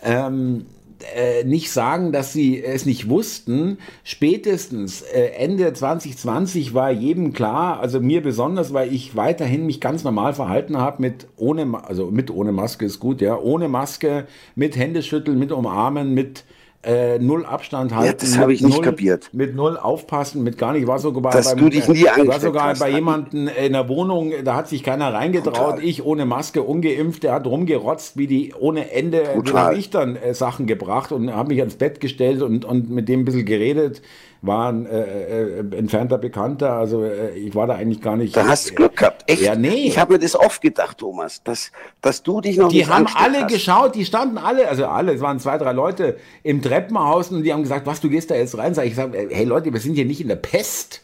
ähm, 0.02 0.66
äh, 1.14 1.44
nicht 1.44 1.70
sagen, 1.70 2.12
dass 2.12 2.32
sie 2.32 2.62
es 2.62 2.86
nicht 2.86 3.08
wussten. 3.08 3.78
Spätestens 4.04 5.02
äh, 5.02 5.30
Ende 5.36 5.72
2020 5.72 6.74
war 6.74 6.90
jedem 6.90 7.32
klar, 7.32 7.80
also 7.80 8.00
mir 8.00 8.22
besonders, 8.22 8.72
weil 8.72 8.92
ich 8.92 9.16
weiterhin 9.16 9.66
mich 9.66 9.80
ganz 9.80 10.04
normal 10.04 10.34
verhalten 10.34 10.78
habe 10.78 11.02
mit 11.02 11.26
ohne, 11.36 11.84
also 11.84 12.10
mit 12.10 12.30
ohne 12.30 12.52
Maske 12.52 12.84
ist 12.84 13.00
gut, 13.00 13.20
ja, 13.20 13.38
ohne 13.38 13.68
Maske, 13.68 14.26
mit 14.54 14.76
Händeschütteln, 14.76 15.38
mit 15.38 15.52
Umarmen, 15.52 16.14
mit 16.14 16.44
äh, 16.82 17.18
null 17.18 17.46
Abstand 17.46 17.94
halten. 17.94 18.06
Ja, 18.06 18.12
das 18.12 18.38
habe 18.38 18.52
ich 18.52 18.60
nicht 18.60 18.76
null, 18.76 18.84
kapiert. 18.84 19.30
Mit 19.32 19.54
null 19.54 19.76
aufpassen, 19.76 20.42
mit 20.42 20.58
gar 20.58 20.72
nicht. 20.72 20.82
Ich 20.82 20.88
war 20.88 20.98
sogar 20.98 21.32
Dass 21.32 21.50
beim, 21.50 21.58
du 21.58 21.68
dich 21.68 21.86
nie 21.88 22.04
äh, 22.04 22.26
war 22.26 22.40
sogar 22.40 22.74
bei 22.74 22.90
jemandem 22.90 23.48
in 23.48 23.72
der 23.72 23.88
Wohnung, 23.88 24.32
da 24.44 24.56
hat 24.56 24.68
sich 24.68 24.82
keiner 24.82 25.12
reingetraut. 25.14 25.54
Total. 25.54 25.84
Ich 25.84 26.04
ohne 26.04 26.26
Maske, 26.26 26.62
ungeimpft, 26.62 27.22
der 27.22 27.34
hat 27.34 27.46
rumgerotzt, 27.46 28.16
wie 28.16 28.26
die 28.26 28.52
ohne 28.58 28.90
Ende. 28.90 29.22
Da 29.44 29.52
habe 29.52 29.76
ich 29.76 29.90
dann 29.90 30.16
äh, 30.16 30.34
Sachen 30.34 30.66
gebracht 30.66 31.12
und 31.12 31.32
habe 31.32 31.50
mich 31.50 31.60
ans 31.60 31.76
Bett 31.76 32.00
gestellt 32.00 32.42
und, 32.42 32.64
und 32.64 32.90
mit 32.90 33.08
dem 33.08 33.20
ein 33.20 33.24
bisschen 33.24 33.46
geredet 33.46 34.02
war 34.42 34.72
ein 34.72 34.86
äh, 34.86 35.60
äh, 35.60 35.76
entfernter 35.76 36.18
Bekannter, 36.18 36.72
also 36.72 37.04
äh, 37.04 37.30
ich 37.30 37.54
war 37.54 37.68
da 37.68 37.76
eigentlich 37.76 38.02
gar 38.02 38.16
nicht. 38.16 38.36
Da 38.36 38.48
hast 38.48 38.70
du 38.70 38.74
Glück 38.74 38.96
gehabt, 38.96 39.22
echt? 39.30 39.40
Ja, 39.40 39.54
nee. 39.54 39.86
Ich 39.86 39.98
habe 39.98 40.14
mir 40.14 40.18
das 40.18 40.34
oft 40.34 40.60
gedacht, 40.60 40.98
Thomas, 40.98 41.44
dass, 41.44 41.70
dass 42.00 42.24
du 42.24 42.40
dich 42.40 42.56
noch 42.56 42.68
Die 42.68 42.86
haben 42.88 43.06
alle 43.14 43.42
hast. 43.42 43.52
geschaut, 43.52 43.94
die 43.94 44.04
standen 44.04 44.38
alle, 44.38 44.68
also 44.68 44.86
alle, 44.86 45.14
es 45.14 45.20
waren 45.20 45.38
zwei, 45.38 45.58
drei 45.58 45.72
Leute 45.72 46.16
im 46.42 46.60
Treppenhaus 46.60 47.30
und 47.30 47.44
die 47.44 47.52
haben 47.52 47.62
gesagt, 47.62 47.86
was, 47.86 48.00
du 48.00 48.10
gehst 48.10 48.32
da 48.32 48.34
jetzt 48.34 48.58
rein? 48.58 48.74
Sag 48.74 48.86
ich, 48.86 48.96
sag, 48.96 49.14
hey 49.14 49.44
Leute, 49.44 49.72
wir 49.72 49.78
sind 49.78 49.94
hier 49.94 50.06
nicht 50.06 50.20
in 50.20 50.28
der 50.28 50.36
Pest. 50.36 51.02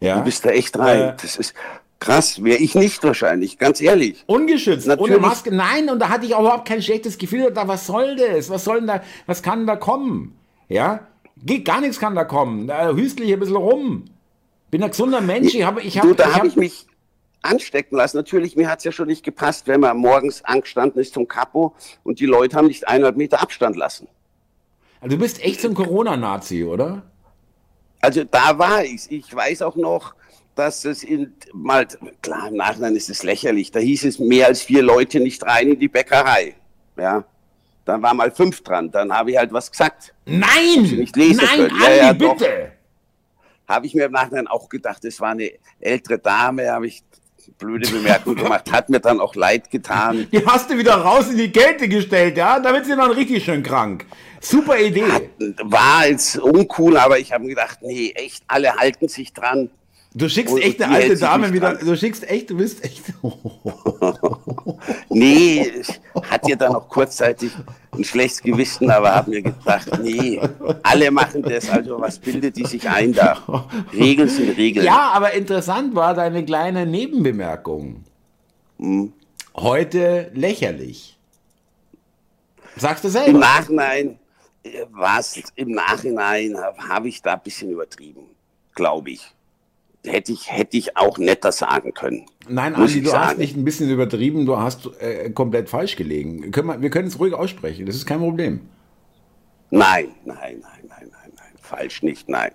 Ja? 0.00 0.16
Du 0.16 0.24
bist 0.24 0.46
da 0.46 0.50
echt 0.50 0.78
rein. 0.78 1.00
Äh, 1.00 1.14
das 1.20 1.36
ist, 1.36 1.54
Krass, 1.98 2.42
wäre 2.42 2.56
ich 2.56 2.74
nicht 2.74 3.04
wahrscheinlich, 3.04 3.58
ganz 3.58 3.78
ehrlich. 3.82 4.24
Ungeschützt, 4.26 4.86
Natürlich. 4.86 5.18
ohne 5.18 5.20
Maske. 5.20 5.54
Nein, 5.54 5.90
und 5.90 5.98
da 5.98 6.08
hatte 6.08 6.24
ich 6.24 6.34
auch 6.34 6.40
überhaupt 6.40 6.66
kein 6.66 6.80
schlechtes 6.80 7.18
Gefühl. 7.18 7.50
Da, 7.52 7.68
was 7.68 7.86
soll 7.86 8.16
das? 8.16 8.48
Was 8.48 8.64
soll 8.64 8.78
denn 8.78 8.86
da, 8.86 9.02
was 9.26 9.42
kann 9.42 9.66
da 9.66 9.76
kommen? 9.76 10.34
Ja, 10.70 11.00
Geht 11.42 11.64
gar 11.64 11.80
nichts 11.80 11.98
kann 11.98 12.14
da 12.14 12.24
kommen. 12.24 12.66
Da 12.66 12.92
hüstle 12.92 13.24
ich 13.24 13.32
ein 13.32 13.40
bisschen 13.40 13.56
rum. 13.56 14.04
Bin 14.70 14.82
ein 14.82 14.90
gesunder 14.90 15.20
Mensch. 15.20 15.54
Ich 15.54 15.64
habe, 15.64 15.80
ich 15.82 15.98
habe, 15.98 16.08
du, 16.08 16.14
da 16.14 16.26
habe 16.26 16.34
hab 16.34 16.44
ich 16.44 16.56
mich 16.56 16.86
anstecken 17.42 17.96
lassen. 17.96 18.16
Natürlich, 18.16 18.56
mir 18.56 18.68
hat 18.68 18.78
es 18.78 18.84
ja 18.84 18.92
schon 18.92 19.08
nicht 19.08 19.24
gepasst, 19.24 19.66
wenn 19.66 19.80
man 19.80 19.96
morgens 19.96 20.44
angestanden 20.44 21.00
ist 21.00 21.14
zum 21.14 21.26
Kapo 21.26 21.74
und 22.04 22.20
die 22.20 22.26
Leute 22.26 22.56
haben 22.56 22.66
nicht 22.66 22.86
eineinhalb 22.86 23.16
Meter 23.16 23.40
Abstand 23.40 23.76
lassen. 23.76 24.08
Also 25.00 25.16
du 25.16 25.22
bist 25.22 25.42
echt 25.42 25.60
so 25.60 25.68
ein 25.68 25.74
Corona-Nazi, 25.74 26.64
oder? 26.64 27.02
Also 28.00 28.24
da 28.24 28.58
war 28.58 28.84
ich. 28.84 29.10
Ich 29.10 29.34
weiß 29.34 29.62
auch 29.62 29.76
noch, 29.76 30.14
dass 30.54 30.84
es 30.84 31.02
in, 31.02 31.32
mal, 31.52 31.86
klar, 32.22 32.48
im 32.48 32.56
Nachhinein 32.56 32.96
ist 32.96 33.08
es 33.08 33.22
lächerlich. 33.22 33.70
Da 33.70 33.80
hieß 33.80 34.04
es 34.04 34.18
mehr 34.18 34.46
als 34.46 34.62
vier 34.62 34.82
Leute 34.82 35.20
nicht 35.20 35.42
rein 35.44 35.68
in 35.68 35.78
die 35.78 35.88
Bäckerei. 35.88 36.54
Ja. 36.98 37.24
Dann 37.90 38.02
war 38.02 38.14
mal 38.14 38.30
fünf 38.30 38.62
dran. 38.62 38.88
Dann 38.92 39.12
habe 39.12 39.32
ich 39.32 39.36
halt 39.36 39.52
was 39.52 39.68
gesagt. 39.68 40.14
Nein! 40.24 40.82
Nicht 40.82 41.16
lesen 41.16 41.44
Nein, 41.44 41.68
können. 41.68 41.72
Andi, 41.72 41.84
ja, 41.84 42.06
ja, 42.06 42.12
bitte! 42.12 42.72
Habe 43.66 43.86
ich 43.86 43.94
mir 43.96 44.04
im 44.04 44.12
Nachhinein 44.12 44.46
auch 44.46 44.68
gedacht, 44.68 45.02
das 45.02 45.20
war 45.20 45.30
eine 45.30 45.50
ältere 45.80 46.20
Dame, 46.20 46.70
habe 46.70 46.86
ich 46.86 47.02
blöde 47.58 47.90
Bemerkung 47.90 48.36
gemacht, 48.36 48.70
hat 48.70 48.90
mir 48.90 49.00
dann 49.00 49.18
auch 49.18 49.34
leid 49.34 49.72
getan. 49.72 50.28
Die 50.32 50.46
hast 50.46 50.70
du 50.70 50.78
wieder 50.78 50.94
raus 50.94 51.30
in 51.30 51.36
die 51.36 51.50
Kälte 51.50 51.88
gestellt, 51.88 52.36
ja? 52.36 52.60
Damit 52.60 52.86
sind 52.86 52.98
dann 52.98 53.10
richtig 53.10 53.44
schön 53.44 53.64
krank. 53.64 54.06
Super 54.40 54.78
Idee. 54.78 55.10
Hat, 55.10 55.22
war 55.64 56.06
jetzt 56.06 56.38
uncool, 56.38 56.96
aber 56.96 57.18
ich 57.18 57.32
habe 57.32 57.42
mir 57.42 57.50
gedacht, 57.50 57.78
nee, 57.82 58.12
echt, 58.14 58.44
alle 58.46 58.76
halten 58.76 59.08
sich 59.08 59.32
dran. 59.32 59.68
Du 60.12 60.28
schickst 60.28 60.52
und, 60.52 60.60
echt 60.60 60.82
eine 60.82 60.94
alte 60.96 61.16
Dame 61.16 61.52
wieder. 61.52 61.74
Du 61.74 61.96
schickst 61.96 62.28
echt, 62.28 62.50
du 62.50 62.56
bist 62.56 62.84
echt. 62.84 63.12
nee, 65.08 65.62
ich 65.62 66.00
hatte 66.28 66.50
ja 66.50 66.56
dann 66.56 66.74
auch 66.74 66.88
kurzzeitig 66.88 67.52
ein 67.92 68.02
schlechtes 68.02 68.42
Gewissen, 68.42 68.90
aber 68.90 69.14
habe 69.14 69.30
mir 69.30 69.42
gedacht, 69.42 69.88
nee, 70.02 70.40
alle 70.82 71.12
machen 71.12 71.42
das, 71.42 71.70
also 71.70 72.00
was 72.00 72.18
bildet 72.18 72.56
die 72.56 72.66
sich 72.66 72.88
ein 72.88 73.12
da? 73.12 73.68
Regeln 73.92 74.28
sind 74.28 74.56
Regeln. 74.56 74.84
Ja, 74.84 75.12
aber 75.12 75.32
interessant 75.32 75.94
war 75.94 76.14
deine 76.14 76.44
kleine 76.44 76.86
Nebenbemerkung. 76.86 78.04
Hm. 78.80 79.12
Heute 79.54 80.32
lächerlich. 80.34 81.18
Sagst 82.76 83.04
du 83.04 83.08
selber? 83.08 83.28
Im 83.28 83.38
Nachhinein, 83.38 84.18
äh, 84.64 84.86
was, 84.90 85.40
im 85.54 85.70
Nachhinein 85.70 86.56
habe 86.88 87.08
ich 87.08 87.22
da 87.22 87.34
ein 87.34 87.42
bisschen 87.44 87.70
übertrieben, 87.70 88.22
glaube 88.74 89.10
ich 89.10 89.34
hätte 90.06 90.32
ich, 90.32 90.50
hätte 90.50 90.76
ich 90.76 90.96
auch 90.96 91.18
netter 91.18 91.52
sagen 91.52 91.92
können. 91.94 92.26
Nein, 92.48 92.74
Andi, 92.74 93.02
du 93.02 93.10
sagen. 93.10 93.24
hast 93.26 93.38
nicht 93.38 93.56
ein 93.56 93.64
bisschen 93.64 93.90
übertrieben, 93.90 94.46
du 94.46 94.58
hast 94.58 94.88
äh, 95.00 95.30
komplett 95.30 95.68
falsch 95.68 95.96
gelegen. 95.96 96.50
Können 96.52 96.68
wir, 96.68 96.82
wir 96.82 96.90
können 96.90 97.08
es 97.08 97.18
ruhig 97.18 97.34
aussprechen, 97.34 97.86
das 97.86 97.94
ist 97.96 98.06
kein 98.06 98.18
Problem. 98.18 98.60
Nein, 99.70 100.08
nein, 100.24 100.36
nein, 100.36 100.60
nein, 100.88 101.08
nein, 101.10 101.32
nein, 101.36 101.52
falsch 101.60 102.02
nicht, 102.02 102.28
nein. 102.28 102.50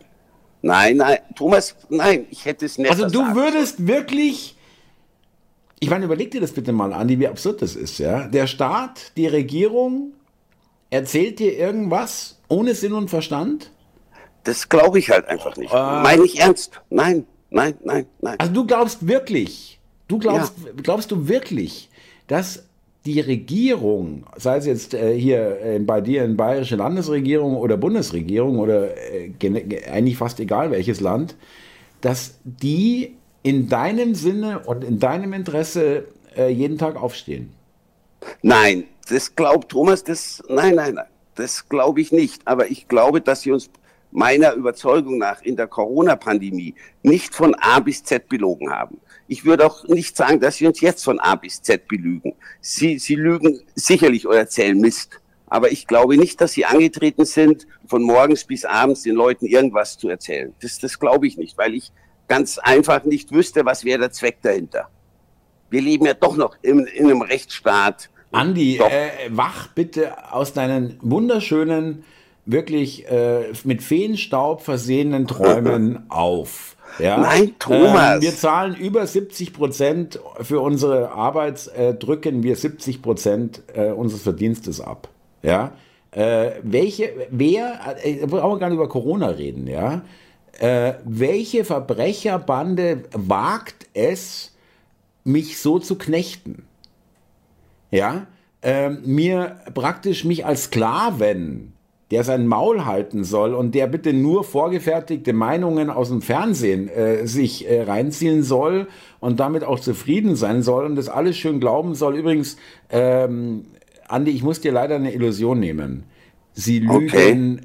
Nein, 0.62 0.98
nein, 0.98 1.20
Thomas, 1.36 1.76
nein, 1.90 2.26
ich 2.32 2.46
hätte 2.46 2.66
es 2.66 2.78
netter 2.78 3.04
Also 3.04 3.10
du 3.10 3.36
würdest 3.36 3.78
können. 3.78 3.88
wirklich, 3.88 4.58
ich 5.80 5.90
meine, 5.90 6.06
überleg 6.06 6.32
dir 6.32 6.42
das 6.42 6.52
bitte 6.52 6.72
mal, 6.72 6.92
Andi, 6.92 7.20
wie 7.20 7.28
absurd 7.28 7.62
das 7.62 7.76
ist, 7.76 8.00
ja. 8.00 8.28
Der 8.28 8.48
Staat, 8.48 9.12
die 9.16 9.28
Regierung 9.28 10.14
erzählt 10.90 11.40
dir 11.40 11.56
irgendwas 11.58 12.40
ohne 12.48 12.74
Sinn 12.74 12.94
und 12.94 13.10
Verstand? 13.10 13.72
Das 14.44 14.70
glaube 14.70 15.00
ich 15.00 15.10
halt 15.10 15.28
einfach 15.28 15.56
nicht. 15.58 15.72
Äh, 15.74 15.76
Meine 15.76 16.24
ich 16.26 16.40
ernst. 16.40 16.82
Nein. 16.90 17.26
Nein, 17.50 17.76
nein, 17.84 18.06
nein. 18.22 18.36
Also 18.40 18.54
du 18.54 18.66
glaubst 18.66 19.08
wirklich, 19.08 19.80
du 20.08 20.18
glaubst, 20.18 20.54
ja. 20.66 20.72
glaubst 20.82 21.12
du 21.12 21.28
wirklich, 21.28 21.90
dass 22.28 22.64
die 23.06 23.20
Regierung, 23.20 24.26
sei 24.36 24.58
es 24.58 24.66
jetzt 24.66 24.94
äh, 24.94 25.18
hier 25.18 25.62
äh, 25.62 25.80
bei 25.80 26.02
dir 26.02 26.24
in 26.24 26.36
bayerische 26.36 26.76
Landesregierung 26.76 27.56
oder 27.56 27.78
Bundesregierung 27.78 28.58
oder 28.58 28.98
äh, 28.98 29.32
eigentlich 29.92 30.18
fast 30.18 30.40
egal 30.40 30.72
welches 30.72 31.02
Land, 31.02 31.36
dass 32.02 32.40
die 32.44 33.16
in 33.44 33.70
deinem 33.70 34.16
Sinne 34.16 34.60
und 34.60 34.84
in 34.84 35.00
deinem 35.00 35.34
Interesse 35.34 36.06
äh, 36.36 36.50
jeden 36.50 36.80
Tag 36.80 36.96
aufstehen? 36.96 37.52
Nein, 38.42 38.86
das 39.08 39.36
glaubt 39.36 39.70
Thomas, 39.70 40.04
das, 40.04 40.42
nein, 40.50 40.74
nein, 40.76 40.96
nein, 40.96 41.06
das 41.36 41.70
glaube 41.70 42.02
ich 42.02 42.12
nicht. 42.12 42.42
Aber 42.48 42.72
ich 42.72 42.88
glaube, 42.88 43.22
dass 43.22 43.42
sie 43.42 43.52
uns 43.52 43.70
meiner 44.16 44.54
Überzeugung 44.54 45.18
nach 45.18 45.42
in 45.42 45.56
der 45.56 45.68
Corona-Pandemie 45.68 46.74
nicht 47.04 47.36
von 47.36 47.54
A 47.56 47.80
bis 47.80 48.04
Z 48.04 48.30
belogen 48.30 48.72
haben. 48.72 48.98
Ich 49.28 49.44
würde 49.44 49.66
auch 49.66 49.84
nicht 49.88 50.16
sagen, 50.16 50.40
dass 50.40 50.56
sie 50.56 50.68
uns 50.68 50.82
jetzt 50.82 51.04
von 51.04 51.20
A 51.20 51.36
bis 51.36 51.62
Z 51.62 51.88
belügen. 51.88 52.34
Sie, 52.62 52.98
sie 52.98 53.16
lügen 53.16 53.62
sicherlich 53.76 54.26
oder 54.28 54.40
erzählen 54.40 54.80
Mist. 54.80 55.20
Aber 55.48 55.72
ich 55.72 55.86
glaube 55.86 56.18
nicht, 56.18 56.42
dass 56.42 56.54
sie 56.54 56.66
angetreten 56.66 57.26
sind, 57.26 57.68
von 57.88 58.02
morgens 58.02 58.46
bis 58.46 58.66
abends 58.66 59.04
den 59.04 59.16
Leuten 59.16 59.46
irgendwas 59.46 59.98
zu 59.98 60.10
erzählen. 60.10 60.54
Das, 60.62 60.80
das 60.80 60.98
glaube 61.00 61.28
ich 61.28 61.38
nicht, 61.38 61.58
weil 61.58 61.76
ich 61.76 61.92
ganz 62.28 62.58
einfach 62.58 63.04
nicht 63.04 63.32
wüsste, 63.32 63.66
was 63.66 63.86
wäre 63.86 64.00
der 64.00 64.12
Zweck 64.12 64.42
dahinter. 64.42 64.90
Wir 65.70 65.82
leben 65.82 66.06
ja 66.06 66.14
doch 66.14 66.38
noch 66.38 66.56
in, 66.62 66.86
in 66.86 67.06
einem 67.06 67.22
Rechtsstaat. 67.22 68.10
Andi, 68.32 68.78
äh, 68.78 69.30
wach 69.30 69.68
bitte 69.68 70.32
aus 70.34 70.54
deinen 70.54 70.98
wunderschönen 71.02 72.06
wirklich 72.46 73.10
äh, 73.10 73.46
mit 73.64 73.82
Feenstaub 73.82 74.62
versehenen 74.62 75.28
Träumen 75.28 76.06
auf. 76.10 76.76
Ja? 77.00 77.18
Nein, 77.18 77.56
Thomas. 77.60 78.16
Ähm, 78.16 78.22
wir 78.22 78.36
zahlen 78.36 78.76
über 78.76 79.06
70 79.06 79.54
Prozent 79.54 80.20
für 80.42 80.62
unsere 80.62 81.12
Arbeit, 81.12 81.68
äh, 81.76 81.94
drücken 81.94 82.44
wir 82.44 82.56
70 82.56 83.02
Prozent 83.02 83.64
äh, 83.74 83.92
unseres 83.92 84.24
Verdienstes 84.24 84.80
ab. 84.80 85.10
Ja? 85.42 85.72
Äh, 86.12 86.52
welche, 86.64 87.28
wer, 87.30 87.98
äh, 88.04 88.26
brauchen 88.26 88.56
wir 88.56 88.60
gar 88.60 88.70
nicht 88.70 88.78
über 88.78 88.90
Corona 88.90 89.28
reden, 89.28 89.68
ja? 89.68 90.04
Äh, 90.58 90.94
welche 91.04 91.66
Verbrecherbande 91.66 93.04
wagt 93.12 93.88
es, 93.94 94.56
mich 95.26 95.60
so 95.60 95.80
zu 95.80 95.98
knechten? 95.98 96.64
Ja? 97.92 98.28
Äh, 98.62 98.92
mir 98.92 99.58
praktisch 99.74 100.24
mich 100.24 100.46
als 100.46 100.66
Sklaven 100.66 101.75
der 102.12 102.24
sein 102.24 102.46
Maul 102.46 102.86
halten 102.86 103.24
soll 103.24 103.56
und 103.56 103.74
der 103.74 103.88
bitte 103.88 104.14
nur 104.14 104.44
vorgefertigte 104.44 105.34
Meinungen 105.34 105.90
aus 105.90 106.10
dem 106.10 106.22
Fernsehen 106.22 106.88
äh, 106.88 107.26
sich 107.26 107.68
äh, 107.68 107.82
reinziehen 107.84 108.44
soll 108.44 108.88
und 109.20 109.40
damit 109.40 109.64
auch 109.64 109.80
zufrieden 109.80 110.36
sein 110.36 110.62
soll 110.62 110.86
und 110.86 110.96
das 110.96 111.10
alles 111.10 111.36
schön 111.38 111.60
glauben 111.60 111.96
soll. 111.96 112.16
Übrigens, 112.16 112.58
ähm, 112.90 113.66
Andi, 114.08 114.32
ich 114.32 114.44
muss 114.44 114.62
dir 114.62 114.72
leider 114.72 114.96
eine 114.96 115.14
Illusion 115.14 115.60
nehmen. 115.60 116.04
Sie 116.54 116.80
lügen 116.80 117.08
okay. 117.08 117.60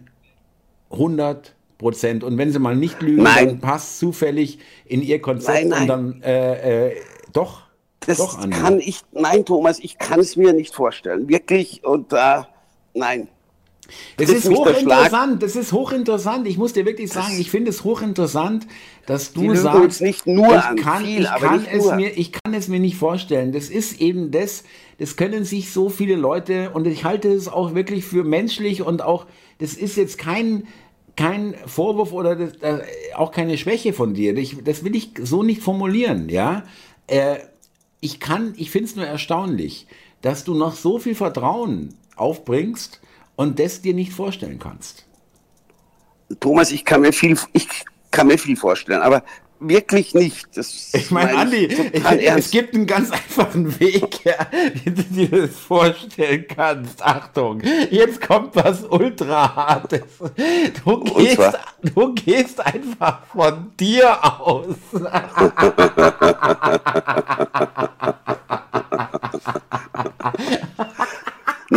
100 0.91 1.55
Prozent. 1.79 2.25
Und 2.25 2.39
wenn 2.39 2.53
sie 2.53 2.59
mal 2.59 2.77
nicht 2.77 3.03
lügen, 3.03 3.23
nein. 3.25 3.47
dann 3.47 3.61
passt 3.61 3.99
zufällig 3.99 4.59
in 4.85 5.03
ihr 5.03 5.21
Konzept 5.21 5.67
nein, 5.67 5.69
nein. 5.69 5.81
und 5.83 5.89
dann 5.89 6.23
äh, 6.23 6.89
äh, 6.89 6.97
doch. 7.33 7.63
Das 8.07 8.19
doch, 8.19 8.39
Andi. 8.39 8.57
kann 8.57 8.81
ich, 8.81 9.03
nein, 9.13 9.45
Thomas, 9.45 9.79
ich 9.79 9.99
kann 9.99 10.21
es 10.21 10.37
mir 10.37 10.53
nicht 10.53 10.75
vorstellen. 10.75 11.29
Wirklich 11.29 11.85
und 11.85 12.13
äh, 12.13 12.43
nein. 12.95 13.29
Das 14.17 14.31
ist 14.31 14.49
hochinteressant, 14.49 15.43
das 15.43 15.57
ist 15.57 15.73
hochinteressant. 15.73 16.47
Ich 16.47 16.59
muss 16.59 16.73
dir 16.73 16.87
wirklich 16.87 17.11
sagen, 17.13 17.39
ich 17.39 17.51
finde 17.51 17.71
es 17.71 17.85
hochinteressant, 17.85 18.67
dass 19.07 19.33
du 19.33 19.55
sagst, 19.55 20.01
nicht 20.01 20.27
nur 20.27 20.57
ich 20.57 20.83
kann, 20.83 21.05
viel, 21.05 21.23
ich 21.23 21.29
kann 21.29 21.67
es 21.71 21.85
nur. 21.85 21.95
mir, 21.97 22.17
ich 22.17 22.33
kann 22.33 22.55
es 22.55 22.69
mir 22.69 22.81
nicht 22.81 22.97
vorstellen. 22.97 23.53
Das 23.53 23.69
ist 23.69 24.01
eben 24.01 24.31
das, 24.31 24.65
das 24.99 25.17
können 25.17 25.45
sich 25.45 25.73
so 25.73 25.89
viele 25.89 26.17
Leute 26.17 26.71
und 26.71 26.87
ich 26.87 27.05
halte 27.05 27.29
es 27.29 27.49
auch 27.49 27.75
wirklich 27.75 28.05
für 28.05 28.25
menschlich 28.25 28.83
und 28.83 29.03
auch, 29.03 29.27
das 29.59 29.75
ist 29.75 29.97
jetzt 29.97 30.19
kein, 30.19 30.67
kein 31.17 31.55
Vorwurf 31.67 32.13
oder 32.13 32.37
das, 32.37 32.57
äh, 32.63 32.83
auch 33.15 33.33
keine 33.33 33.59
Schwäche 33.59 33.93
von 33.93 34.15
dir. 34.15 34.37
Ich, 34.37 34.63
das 34.63 34.85
will 34.85 34.95
ich 34.95 35.13
so 35.23 35.43
nicht 35.43 35.63
formulieren, 35.63 36.29
ja. 36.29 36.65
Äh, 37.07 37.37
ich 38.01 38.21
kann, 38.21 38.55
ich 38.57 38.71
finde 38.71 38.87
es 38.87 38.97
nur 38.97 39.07
erstaunlich, 39.07 39.87
dass 40.23 40.45
du 40.45 40.55
noch 40.55 40.75
so 40.75 40.99
viel 40.99 41.15
Vertrauen 41.15 41.95
aufbringst 42.17 43.00
und 43.41 43.59
das 43.59 43.81
dir 43.81 43.95
nicht 43.95 44.13
vorstellen 44.13 44.59
kannst. 44.59 45.07
Thomas, 46.41 46.73
ich 46.73 46.85
kann 46.85 47.01
mir 47.01 47.15
viel, 47.15 47.39
ich 47.55 47.67
kann 48.11 48.27
mir 48.27 48.37
viel 48.37 48.55
vorstellen, 48.55 49.01
aber 49.01 49.25
wirklich 49.61 50.13
nicht. 50.13 50.59
Das 50.59 50.93
ich 50.93 51.11
meine, 51.11 51.39
Andi, 51.39 51.65
ich, 51.65 52.05
es 52.05 52.51
gibt 52.51 52.75
einen 52.75 52.87
ganz 52.87 53.11
einfachen 53.11 53.81
Weg, 53.81 54.27
ja, 54.27 54.47
wie 54.85 54.91
du 54.91 55.03
dir 55.05 55.29
das 55.29 55.57
vorstellen 55.57 56.45
kannst. 56.55 57.03
Achtung, 57.03 57.63
jetzt 57.91 58.21
kommt 58.21 58.55
was 58.57 58.85
ultra 58.85 59.57
hartes. 59.57 60.03
Du 60.85 61.01
gehst, 61.01 61.59
du 61.95 62.13
gehst 62.13 62.61
einfach 62.61 63.25
von 63.25 63.73
dir 63.79 64.23
aus. 64.23 64.67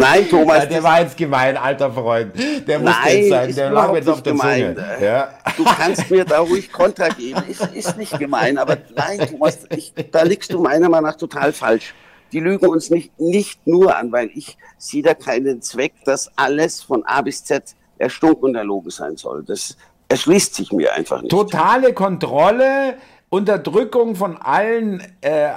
Nein, 0.03 0.27
Thomas. 0.29 0.67
Der 0.67 0.83
war 0.83 1.01
jetzt 1.01 1.17
gemein, 1.17 1.57
alter 1.57 1.91
Freund. 1.91 2.33
Der 2.67 2.79
muss 2.79 2.95
jetzt 3.05 3.29
sein. 3.29 3.55
Der 3.55 3.71
lag 3.71 3.93
jetzt 3.93 4.09
auf 4.09 4.21
der 4.21 4.33
gemein. 4.33 4.75
Zunge. 4.75 4.97
Ja. 5.01 5.29
Du 5.57 5.63
kannst 5.63 6.09
mir 6.09 6.25
da 6.25 6.39
ruhig 6.39 6.71
Kontra 6.71 7.09
geben. 7.09 7.43
Ist, 7.47 7.65
ist 7.73 7.97
nicht 7.97 8.17
gemein, 8.19 8.57
aber 8.57 8.77
nein, 8.95 9.19
Thomas, 9.29 9.59
ich, 9.75 9.93
da 10.11 10.23
liegst 10.23 10.51
du 10.53 10.61
meiner 10.61 10.89
Meinung 10.89 11.09
nach 11.09 11.17
total 11.17 11.53
falsch. 11.53 11.93
Die 12.31 12.39
lügen 12.39 12.67
uns 12.67 12.89
nicht, 12.89 13.19
nicht 13.19 13.65
nur 13.67 13.95
an, 13.95 14.11
weil 14.11 14.29
ich 14.33 14.57
sehe 14.77 15.03
da 15.03 15.13
keinen 15.13 15.61
Zweck, 15.61 15.93
dass 16.03 16.31
alles 16.35 16.81
von 16.81 17.05
A 17.05 17.21
bis 17.21 17.43
Z 17.43 17.75
erstunken 17.99 18.45
und 18.45 18.55
erlogen 18.55 18.89
sein 18.89 19.17
soll. 19.17 19.43
Das 19.43 19.77
erschließt 20.09 20.55
sich 20.55 20.71
mir 20.71 20.93
einfach 20.93 21.21
nicht. 21.21 21.31
Totale 21.31 21.93
Kontrolle, 21.93 22.95
Unterdrückung 23.33 24.15
von 24.15 24.37
allen 24.37 24.99
äh, 25.21 25.47
ähm, 25.47 25.53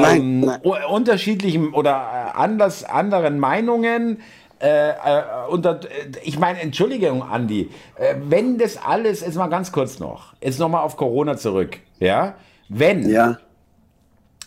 nein, 0.00 0.40
nein. 0.40 0.60
unterschiedlichen 0.88 1.74
oder 1.74 1.90
äh, 2.34 2.38
anders, 2.38 2.82
anderen 2.82 3.38
Meinungen. 3.38 4.20
Äh, 4.58 4.88
äh, 4.88 4.94
unter, 5.50 5.80
ich 6.22 6.38
meine, 6.38 6.60
Entschuldigung, 6.60 7.22
Andi, 7.22 7.68
äh, 7.96 8.14
wenn 8.24 8.56
das 8.56 8.78
alles, 8.82 9.20
jetzt 9.20 9.34
mal 9.36 9.48
ganz 9.48 9.70
kurz 9.70 9.98
noch, 9.98 10.32
jetzt 10.42 10.58
nochmal 10.58 10.82
auf 10.82 10.96
Corona 10.96 11.36
zurück, 11.36 11.76
ja, 11.98 12.36
wenn, 12.70 13.06
ja. 13.10 13.36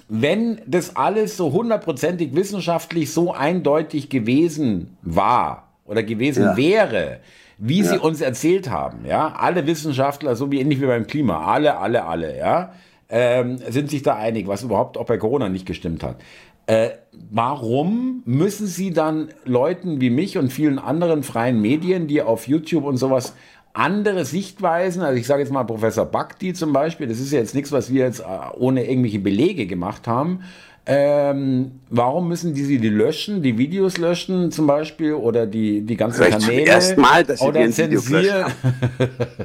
wenn 0.10 0.60
das 0.66 0.96
alles 0.96 1.38
so 1.38 1.52
hundertprozentig 1.52 2.36
wissenschaftlich 2.36 3.14
so 3.14 3.34
eindeutig 3.34 4.10
gewesen 4.10 4.98
war 5.04 5.70
oder 5.86 6.02
gewesen 6.02 6.44
ja. 6.44 6.58
wäre, 6.58 7.20
wie 7.58 7.82
ja. 7.82 7.92
sie 7.92 7.98
uns 8.00 8.22
erzählt 8.22 8.70
haben, 8.70 9.06
ja, 9.06 9.34
alle 9.38 9.68
Wissenschaftler, 9.68 10.36
so 10.36 10.52
wie 10.52 10.60
ähnlich 10.60 10.82
wie 10.82 10.86
beim 10.86 11.08
Klima, 11.08 11.46
alle, 11.46 11.78
alle, 11.78 12.06
alle, 12.06 12.38
ja, 12.38 12.74
ähm, 13.10 13.58
sind 13.70 13.90
sich 13.90 14.02
da 14.02 14.16
einig, 14.16 14.48
was 14.48 14.64
überhaupt 14.64 14.98
auch 14.98 15.06
bei 15.06 15.18
Corona 15.18 15.50
nicht 15.50 15.66
gestimmt 15.66 16.04
hat. 16.04 16.18
Äh, 16.66 16.90
warum 17.30 18.24
müssen 18.26 18.68
Sie 18.68 18.92
dann 18.92 19.30
Leuten 19.44 20.00
wie 20.00 20.10
mich 20.10 20.38
und 20.38 20.52
vielen 20.52 20.80
anderen 20.80 21.24
freien 21.24 21.62
Medien, 21.62 22.08
die 22.08 22.22
auf 22.22 22.48
YouTube 22.48 22.86
und 22.86 22.98
sowas 22.98 23.34
andere 23.74 24.24
Sichtweisen, 24.24 25.02
also 25.02 25.20
ich 25.20 25.26
sage 25.26 25.42
jetzt 25.42 25.52
mal 25.52 25.64
Professor 25.64 26.06
Bhakti 26.06 26.54
zum 26.54 26.74
Beispiel, 26.74 27.08
das 27.08 27.20
ist 27.20 27.34
ja 27.34 27.40
jetzt 27.40 27.56
nichts, 27.56 27.72
was 27.72 27.92
wir 27.92 28.06
jetzt 28.06 28.20
äh, 28.20 28.24
ohne 28.58 28.86
irgendwelche 28.86 29.20
Belege 29.20 29.66
gemacht 29.66 30.08
haben, 30.08 30.42
ähm, 30.86 31.80
warum 31.90 32.28
müssen 32.28 32.54
die 32.54 32.64
sie 32.64 32.78
die 32.78 32.90
löschen, 32.90 33.42
die 33.42 33.58
Videos 33.58 33.98
löschen 33.98 34.52
zum 34.52 34.68
Beispiel 34.68 35.14
oder 35.14 35.46
die, 35.46 35.82
die 35.82 35.96
ganzen 35.96 36.24
Vielleicht 36.24 36.42
Kanäle 36.42 36.66
erstmal, 36.66 37.24
dass 37.24 37.40
sie 37.40 37.46
oder 37.46 37.72
zensieren? 37.72 38.52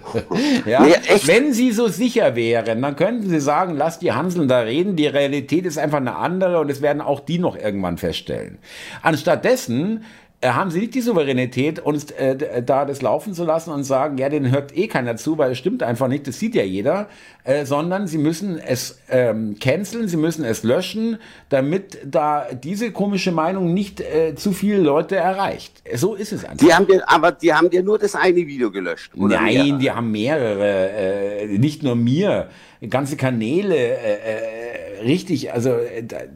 ja, 0.66 0.82
nee, 0.82 0.94
Wenn 1.26 1.52
sie 1.52 1.70
so 1.70 1.86
sicher 1.86 2.34
wären, 2.34 2.82
dann 2.82 2.96
könnten 2.96 3.28
sie 3.28 3.38
sagen, 3.38 3.76
lass 3.76 4.00
die 4.00 4.10
Hanseln 4.10 4.48
da 4.48 4.60
reden, 4.60 4.96
die 4.96 5.06
Realität 5.06 5.64
ist 5.64 5.78
einfach 5.78 5.98
eine 5.98 6.16
andere 6.16 6.58
und 6.58 6.70
es 6.72 6.82
werden 6.82 7.00
auch 7.00 7.20
die 7.20 7.38
noch 7.38 7.56
irgendwann 7.56 7.98
feststellen. 7.98 8.58
Anstattdessen 9.02 10.02
haben 10.44 10.70
sie 10.70 10.80
nicht 10.80 10.94
die 10.94 11.00
Souveränität, 11.00 11.80
uns 11.80 12.12
äh, 12.12 12.62
da 12.62 12.84
das 12.84 13.02
laufen 13.02 13.34
zu 13.34 13.44
lassen 13.44 13.72
und 13.72 13.82
sagen, 13.82 14.18
ja, 14.18 14.28
den 14.28 14.52
hört 14.52 14.76
eh 14.76 14.86
keiner 14.86 15.16
zu, 15.16 15.36
weil 15.36 15.52
es 15.52 15.58
stimmt 15.58 15.82
einfach 15.82 16.06
nicht, 16.06 16.28
das 16.28 16.38
sieht 16.38 16.54
ja 16.54 16.62
jeder, 16.62 17.08
äh, 17.42 17.64
sondern 17.64 18.06
sie 18.06 18.18
müssen 18.18 18.56
es 18.56 19.00
ähm, 19.10 19.56
canceln, 19.58 20.06
sie 20.06 20.16
müssen 20.16 20.44
es 20.44 20.62
löschen, 20.62 21.18
damit 21.48 21.98
da 22.04 22.46
diese 22.52 22.92
komische 22.92 23.32
Meinung 23.32 23.74
nicht 23.74 24.00
äh, 24.00 24.36
zu 24.36 24.52
viele 24.52 24.78
Leute 24.78 25.16
erreicht. 25.16 25.82
So 25.94 26.14
ist 26.14 26.32
es 26.32 26.44
einfach. 26.44 26.64
Die 26.64 26.72
haben 26.72 26.86
dir, 26.86 27.02
aber 27.08 27.32
die 27.32 27.52
haben 27.52 27.68
dir 27.70 27.82
nur 27.82 27.98
das 27.98 28.14
eine 28.14 28.36
Video 28.36 28.70
gelöscht. 28.70 29.10
Oder 29.16 29.40
Nein, 29.40 29.54
mehrere? 29.54 29.78
die 29.78 29.90
haben 29.90 30.10
mehrere, 30.12 30.90
äh, 30.90 31.58
nicht 31.58 31.82
nur 31.82 31.96
mir, 31.96 32.48
ganze 32.88 33.16
Kanäle, 33.16 33.74
äh, 33.74 34.12
äh, 34.14 34.87
richtig, 35.02 35.52
also 35.52 35.76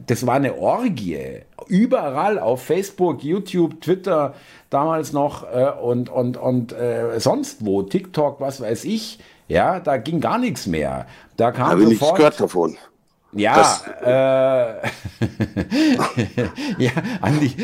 das 0.07 0.25
war 0.25 0.35
eine 0.35 0.55
Orgie 0.57 1.41
überall 1.67 2.39
auf 2.39 2.63
Facebook, 2.63 3.23
YouTube, 3.23 3.81
Twitter 3.81 4.33
damals 4.69 5.13
noch 5.13 5.43
äh, 5.43 5.71
und, 5.81 6.09
und, 6.09 6.37
und 6.37 6.73
äh, 6.73 7.19
sonst 7.19 7.65
wo, 7.65 7.83
TikTok, 7.83 8.39
was 8.39 8.61
weiß 8.61 8.85
ich. 8.85 9.19
Ja, 9.47 9.79
da 9.79 9.97
ging 9.97 10.19
gar 10.19 10.37
nichts 10.37 10.67
mehr. 10.67 11.05
Da 11.37 11.51
kam 11.51 11.67
Habe 11.67 11.83
sofort, 11.83 11.89
nichts 11.89 12.15
gehört 12.15 12.39
davon. 12.39 12.77
Ja, 13.35 13.55
das, 13.55 13.83
äh, 14.03 14.87
ja, 16.83 16.91
Andi, 17.21 17.55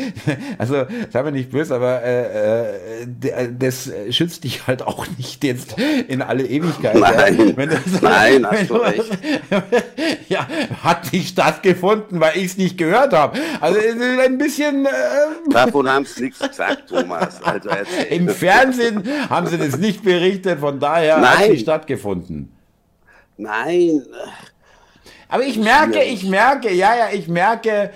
also 0.58 0.84
sei 1.10 1.22
mir 1.22 1.32
nicht 1.32 1.50
böse, 1.50 1.76
aber 1.76 2.02
äh, 2.02 3.04
äh, 3.04 3.48
das 3.56 3.90
schützt 4.10 4.44
dich 4.44 4.66
halt 4.66 4.82
auch 4.82 5.06
nicht 5.16 5.44
jetzt 5.44 5.76
in 6.08 6.22
alle 6.22 6.44
Ewigkeit. 6.44 6.96
Nein, 6.96 7.54
ja. 7.56 7.66
das, 7.66 8.02
nein, 8.02 8.46
hast 8.50 8.70
du 8.70 8.74
recht. 8.78 9.18
ja, 10.28 10.46
hat 10.82 11.12
nicht 11.12 11.28
stattgefunden, 11.28 12.20
weil 12.20 12.36
ich 12.36 12.46
es 12.46 12.56
nicht 12.56 12.76
gehört 12.76 13.12
habe. 13.12 13.38
Also 13.60 13.78
ein 13.78 14.38
bisschen. 14.38 14.86
Äh, 14.86 14.88
Davon 15.50 15.88
haben 15.88 16.04
sie 16.04 16.24
nichts 16.24 16.40
gesagt, 16.40 16.88
Thomas. 16.88 17.42
Also 17.42 17.70
Im 18.08 18.28
Fernsehen 18.28 19.02
haben 19.28 19.46
sie 19.46 19.58
das 19.58 19.78
nicht 19.78 20.02
berichtet, 20.02 20.60
von 20.60 20.80
daher 20.80 21.20
hat 21.20 21.42
es 21.42 21.48
nicht 21.48 21.62
stattgefunden. 21.62 22.52
Nein. 23.36 24.02
Aber 25.30 25.44
ich 25.44 25.58
merke, 25.58 26.02
ich 26.02 26.24
merke, 26.24 26.74
ja, 26.74 26.94
ja, 26.96 27.08
ich 27.12 27.28
merke, 27.28 27.90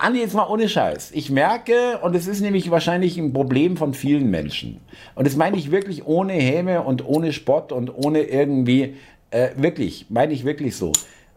Andi, 0.00 0.20
jetzt 0.20 0.34
mal 0.34 0.48
ohne 0.48 0.68
Scheiß. 0.68 1.10
Ich 1.12 1.30
merke, 1.30 1.98
und 2.02 2.16
es 2.16 2.26
ist 2.26 2.40
nämlich 2.40 2.70
wahrscheinlich 2.70 3.18
ein 3.18 3.32
Problem 3.32 3.76
von 3.76 3.92
vielen 3.92 4.30
Menschen. 4.30 4.80
Und 5.14 5.26
das 5.26 5.36
meine 5.36 5.58
ich 5.58 5.70
wirklich 5.70 6.06
ohne 6.06 6.32
Häme 6.32 6.82
und 6.82 7.06
ohne 7.06 7.32
Spott 7.34 7.72
und 7.72 7.90
ohne 7.90 8.22
irgendwie, 8.22 8.96
äh, 9.30 9.50
wirklich, 9.56 10.06
meine 10.08 10.32
ich 10.32 10.46
wirklich 10.46 10.76
so. 10.76 10.92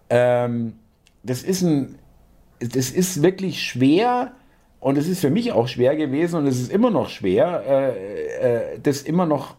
Ähm, 0.10 0.74
das 1.24 1.44
ist 1.44 1.62
ein, 1.62 1.96
das 2.60 2.90
ist 2.90 3.22
wirklich 3.22 3.62
schwer 3.62 4.32
und 4.80 4.98
es 4.98 5.08
ist 5.08 5.20
für 5.20 5.30
mich 5.30 5.52
auch 5.52 5.68
schwer 5.68 5.98
gewesen 5.98 6.38
und 6.38 6.48
es 6.48 6.60
ist 6.60 6.72
immer 6.72 6.92
noch 6.92 7.10
schwer, 7.10 7.64
äh, 7.68 8.76
äh, 8.76 8.80
das 8.82 9.02
immer 9.02 9.26
noch 9.26 9.56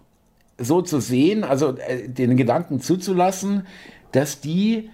so 0.59 0.81
zu 0.81 1.01
sehen, 1.01 1.45
also 1.45 1.77
äh, 1.77 2.09
den 2.09 2.37
Gedanken 2.37 2.81
zuzulassen, 2.81 3.67
dass 4.13 4.41
die 4.41 4.91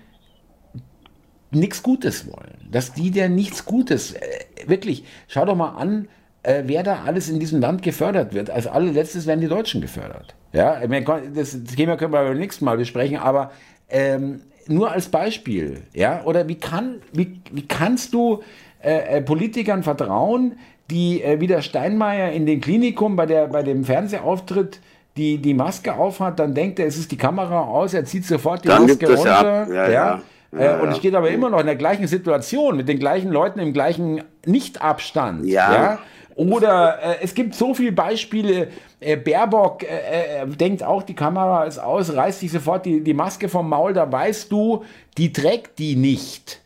nichts 1.51 1.83
Gutes 1.83 2.27
wollen, 2.27 2.69
dass 2.71 2.93
die 2.93 3.11
dir 3.11 3.29
nichts 3.29 3.65
Gutes, 3.65 4.13
äh, 4.13 4.21
wirklich, 4.67 5.05
schau 5.29 5.45
doch 5.45 5.57
mal 5.57 5.71
an, 5.71 6.09
äh, 6.43 6.65
wer 6.67 6.83
da 6.83 7.03
alles 7.05 7.29
in 7.29 7.41
diesem 7.41 7.61
Land 7.61 7.83
gefördert 7.83 8.35
wird. 8.35 8.51
Als 8.51 8.67
allerletztes 8.67 9.27
werden 9.27 9.41
die 9.41 9.49
Deutschen 9.49 9.81
gefördert. 9.81 10.35
Ja, 10.53 10.81
das 10.87 11.65
Thema 11.77 11.97
können 11.97 12.13
wir 12.13 12.25
beim 12.25 12.39
nächsten 12.39 12.65
Mal 12.65 12.79
besprechen, 12.79 13.19
aber 13.19 13.51
ähm, 13.91 14.41
nur 14.67 14.91
als 14.91 15.09
Beispiel, 15.09 15.83
ja, 15.94 16.23
oder 16.25 16.49
wie 16.49 16.57
kann, 16.57 16.96
wie, 17.13 17.40
wie 17.53 17.67
kannst 17.67 18.15
du 18.15 18.42
äh, 18.83 19.19
äh 19.19 19.23
Politikern 19.23 19.83
vertrauen, 19.83 20.59
die 20.90 21.23
äh, 21.23 21.40
wie 21.40 21.46
der 21.46 21.63
Steinmeier 21.63 22.33
in 22.33 22.46
den 22.46 22.61
Klinikum 22.61 23.17
bei, 23.17 23.27
der, 23.27 23.49
bei 23.49 23.63
dem 23.63 23.85
Fernsehauftritt 23.85 24.81
die, 25.17 25.38
die 25.38 25.53
Maske 25.53 25.94
aufhat, 25.94 26.38
dann 26.38 26.55
denkt 26.55 26.79
er, 26.79 26.87
es 26.87 26.96
ist 26.96 27.11
die 27.11 27.17
Kamera 27.17 27.63
aus, 27.63 27.92
er 27.92 28.05
zieht 28.05 28.25
sofort 28.25 28.65
die 28.65 28.69
dann 28.69 28.87
Maske 28.87 29.13
runter. 29.13 29.67
Ja, 29.69 29.75
ja. 29.75 29.90
ja. 29.90 30.23
Ja, 30.53 30.79
äh, 30.79 30.83
und 30.83 30.96
steht 30.96 31.15
aber 31.15 31.31
immer 31.31 31.51
noch 31.51 31.61
in 31.61 31.67
der 31.67 31.77
gleichen 31.77 32.07
Situation, 32.07 32.77
mit 32.77 32.88
den 32.88 32.99
gleichen 32.99 33.31
Leuten 33.31 33.59
im 33.61 33.73
gleichen 33.73 34.23
Nichtabstand. 34.46 35.46
Ja. 35.46 35.73
ja? 35.73 35.99
Oder 36.37 36.99
äh, 37.03 37.17
es 37.23 37.35
gibt 37.35 37.55
so 37.55 37.75
viele 37.75 37.92
Beispiele. 37.92 38.69
Äh, 39.01 39.17
Baerbock 39.17 39.83
äh, 39.83 40.42
äh, 40.42 40.46
denkt 40.46 40.83
auch, 40.83 41.03
die 41.03 41.15
Kamera 41.15 41.65
ist 41.65 41.79
aus, 41.79 42.15
reißt 42.15 42.40
sich 42.40 42.53
sofort 42.53 42.87
die, 42.87 43.03
die 43.03 43.15
Maske 43.15 43.49
vom 43.49 43.69
Maul. 43.69 43.92
Da 43.92 44.11
weißt 44.11 44.51
du, 44.51 44.85
die 45.19 45.33
trägt 45.33 45.79
die 45.79 45.96
nicht. 45.96 46.61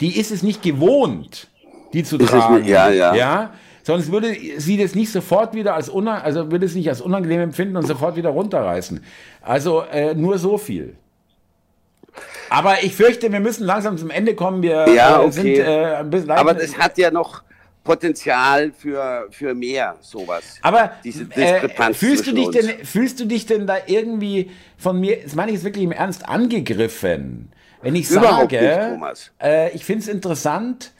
Die 0.00 0.18
ist 0.18 0.30
es 0.30 0.42
nicht 0.42 0.62
gewohnt, 0.62 1.48
die 1.92 2.02
zu 2.02 2.18
tragen. 2.18 2.64
ja, 2.66 2.90
ja. 2.90 3.14
ja? 3.14 3.50
sonst 3.86 4.10
würde 4.10 4.36
sie 4.58 4.76
das 4.76 4.96
nicht 4.96 5.12
sofort 5.12 5.54
wieder 5.54 5.74
als 5.74 5.88
unangenehm, 5.88 6.26
also 6.26 6.50
würde 6.50 6.66
es 6.66 6.74
nicht 6.74 6.88
als 6.88 7.00
unangenehm 7.00 7.40
empfinden 7.40 7.76
und 7.76 7.86
sofort 7.86 8.16
wieder 8.16 8.30
runterreißen. 8.30 9.00
Also 9.40 9.82
äh, 9.82 10.14
nur 10.14 10.38
so 10.38 10.58
viel. 10.58 10.96
Aber 12.48 12.82
ich 12.82 12.94
fürchte, 12.94 13.30
wir 13.32 13.40
müssen 13.40 13.64
langsam 13.64 13.98
zum 13.98 14.10
Ende 14.10 14.34
kommen. 14.34 14.62
Wir 14.62 14.88
ja, 14.88 15.20
okay. 15.20 15.30
sind 15.30 15.46
äh, 15.46 15.94
ein 15.96 16.10
bisschen 16.10 16.30
Aber 16.30 16.54
das 16.54 16.78
hat 16.78 16.96
ja 16.98 17.10
noch 17.10 17.42
Potenzial 17.86 18.72
für, 18.76 19.28
für 19.30 19.54
mehr 19.54 19.96
sowas. 20.00 20.42
Aber 20.60 20.90
äh, 21.04 21.94
fühlst 21.94 22.26
du 22.26 22.32
dich 22.32 22.50
denn 22.50 22.84
fühlst 22.84 23.20
du 23.20 23.24
dich 23.24 23.46
denn 23.46 23.66
da 23.66 23.76
irgendwie 23.86 24.50
von 24.76 25.00
mir, 25.00 25.22
das 25.22 25.34
meine 25.34 25.52
ich 25.52 25.56
jetzt 25.56 25.64
wirklich 25.64 25.84
im 25.84 25.92
Ernst 25.92 26.28
angegriffen, 26.28 27.50
wenn 27.82 27.94
ich 27.94 28.10
Überhaupt 28.10 28.50
sage, 28.50 28.98
nicht, 29.00 29.32
äh, 29.40 29.70
ich 29.70 29.84
finde 29.84 30.02
es 30.02 30.08
interessant, 30.08 30.92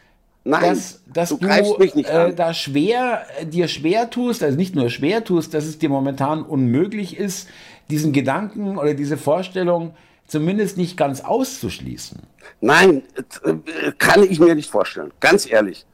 Nein, 0.45 0.63
dass, 0.63 1.03
dass 1.13 1.29
du, 1.31 1.39
du 1.39 1.49
äh, 1.49 2.33
da 2.33 2.55
schwer 2.55 3.27
dir 3.43 3.67
schwer 3.67 4.09
tust, 4.09 4.45
also 4.45 4.57
nicht 4.57 4.77
nur 4.77 4.89
schwer 4.91 5.25
tust, 5.25 5.55
dass 5.55 5.65
es 5.65 5.79
dir 5.79 5.89
momentan 5.89 6.45
unmöglich 6.45 7.17
ist, 7.17 7.49
diesen 7.91 8.13
Gedanken 8.13 8.79
oder 8.79 8.95
diese 8.95 9.17
Vorstellung 9.17 9.95
zumindest 10.27 10.77
nicht 10.77 10.97
ganz 10.97 11.21
auszuschließen. 11.21 12.19
Nein, 12.61 13.03
äh, 13.45 13.93
kann 13.99 14.23
ich 14.23 14.41
mir 14.41 14.55
nicht 14.55 14.71
vorstellen, 14.71 15.13
ganz 15.21 15.51
ehrlich. 15.51 15.87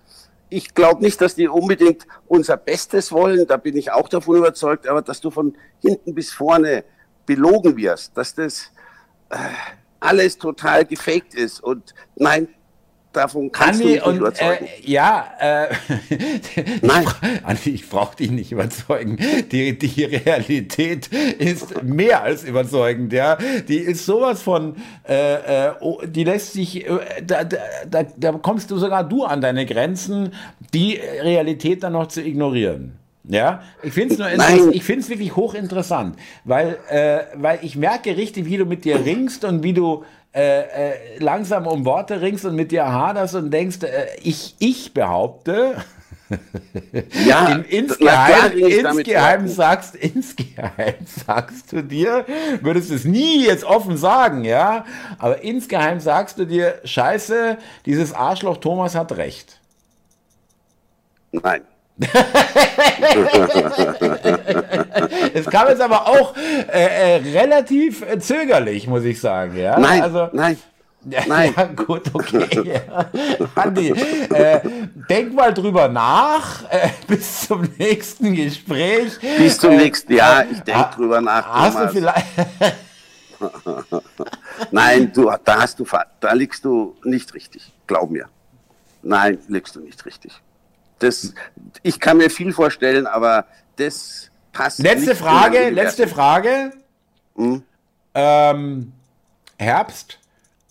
Ich 0.49 0.74
glaube 0.74 1.03
nicht, 1.03 1.20
dass 1.20 1.35
die 1.35 1.49
unbedingt 1.49 2.07
unser 2.26 2.57
Bestes 2.57 3.11
wollen, 3.11 3.47
da 3.47 3.57
bin 3.57 3.76
ich 3.76 3.91
auch 3.91 4.09
davon 4.09 4.37
überzeugt, 4.37 4.87
aber 4.87 5.01
dass 5.01 5.20
du 5.20 5.30
von 5.30 5.57
hinten 5.80 6.14
bis 6.14 6.33
vorne 6.33 6.85
belogen 7.24 7.76
wirst, 7.76 8.16
dass 8.16 8.35
das 8.35 8.70
äh, 9.30 9.37
alles 10.01 10.37
total 10.37 10.85
gefaked 10.85 11.35
ist. 11.35 11.61
Und 11.61 11.95
nein, 12.16 12.49
Davon 13.13 13.53
kannst 13.53 13.81
Andi, 13.83 13.85
du 13.85 13.99
mich 13.99 14.07
und, 14.07 14.17
überzeugen. 14.17 14.65
Äh, 14.65 14.91
ja, 14.91 15.27
äh, 15.39 15.69
Nein. 16.81 17.05
Andi, 17.43 17.71
ich 17.71 17.89
brauche 17.89 18.17
dich 18.17 18.31
nicht 18.31 18.53
überzeugen. 18.53 19.19
Die, 19.51 19.79
die 19.79 20.05
Realität 20.05 21.09
ist 21.09 21.83
mehr 21.83 22.23
als 22.23 22.45
überzeugend, 22.45 23.13
ja. 23.13 23.37
Die 23.69 23.77
ist 23.77 24.07
sowas 24.07 24.41
von, 24.41 24.77
äh, 25.07 25.67
äh, 25.69 25.73
oh, 25.81 26.01
die 26.07 26.25
lässt 26.25 26.55
sich, 26.55 26.87
äh, 26.87 27.23
da, 27.23 27.45
da, 27.45 28.03
da, 28.17 28.33
kommst 28.33 28.71
du 28.71 28.79
sogar 28.79 29.07
du 29.07 29.25
an 29.25 29.43
deine 29.43 29.67
Grenzen, 29.67 30.33
die 30.73 30.95
Realität 30.97 31.83
dann 31.83 31.93
noch 31.93 32.09
zu 32.09 32.23
ignorieren. 32.23 32.99
Ja, 33.25 33.63
ich 33.83 33.93
finde 33.93 34.15
es 34.15 34.19
nur 34.19 34.73
ich 34.73 34.83
finde 34.83 35.03
es 35.03 35.09
wirklich 35.09 35.37
hochinteressant, 35.37 36.17
weil, 36.45 36.79
äh, 36.89 37.21
weil 37.37 37.61
ich 37.63 37.77
merke 37.77 38.17
richtig, 38.17 38.47
wie 38.47 38.57
du 38.57 38.65
mit 38.65 38.85
dir 38.85 39.05
ringst 39.05 39.45
und 39.45 39.63
wie 39.63 39.73
du 39.73 40.05
äh, 40.35 40.61
äh, 40.61 41.18
langsam 41.18 41.66
um 41.66 41.85
Worte 41.85 42.20
ringst 42.20 42.45
und 42.45 42.57
mit 42.57 42.72
dir 42.72 42.91
haderst 42.91 43.35
und 43.35 43.51
denkst, 43.51 43.83
äh, 43.83 44.07
ich, 44.22 44.55
ich 44.59 44.95
behaupte, 44.95 45.76
ja, 47.26 47.49
In, 47.49 47.64
insgeheim, 47.64 48.53
insgeheim 48.57 49.49
sagst, 49.49 49.95
insgeheim 49.95 50.95
sagst 51.26 51.72
du 51.72 51.83
dir, 51.83 52.24
würdest 52.61 52.91
es 52.91 53.05
nie 53.05 53.45
jetzt 53.45 53.64
offen 53.64 53.97
sagen, 53.97 54.45
ja, 54.45 54.85
aber 55.18 55.43
insgeheim 55.43 56.01
sagst 56.01 56.39
du 56.39 56.47
dir, 56.47 56.80
scheiße, 56.85 57.59
dieses 57.87 58.12
Arschloch 58.12 58.59
Thomas 58.59 58.95
hat 58.95 59.12
recht. 59.12 59.59
Nein. 61.33 61.62
es 65.35 65.47
kam 65.47 65.68
jetzt 65.68 65.80
aber 65.80 66.07
auch 66.07 66.35
äh, 66.37 67.16
äh, 67.16 67.16
relativ 67.16 68.03
äh, 68.03 68.18
zögerlich, 68.18 68.87
muss 68.87 69.05
ich 69.05 69.20
sagen. 69.20 69.57
Ja? 69.57 69.78
Nein, 69.78 70.03
also, 70.03 70.28
nein. 70.33 70.57
Nein. 71.26 71.53
Ja, 71.57 71.64
gut, 71.64 72.03
okay. 72.12 72.80
Andi, 73.57 73.89
äh, 73.89 74.61
denk 75.09 75.35
mal 75.35 75.53
drüber 75.53 75.89
nach 75.89 76.62
äh, 76.70 76.91
bis 77.09 77.49
zum 77.49 77.62
nächsten 77.76 78.35
Gespräch. 78.35 79.18
Bis 79.37 79.59
zum 79.59 79.72
äh, 79.72 79.76
nächsten, 79.78 80.14
ja, 80.14 80.45
ich 80.45 80.61
denke 80.61 80.91
drüber 80.95 81.20
nach. 81.20 81.45
Hast 81.47 81.74
Thomas. 81.74 81.93
du 81.93 81.99
vielleicht. 81.99 82.26
Nein, 84.70 85.12
du, 85.12 85.33
da 85.45 85.62
hast 85.62 85.80
du, 85.80 85.87
da 86.20 86.33
liegst 86.33 86.64
du 86.64 86.95
nicht 87.03 87.35
richtig. 87.35 87.72
Glaub 87.87 88.11
mir. 88.11 88.28
Nein, 89.03 89.39
liegst 89.49 89.74
du 89.74 89.80
nicht 89.80 90.05
richtig. 90.07 90.41
Das, 91.01 91.35
ich 91.83 91.99
kann 91.99 92.18
mir 92.18 92.30
viel 92.30 92.53
vorstellen, 92.53 93.09
aber 93.09 93.47
das 93.74 94.30
passt. 94.53 94.78
Letzte 94.78 95.14
Frage, 95.14 95.70
letzte 95.70 96.07
Frage. 96.09 96.72
Hm? 97.36 97.62
Ähm, 98.14 98.92
Herbst. 99.59 100.18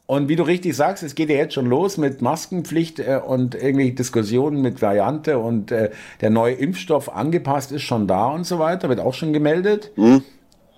Und 0.05 0.27
wie 0.27 0.35
du 0.35 0.43
richtig 0.43 0.75
sagst, 0.75 1.03
es 1.03 1.15
geht 1.15 1.29
ja 1.29 1.37
jetzt 1.37 1.53
schon 1.53 1.67
los 1.67 1.97
mit 1.97 2.21
Maskenpflicht 2.21 2.99
äh, 2.99 3.21
und 3.25 3.55
irgendwie 3.55 3.91
Diskussionen 3.93 4.61
mit 4.61 4.81
Variante 4.81 5.39
und 5.39 5.71
äh, 5.71 5.91
der 6.19 6.29
neue 6.29 6.53
Impfstoff 6.55 7.07
angepasst 7.15 7.71
ist 7.71 7.83
schon 7.83 8.07
da 8.07 8.27
und 8.27 8.43
so 8.43 8.59
weiter, 8.59 8.89
wird 8.89 8.99
auch 8.99 9.13
schon 9.13 9.31
gemeldet. 9.31 9.91
Hm? 9.95 10.21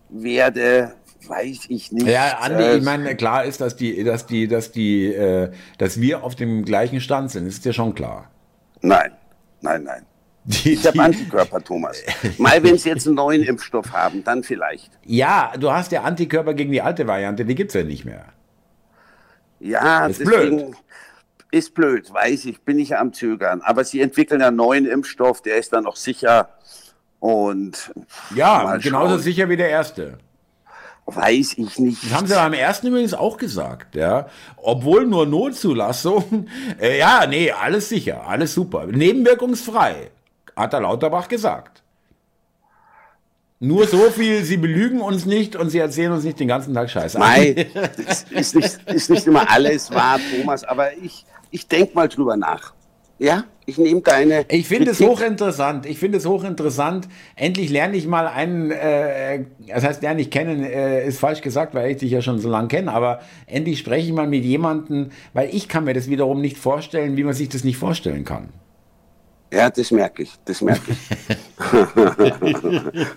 werde, 0.09 0.93
weiß 1.27 1.65
ich 1.69 1.91
nicht. 1.91 2.07
Ja, 2.07 2.39
Andi, 2.41 2.77
ich 2.77 2.83
meine, 2.83 3.15
klar 3.15 3.45
ist, 3.45 3.61
dass 3.61 3.75
die, 3.75 4.03
dass 4.03 4.25
die, 4.25 4.47
dass 4.47 4.71
die, 4.71 5.13
äh, 5.13 5.51
dass 5.77 5.99
wir 5.99 6.23
auf 6.23 6.35
dem 6.35 6.65
gleichen 6.65 7.01
Stand 7.01 7.31
sind. 7.31 7.45
Das 7.45 7.55
ist 7.55 7.65
dir 7.65 7.73
schon 7.73 7.95
klar. 7.95 8.29
Nein, 8.81 9.11
nein, 9.61 9.83
nein. 9.83 10.05
Die, 10.47 10.73
ich 10.73 10.87
habe 10.87 11.01
Antikörper, 11.01 11.61
Thomas. 11.61 12.01
Mal, 12.37 12.63
wenn 12.63 12.77
Sie 12.77 12.87
jetzt 12.87 13.05
einen 13.05 13.15
neuen 13.15 13.43
Impfstoff 13.47 13.91
haben, 13.91 14.23
dann 14.23 14.43
vielleicht. 14.43 14.91
Ja, 15.05 15.51
du 15.59 15.71
hast 15.71 15.91
ja 15.91 16.03
Antikörper 16.03 16.53
gegen 16.53 16.71
die 16.71 16.81
alte 16.81 17.05
Variante, 17.05 17.43
die 17.43 17.55
gibt 17.55 17.71
es 17.71 17.75
ja 17.75 17.83
nicht 17.83 18.05
mehr. 18.05 18.25
Ja, 19.59 20.07
ist 20.07 20.23
blöd. 20.23 20.73
Ist 21.51 21.73
blöd, 21.73 22.13
weiß 22.13 22.45
ich, 22.45 22.61
bin 22.61 22.79
ich 22.79 22.95
am 22.95 23.13
Zögern. 23.13 23.61
Aber 23.61 23.83
Sie 23.83 24.01
entwickeln 24.01 24.41
einen 24.41 24.57
neuen 24.57 24.85
Impfstoff, 24.85 25.41
der 25.41 25.57
ist 25.57 25.73
dann 25.73 25.83
noch 25.85 25.95
sicher. 25.95 26.49
Und 27.19 27.91
ja, 28.35 28.77
genauso 28.77 29.17
sicher 29.17 29.49
wie 29.49 29.57
der 29.57 29.69
erste. 29.69 30.17
Weiß 31.09 31.53
ich 31.57 31.79
nicht. 31.79 32.03
Das 32.03 32.13
haben 32.13 32.27
sie 32.27 32.33
beim 32.33 32.51
ersten 32.51 32.87
übrigens 32.87 33.13
auch 33.13 33.37
gesagt, 33.37 33.95
ja. 33.95 34.27
Obwohl 34.57 35.05
nur 35.07 35.25
Notzulassung. 35.25 36.47
Äh, 36.79 36.99
ja, 36.99 37.25
nee, 37.25 37.49
alles 37.49 37.89
sicher, 37.89 38.27
alles 38.27 38.53
super. 38.53 38.85
Nebenwirkungsfrei 38.85 40.11
hat 40.55 40.73
der 40.73 40.81
Lauterbach 40.81 41.27
gesagt. 41.27 41.81
Nur 43.59 43.87
so 43.87 44.11
viel, 44.11 44.43
sie 44.43 44.57
belügen 44.57 45.01
uns 45.01 45.25
nicht 45.25 45.55
und 45.55 45.69
sie 45.69 45.79
erzählen 45.79 46.11
uns 46.11 46.23
nicht 46.23 46.39
den 46.39 46.49
ganzen 46.49 46.73
Tag 46.73 46.89
Scheiße. 46.89 47.17
Nein, 47.17 47.55
ist 48.29 48.55
nicht, 48.55 48.77
ist 48.85 49.09
nicht 49.09 49.25
immer 49.25 49.49
alles 49.49 49.89
wahr, 49.89 50.19
Thomas, 50.35 50.63
aber 50.63 50.95
ich, 50.97 51.25
ich 51.49 51.67
denke 51.67 51.95
mal 51.95 52.07
drüber 52.07 52.37
nach. 52.37 52.73
Ja, 53.17 53.45
ich 53.67 53.77
nehme 53.77 53.99
deine. 53.99 54.45
Ich 54.49 54.65
finde 54.65 54.91
es 54.91 55.01
hochinteressant. 55.01 55.85
Ich 55.85 55.99
finde 55.99 56.17
es 56.19 56.25
hochinteressant. 56.25 57.07
Endlich 57.35 57.69
lerne 57.69 57.97
ich 57.97 58.07
mal 58.07 58.25
einen, 58.25 58.71
äh, 58.71 59.43
das 59.67 59.83
heißt, 59.83 60.01
lerne 60.01 60.21
ich 60.21 60.31
kennen, 60.31 60.63
äh, 60.63 61.05
ist 61.05 61.19
falsch 61.19 61.41
gesagt, 61.41 61.75
weil 61.75 61.91
ich 61.91 61.97
dich 61.97 62.11
ja 62.11 62.21
schon 62.21 62.39
so 62.39 62.49
lange 62.49 62.69
kenne, 62.69 62.93
aber 62.93 63.19
endlich 63.45 63.79
spreche 63.79 64.07
ich 64.07 64.13
mal 64.13 64.25
mit 64.25 64.45
jemandem, 64.45 65.09
weil 65.33 65.53
ich 65.53 65.67
kann 65.67 65.83
mir 65.83 65.93
das 65.93 66.09
wiederum 66.09 66.39
nicht 66.39 66.57
vorstellen, 66.57 67.17
wie 67.17 67.25
man 67.25 67.33
sich 67.33 67.49
das 67.49 67.65
nicht 67.65 67.77
vorstellen 67.77 68.23
kann. 68.23 68.49
Ja, 69.51 69.69
das 69.69 69.91
merke 69.91 70.23
ich, 70.23 70.31
das 70.43 70.61
merke 70.61 70.91
ich. 70.91 70.97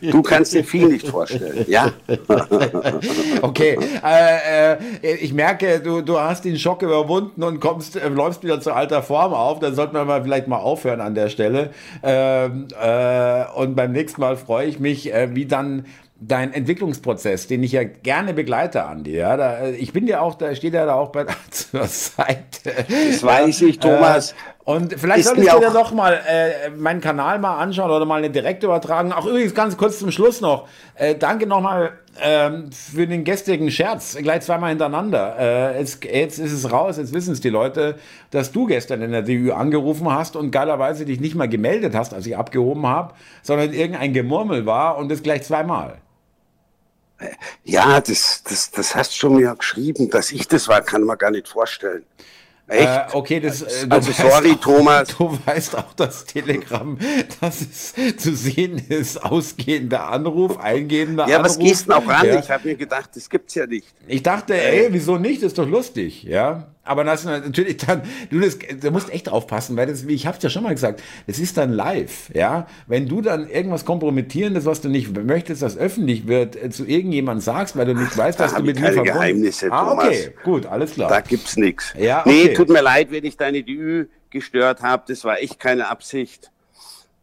du 0.10 0.22
kannst 0.22 0.54
dir 0.54 0.62
viel 0.62 0.86
nicht 0.86 1.08
vorstellen, 1.08 1.64
ja. 1.68 1.90
okay, 3.42 3.76
äh, 4.04 4.74
äh, 5.02 5.14
ich 5.16 5.32
merke, 5.32 5.80
du, 5.80 6.02
du 6.02 6.20
hast 6.20 6.44
den 6.44 6.56
Schock 6.56 6.82
überwunden 6.82 7.42
und 7.42 7.58
kommst, 7.58 7.96
äh, 7.96 8.08
läufst 8.08 8.44
wieder 8.44 8.60
zu 8.60 8.72
alter 8.72 9.02
Form 9.02 9.34
auf. 9.34 9.58
Dann 9.58 9.74
sollten 9.74 9.94
wir 9.94 10.04
mal 10.04 10.22
vielleicht 10.22 10.46
mal 10.46 10.58
aufhören 10.58 11.00
an 11.00 11.16
der 11.16 11.30
Stelle. 11.30 11.70
Ähm, 12.02 12.68
äh, 12.80 13.44
und 13.56 13.74
beim 13.74 13.90
nächsten 13.90 14.20
Mal 14.20 14.36
freue 14.36 14.68
ich 14.68 14.78
mich, 14.78 15.12
äh, 15.12 15.34
wie 15.34 15.46
dann 15.46 15.84
dein 16.20 16.52
Entwicklungsprozess, 16.52 17.46
den 17.46 17.62
ich 17.62 17.72
ja 17.72 17.82
gerne 17.82 18.34
begleite, 18.34 18.84
Andi. 18.84 19.16
Ja, 19.16 19.36
da, 19.36 19.68
ich 19.68 19.92
bin 19.92 20.06
ja 20.06 20.20
auch, 20.20 20.34
da 20.34 20.54
steht 20.54 20.74
ja 20.74 20.86
da 20.86 20.94
auch 20.94 21.10
bei 21.10 21.26
zur 21.50 21.86
Seite. 21.86 22.84
Das 23.10 23.22
weiß 23.22 23.62
ich, 23.62 23.78
Thomas. 23.78 24.34
Und 24.70 24.94
vielleicht 25.00 25.24
solltest 25.24 25.52
du 25.52 25.58
dir 25.58 25.70
doch 25.70 25.92
mal 25.92 26.20
äh, 26.28 26.70
meinen 26.70 27.00
Kanal 27.00 27.40
mal 27.40 27.58
anschauen 27.58 27.90
oder 27.90 28.04
mal 28.04 28.18
eine 28.18 28.30
direkte 28.30 28.66
übertragen. 28.66 29.12
Auch 29.12 29.26
übrigens 29.26 29.52
ganz 29.52 29.76
kurz 29.76 29.98
zum 29.98 30.12
Schluss 30.12 30.40
noch. 30.40 30.68
Äh, 30.94 31.16
danke 31.16 31.48
nochmal 31.48 31.98
ähm, 32.22 32.70
für 32.70 33.08
den 33.08 33.24
gestrigen 33.24 33.68
Scherz. 33.72 34.16
Gleich 34.16 34.42
zweimal 34.42 34.70
hintereinander. 34.70 35.36
Äh, 35.38 35.78
jetzt, 35.80 36.04
jetzt 36.04 36.38
ist 36.38 36.52
es 36.52 36.70
raus, 36.70 36.98
jetzt 36.98 37.12
wissen 37.12 37.32
es 37.32 37.40
die 37.40 37.48
Leute, 37.48 37.96
dass 38.30 38.52
du 38.52 38.66
gestern 38.66 39.02
in 39.02 39.10
der 39.10 39.22
DÜ 39.22 39.50
angerufen 39.50 40.08
hast 40.08 40.36
und 40.36 40.52
geilerweise 40.52 41.04
dich 41.04 41.18
nicht 41.18 41.34
mal 41.34 41.48
gemeldet 41.48 41.96
hast, 41.96 42.14
als 42.14 42.26
ich 42.26 42.36
abgehoben 42.36 42.86
habe, 42.86 43.14
sondern 43.42 43.72
irgendein 43.72 44.12
Gemurmel 44.12 44.66
war 44.66 44.98
und 44.98 45.10
das 45.10 45.24
gleich 45.24 45.42
zweimal. 45.42 45.98
Ja, 47.64 48.00
das, 48.00 48.44
das, 48.44 48.70
das 48.70 48.94
hast 48.94 49.12
du 49.12 49.16
schon 49.16 49.36
mir 49.36 49.52
geschrieben, 49.56 50.10
dass 50.10 50.30
ich 50.30 50.46
das 50.46 50.68
war, 50.68 50.80
kann 50.80 51.02
man 51.02 51.18
gar 51.18 51.32
nicht 51.32 51.48
vorstellen. 51.48 52.04
Echt? 52.70 52.86
Äh, 52.86 53.16
okay, 53.16 53.40
das, 53.40 53.62
äh, 53.62 53.86
also 53.88 54.12
sorry, 54.12 54.52
auch, 54.52 54.60
Thomas. 54.60 55.08
Du 55.18 55.36
weißt 55.44 55.76
auch 55.76 55.92
das 55.94 56.24
Telegramm, 56.24 56.98
dass 57.40 57.60
es 57.60 57.94
zu 58.16 58.34
sehen 58.34 58.80
ist, 58.88 59.22
ausgehender 59.22 60.08
Anruf, 60.08 60.56
eingehender 60.58 61.26
ja, 61.28 61.38
Anruf. 61.38 61.56
Ja, 61.56 61.58
was 61.58 61.58
gehst 61.58 61.86
du 61.86 61.90
noch 61.90 62.06
ran? 62.08 62.26
Ja. 62.26 62.38
Ich 62.38 62.48
habe 62.48 62.68
mir 62.68 62.76
gedacht, 62.76 63.10
das 63.14 63.28
gibt's 63.28 63.56
ja 63.56 63.66
nicht. 63.66 63.88
Ich 64.06 64.22
dachte, 64.22 64.54
ey, 64.54 64.88
wieso 64.92 65.18
nicht? 65.18 65.42
Das 65.42 65.48
ist 65.48 65.58
doch 65.58 65.68
lustig, 65.68 66.22
ja. 66.22 66.68
Aber 66.82 67.04
natürlich 67.04 67.76
dann, 67.76 68.02
du, 68.30 68.40
das, 68.40 68.58
du 68.58 68.90
musst 68.90 69.10
echt 69.12 69.28
aufpassen, 69.28 69.76
weil 69.76 69.86
das, 69.86 70.08
wie 70.08 70.14
ich 70.14 70.26
hab's 70.26 70.42
ja 70.42 70.48
schon 70.48 70.62
mal 70.62 70.72
gesagt, 70.74 71.02
das 71.26 71.38
ist 71.38 71.56
dann 71.56 71.72
live, 71.72 72.30
ja. 72.34 72.66
Wenn 72.86 73.06
du 73.06 73.20
dann 73.20 73.48
irgendwas 73.48 73.84
Kompromittierendes, 73.84 74.64
was 74.64 74.80
du 74.80 74.88
nicht 74.88 75.14
möchtest, 75.14 75.60
das 75.62 75.76
öffentlich 75.76 76.26
wird, 76.26 76.56
äh, 76.56 76.70
zu 76.70 76.86
irgendjemandem 76.86 77.42
sagst, 77.42 77.76
weil 77.76 77.86
du 77.86 77.94
nicht 77.94 78.16
weißt, 78.16 78.40
dass 78.40 78.54
du 78.54 78.62
mit 78.62 78.80
mir 78.80 78.92
verbunden 78.92 79.12
Geheimnisse, 79.12 79.70
ah, 79.70 79.92
okay, 79.92 80.34
gut, 80.42 80.66
alles 80.66 80.92
klar. 80.92 81.10
Da 81.10 81.20
gibt's 81.20 81.56
nichts. 81.56 81.92
Ja, 81.98 82.20
okay. 82.20 82.46
Nee, 82.48 82.54
tut 82.54 82.70
mir 82.70 82.82
leid, 82.82 83.10
wenn 83.10 83.24
ich 83.24 83.36
deine 83.36 83.62
DÜ 83.62 84.06
gestört 84.30 84.82
habe. 84.82 85.04
Das 85.06 85.24
war 85.24 85.38
echt 85.38 85.58
keine 85.60 85.88
Absicht. 85.88 86.50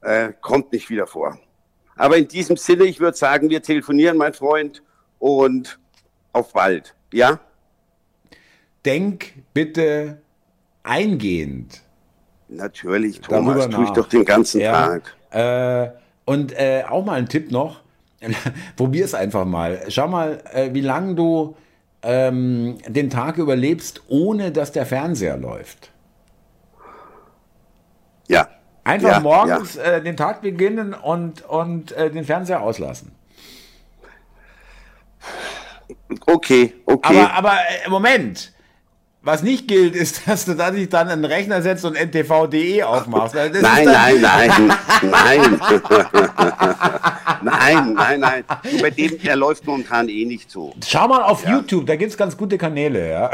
Äh, 0.02 0.34
kommt 0.42 0.72
nicht 0.72 0.90
wieder 0.90 1.08
vor. 1.08 1.40
Aber 1.96 2.18
in 2.18 2.28
diesem 2.28 2.58
Sinne, 2.58 2.84
ich 2.84 3.00
würde 3.00 3.18
sagen, 3.18 3.50
wir 3.50 3.64
telefonieren, 3.64 4.18
mein 4.18 4.34
Freund, 4.34 4.84
und 5.20 5.80
auf 6.32 6.54
bald. 6.54 6.94
Ja? 7.12 7.40
Denk 8.86 9.34
bitte 9.54 10.18
eingehend. 10.84 11.82
Natürlich, 12.50 13.22
Thomas, 13.22 13.70
tue 13.70 13.84
ich 13.84 13.90
doch 13.92 14.08
den 14.08 14.26
ganzen 14.26 14.62
ja. 14.62 15.00
Tag. 15.00 15.16
Äh, 15.32 15.92
und 16.26 16.54
äh, 16.54 16.84
auch 16.88 17.06
mal 17.06 17.14
ein 17.14 17.28
Tipp 17.28 17.52
noch, 17.52 17.82
probier 18.76 19.06
es 19.06 19.14
einfach 19.14 19.46
mal. 19.46 19.82
Schau 19.90 20.08
mal, 20.08 20.42
äh, 20.54 20.74
wie 20.74 20.82
lange 20.82 21.16
du 21.16 21.56
ähm, 22.04 22.78
den 22.88 23.10
Tag 23.10 23.38
überlebst, 23.38 24.04
ohne 24.08 24.52
dass 24.52 24.72
der 24.72 24.86
Fernseher 24.86 25.38
läuft. 25.38 25.92
Ja. 28.28 28.48
Einfach 28.84 29.12
ja, 29.12 29.20
morgens 29.20 29.76
ja. 29.76 29.84
Äh, 29.84 30.04
den 30.04 30.16
Tag 30.16 30.42
beginnen 30.42 30.94
und, 30.94 31.42
und 31.42 31.92
äh, 31.92 32.10
den 32.10 32.24
Fernseher 32.24 32.62
auslassen. 32.62 33.12
Okay, 36.26 36.74
okay. 36.86 37.22
Aber, 37.22 37.34
aber 37.34 37.54
äh, 37.86 37.90
Moment, 37.90 38.54
was 39.22 39.44
nicht 39.44 39.68
gilt, 39.68 39.96
ist, 39.96 40.22
dass 40.28 40.46
du 40.46 40.56
da 40.56 40.72
dich 40.72 40.90
dann 40.90 41.10
einen 41.10 41.26
Rechner 41.26 41.62
setzt 41.62 41.86
und 41.86 41.96
ntv.de 41.96 42.84
aufmachst. 42.84 43.36
nein, 43.36 43.52
nein, 43.62 44.22
nein, 44.22 44.22
nein. 44.22 45.60
nein, 47.42 47.94
nein, 47.94 48.20
nein. 48.20 48.44
Bei 48.82 48.90
dem, 48.90 49.22
der 49.22 49.36
läuft 49.36 49.66
momentan 49.66 50.10
eh 50.10 50.26
nicht 50.26 50.50
so. 50.50 50.74
Schau 50.86 51.08
mal 51.08 51.24
auf 51.24 51.44
ja. 51.44 51.58
YouTube, 51.58 51.86
da 51.86 51.96
gibt 51.96 52.12
es 52.12 52.18
ganz 52.18 52.36
gute 52.38 52.58
Kanäle, 52.58 53.12
ja. 53.12 53.32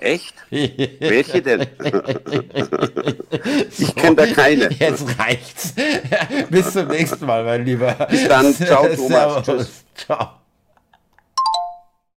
Echt? 0.00 0.34
Welche 0.50 1.42
denn? 1.42 1.60
ich 3.78 3.94
kenne 3.94 4.16
da 4.16 4.26
keine. 4.26 4.70
Jetzt 4.72 5.04
reicht's. 5.18 5.74
Bis 6.48 6.72
zum 6.72 6.88
nächsten 6.88 7.26
Mal, 7.26 7.44
mein 7.44 7.66
Lieber. 7.66 7.92
Bis 8.10 8.26
dann. 8.26 8.54
Ciao, 8.54 8.88
Thomas. 8.88 9.44
Tschüss. 9.44 9.84
Ciao. 9.94 10.39